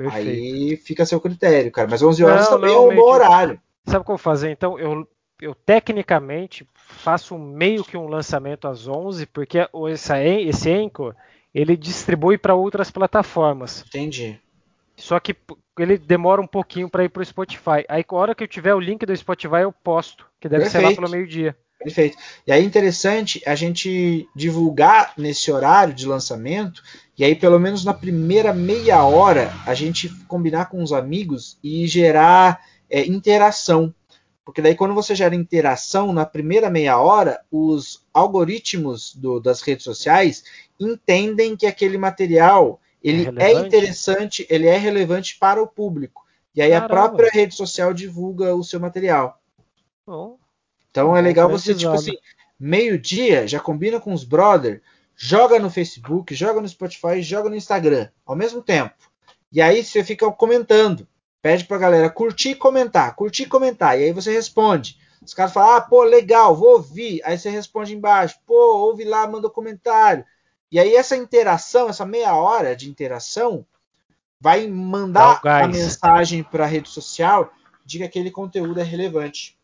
Perfeito. 0.00 0.28
Aí 0.28 0.76
fica 0.76 1.02
a 1.02 1.06
seu 1.06 1.20
critério, 1.20 1.70
cara. 1.70 1.86
Mas 1.86 2.02
11 2.02 2.24
horas 2.24 2.48
Não, 2.48 2.56
também 2.56 2.74
não, 2.74 2.90
é 2.90 2.94
um 2.94 2.96
bom 2.96 3.12
horário. 3.12 3.60
Sabe 3.84 3.98
o 3.98 4.04
que 4.04 4.10
eu 4.10 4.16
vou 4.16 4.18
fazer? 4.18 4.50
Então, 4.50 4.78
eu, 4.78 5.06
eu 5.42 5.54
tecnicamente 5.54 6.66
faço 6.74 7.38
meio 7.38 7.84
que 7.84 7.98
um 7.98 8.08
lançamento 8.08 8.66
às 8.66 8.88
11, 8.88 9.26
porque 9.26 9.58
essa, 9.92 10.18
esse 10.24 10.72
Anchor, 10.72 11.14
ele 11.54 11.76
distribui 11.76 12.38
para 12.38 12.54
outras 12.54 12.90
plataformas. 12.90 13.84
Entendi. 13.88 14.40
Só 14.96 15.20
que 15.20 15.36
ele 15.78 15.98
demora 15.98 16.40
um 16.40 16.46
pouquinho 16.46 16.88
para 16.88 17.04
ir 17.04 17.10
para 17.10 17.20
o 17.20 17.26
Spotify. 17.26 17.84
Aí, 17.86 18.02
a 18.08 18.14
hora 18.14 18.34
que 18.34 18.42
eu 18.42 18.48
tiver 18.48 18.74
o 18.74 18.80
link 18.80 19.04
do 19.04 19.14
Spotify, 19.14 19.60
eu 19.62 19.72
posto, 19.72 20.24
que 20.40 20.48
deve 20.48 20.64
ser 20.64 20.78
lá 20.78 20.84
Perfeito. 20.84 21.02
pelo 21.02 21.10
meio-dia. 21.10 21.54
Perfeito. 21.82 22.18
E 22.46 22.52
aí 22.52 22.62
é 22.62 22.64
interessante 22.64 23.42
a 23.46 23.54
gente 23.54 24.28
divulgar 24.36 25.14
nesse 25.16 25.50
horário 25.50 25.94
de 25.94 26.06
lançamento, 26.06 26.82
e 27.16 27.24
aí 27.24 27.34
pelo 27.34 27.58
menos 27.58 27.84
na 27.84 27.94
primeira 27.94 28.52
meia 28.52 29.02
hora 29.04 29.50
a 29.66 29.72
gente 29.72 30.10
combinar 30.26 30.66
com 30.66 30.82
os 30.82 30.92
amigos 30.92 31.58
e 31.64 31.86
gerar 31.86 32.60
é, 32.90 33.06
interação. 33.06 33.94
Porque 34.44 34.60
daí 34.60 34.74
quando 34.74 34.92
você 34.94 35.14
gera 35.14 35.34
interação 35.34 36.12
na 36.12 36.26
primeira 36.26 36.68
meia 36.68 36.98
hora, 36.98 37.40
os 37.50 38.04
algoritmos 38.12 39.14
do- 39.14 39.40
das 39.40 39.62
redes 39.62 39.84
sociais 39.84 40.44
entendem 40.78 41.56
que 41.56 41.66
aquele 41.66 41.96
material 41.96 42.78
ele 43.02 43.22
é, 43.22 43.24
relevante? 43.24 43.66
interessante, 43.66 44.46
ele 44.50 44.66
é 44.66 44.76
relevante 44.76 45.38
para 45.38 45.62
o 45.62 45.66
público. 45.66 46.26
E 46.54 46.60
aí 46.60 46.74
a 46.74 46.80
Caramba. 46.80 47.08
própria 47.08 47.30
rede 47.32 47.54
social 47.54 47.94
divulga 47.94 48.54
o 48.54 48.62
seu 48.62 48.78
material. 48.80 49.40
Bom, 50.06 50.36
Então 50.90 51.16
é 51.16 51.20
legal 51.20 51.48
você, 51.48 51.74
tipo 51.74 51.92
assim, 51.92 52.16
meio-dia, 52.58 53.46
já 53.46 53.60
combina 53.60 54.00
com 54.00 54.12
os 54.12 54.24
brother, 54.24 54.82
joga 55.16 55.58
no 55.58 55.70
Facebook, 55.70 56.34
joga 56.34 56.60
no 56.60 56.68
Spotify, 56.68 57.22
joga 57.22 57.48
no 57.48 57.56
Instagram, 57.56 58.08
ao 58.26 58.34
mesmo 58.36 58.62
tempo. 58.62 58.94
E 59.52 59.60
aí 59.60 59.84
você 59.84 60.04
fica 60.04 60.30
comentando. 60.32 61.06
Pede 61.42 61.64
pra 61.64 61.78
galera 61.78 62.10
curtir 62.10 62.50
e 62.50 62.54
comentar, 62.54 63.14
curtir 63.14 63.44
e 63.44 63.46
comentar. 63.46 63.98
E 63.98 64.04
aí 64.04 64.12
você 64.12 64.30
responde. 64.32 64.98
Os 65.24 65.34
caras 65.34 65.52
falam, 65.52 65.76
ah, 65.76 65.80
pô, 65.80 66.02
legal, 66.02 66.54
vou 66.54 66.72
ouvir. 66.72 67.20
Aí 67.24 67.38
você 67.38 67.48
responde 67.50 67.94
embaixo, 67.94 68.38
pô, 68.46 68.76
ouve 68.76 69.04
lá, 69.04 69.26
manda 69.26 69.48
um 69.48 69.50
comentário. 69.50 70.24
E 70.70 70.78
aí 70.78 70.94
essa 70.94 71.16
interação, 71.16 71.88
essa 71.88 72.04
meia 72.04 72.34
hora 72.34 72.76
de 72.76 72.88
interação, 72.88 73.66
vai 74.40 74.66
mandar 74.68 75.40
a 75.44 75.66
mensagem 75.66 76.42
para 76.42 76.64
a 76.64 76.66
rede 76.66 76.88
social 76.88 77.52
de 77.84 77.98
que 77.98 78.04
aquele 78.04 78.30
conteúdo 78.30 78.80
é 78.80 78.84
relevante. 78.84 79.58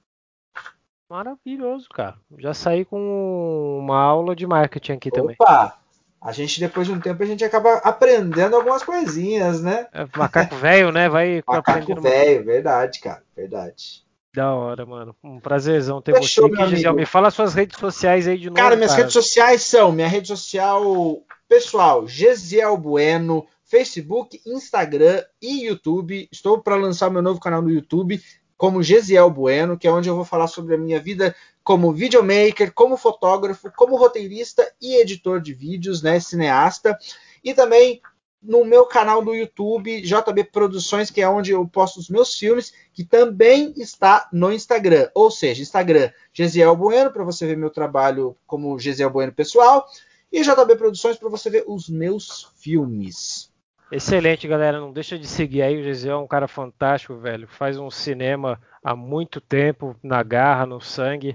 Maravilhoso, 1.08 1.88
cara. 1.88 2.16
Já 2.38 2.52
saí 2.52 2.84
com 2.84 3.78
uma 3.80 4.00
aula 4.00 4.34
de 4.34 4.46
marketing 4.46 4.92
aqui 4.92 5.08
Opa, 5.08 5.20
também. 5.20 5.36
Opa! 5.38 5.78
A 6.20 6.32
gente, 6.32 6.58
depois 6.58 6.88
de 6.88 6.92
um 6.92 7.00
tempo, 7.00 7.22
a 7.22 7.26
gente 7.26 7.44
acaba 7.44 7.74
aprendendo 7.76 8.56
algumas 8.56 8.82
coisinhas, 8.82 9.62
né? 9.62 9.86
É, 9.92 10.06
macaco 10.16 10.56
velho, 10.56 10.90
né? 10.90 11.08
Vai 11.08 11.42
Macaco 11.46 12.00
velho, 12.00 12.44
verdade, 12.44 12.98
cara. 12.98 13.22
Verdade. 13.36 14.04
Da 14.34 14.52
hora, 14.52 14.84
mano. 14.84 15.14
Um 15.22 15.38
prazerzão 15.38 16.02
ter 16.02 16.14
Fechou, 16.16 16.48
você 16.48 16.62
aqui, 16.62 16.76
Gisele. 16.76 16.96
Me 16.96 17.06
fala 17.06 17.30
suas 17.30 17.54
redes 17.54 17.78
sociais 17.78 18.26
aí 18.26 18.36
de 18.36 18.50
novo. 18.50 18.60
Cara, 18.60 18.74
minhas 18.74 18.90
cara. 18.90 19.02
redes 19.02 19.14
sociais 19.14 19.62
são 19.62 19.92
minha 19.92 20.08
rede 20.08 20.28
social 20.28 21.22
pessoal, 21.48 22.08
Gesiel 22.08 22.76
Bueno, 22.76 23.46
Facebook, 23.64 24.40
Instagram 24.44 25.22
e 25.40 25.66
YouTube. 25.66 26.28
Estou 26.32 26.60
para 26.60 26.74
lançar 26.74 27.08
meu 27.08 27.22
novo 27.22 27.38
canal 27.38 27.62
no 27.62 27.70
YouTube 27.70 28.20
como 28.56 28.82
Gesiel 28.82 29.30
Bueno, 29.30 29.78
que 29.78 29.86
é 29.86 29.92
onde 29.92 30.08
eu 30.08 30.16
vou 30.16 30.24
falar 30.24 30.46
sobre 30.46 30.74
a 30.74 30.78
minha 30.78 31.00
vida 31.00 31.34
como 31.62 31.92
videomaker, 31.92 32.72
como 32.72 32.96
fotógrafo, 32.96 33.70
como 33.76 33.96
roteirista 33.96 34.66
e 34.80 35.00
editor 35.00 35.40
de 35.40 35.52
vídeos, 35.52 36.02
né, 36.02 36.20
cineasta. 36.20 36.96
E 37.42 37.52
também 37.52 38.00
no 38.42 38.64
meu 38.64 38.86
canal 38.86 39.24
do 39.24 39.34
YouTube, 39.34 40.00
JB 40.00 40.44
Produções, 40.44 41.10
que 41.10 41.20
é 41.20 41.28
onde 41.28 41.50
eu 41.50 41.66
posto 41.66 41.98
os 41.98 42.08
meus 42.08 42.38
filmes, 42.38 42.72
que 42.92 43.04
também 43.04 43.74
está 43.76 44.28
no 44.32 44.52
Instagram. 44.52 45.10
Ou 45.14 45.30
seja, 45.30 45.62
Instagram 45.62 46.10
Gesiel 46.32 46.76
Bueno, 46.76 47.10
para 47.10 47.24
você 47.24 47.46
ver 47.46 47.56
meu 47.56 47.70
trabalho 47.70 48.36
como 48.46 48.78
Gesiel 48.78 49.10
Bueno 49.10 49.32
pessoal, 49.32 49.86
e 50.32 50.42
JB 50.42 50.76
Produções 50.76 51.16
para 51.16 51.28
você 51.28 51.50
ver 51.50 51.64
os 51.66 51.88
meus 51.88 52.52
filmes. 52.56 53.50
Excelente, 53.90 54.48
galera. 54.48 54.80
Não 54.80 54.92
deixa 54.92 55.18
de 55.18 55.26
seguir 55.26 55.62
aí. 55.62 55.78
O 55.78 55.82
Gesiel 55.82 56.18
é 56.18 56.20
um 56.20 56.26
cara 56.26 56.48
fantástico, 56.48 57.16
velho. 57.16 57.46
Faz 57.46 57.78
um 57.78 57.90
cinema 57.90 58.60
há 58.82 58.96
muito 58.96 59.40
tempo, 59.40 59.96
na 60.02 60.22
garra, 60.22 60.66
no 60.66 60.80
sangue. 60.80 61.34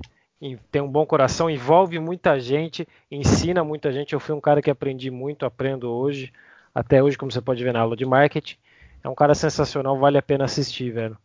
Tem 0.71 0.81
um 0.81 0.87
bom 0.87 1.05
coração, 1.05 1.49
envolve 1.49 1.99
muita 1.99 2.39
gente, 2.39 2.87
ensina 3.11 3.63
muita 3.63 3.91
gente. 3.91 4.13
Eu 4.13 4.19
fui 4.19 4.33
um 4.33 4.41
cara 4.41 4.61
que 4.61 4.71
aprendi 4.71 5.11
muito, 5.11 5.45
aprendo 5.45 5.91
hoje, 5.91 6.33
até 6.73 7.01
hoje, 7.01 7.17
como 7.17 7.31
você 7.31 7.39
pode 7.39 7.63
ver 7.63 7.73
na 7.73 7.79
aula 7.79 7.95
de 7.95 8.05
marketing. 8.05 8.57
É 9.03 9.09
um 9.09 9.15
cara 9.15 9.35
sensacional, 9.35 9.97
vale 9.99 10.17
a 10.17 10.21
pena 10.21 10.45
assistir, 10.45 10.91
velho. 10.91 11.17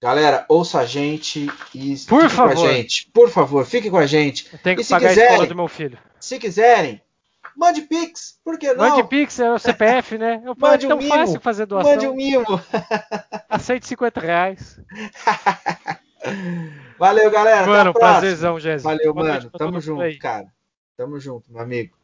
Galera, 0.00 0.46
ouça 0.48 0.78
a 0.78 0.84
gente 0.84 1.48
e 1.74 1.96
por 2.08 2.22
fique 2.22 2.34
favor. 2.34 2.54
com 2.54 2.66
a 2.66 2.72
gente. 2.72 3.10
Por 3.12 3.30
favor, 3.30 3.66
fique 3.66 3.90
com 3.90 3.96
a 3.96 4.06
gente. 4.06 4.48
Eu 4.52 4.58
tenho 4.60 4.76
que 4.76 4.82
e 4.82 4.86
pagar 4.86 5.08
quiserem, 5.08 5.30
a 5.30 5.32
escola 5.32 5.48
do 5.48 5.56
meu 5.56 5.66
filho. 5.66 5.98
Se 6.20 6.38
quiserem, 6.38 7.02
Mande 7.58 7.82
Pix, 7.82 8.38
por 8.44 8.56
que 8.56 8.72
não? 8.72 8.88
Mande 8.88 9.08
Pix, 9.08 9.40
é 9.40 9.50
o 9.50 9.58
CPF, 9.58 10.16
né? 10.16 10.40
Eu, 10.44 10.54
Mande 10.56 10.86
é 10.86 10.88
tão 10.88 10.96
um 10.96 11.00
mimo. 11.00 11.12
fácil 11.12 11.40
fazer 11.40 11.66
doação. 11.66 11.90
Mande 11.90 12.06
um 12.06 12.14
mimo. 12.14 12.44
Aceite 13.50 13.84
50 13.88 14.20
reais. 14.20 14.80
Valeu, 16.96 17.28
galera. 17.32 17.66
Mano, 17.66 17.92
prazerzão, 17.92 18.60
Jéssica. 18.60 18.90
Valeu, 18.90 19.12
Boa 19.12 19.26
mano. 19.26 19.50
Tamo 19.50 19.80
junto, 19.80 20.02
aí. 20.02 20.16
cara. 20.16 20.46
Tamo 20.96 21.18
junto, 21.18 21.52
meu 21.52 21.60
amigo. 21.60 21.97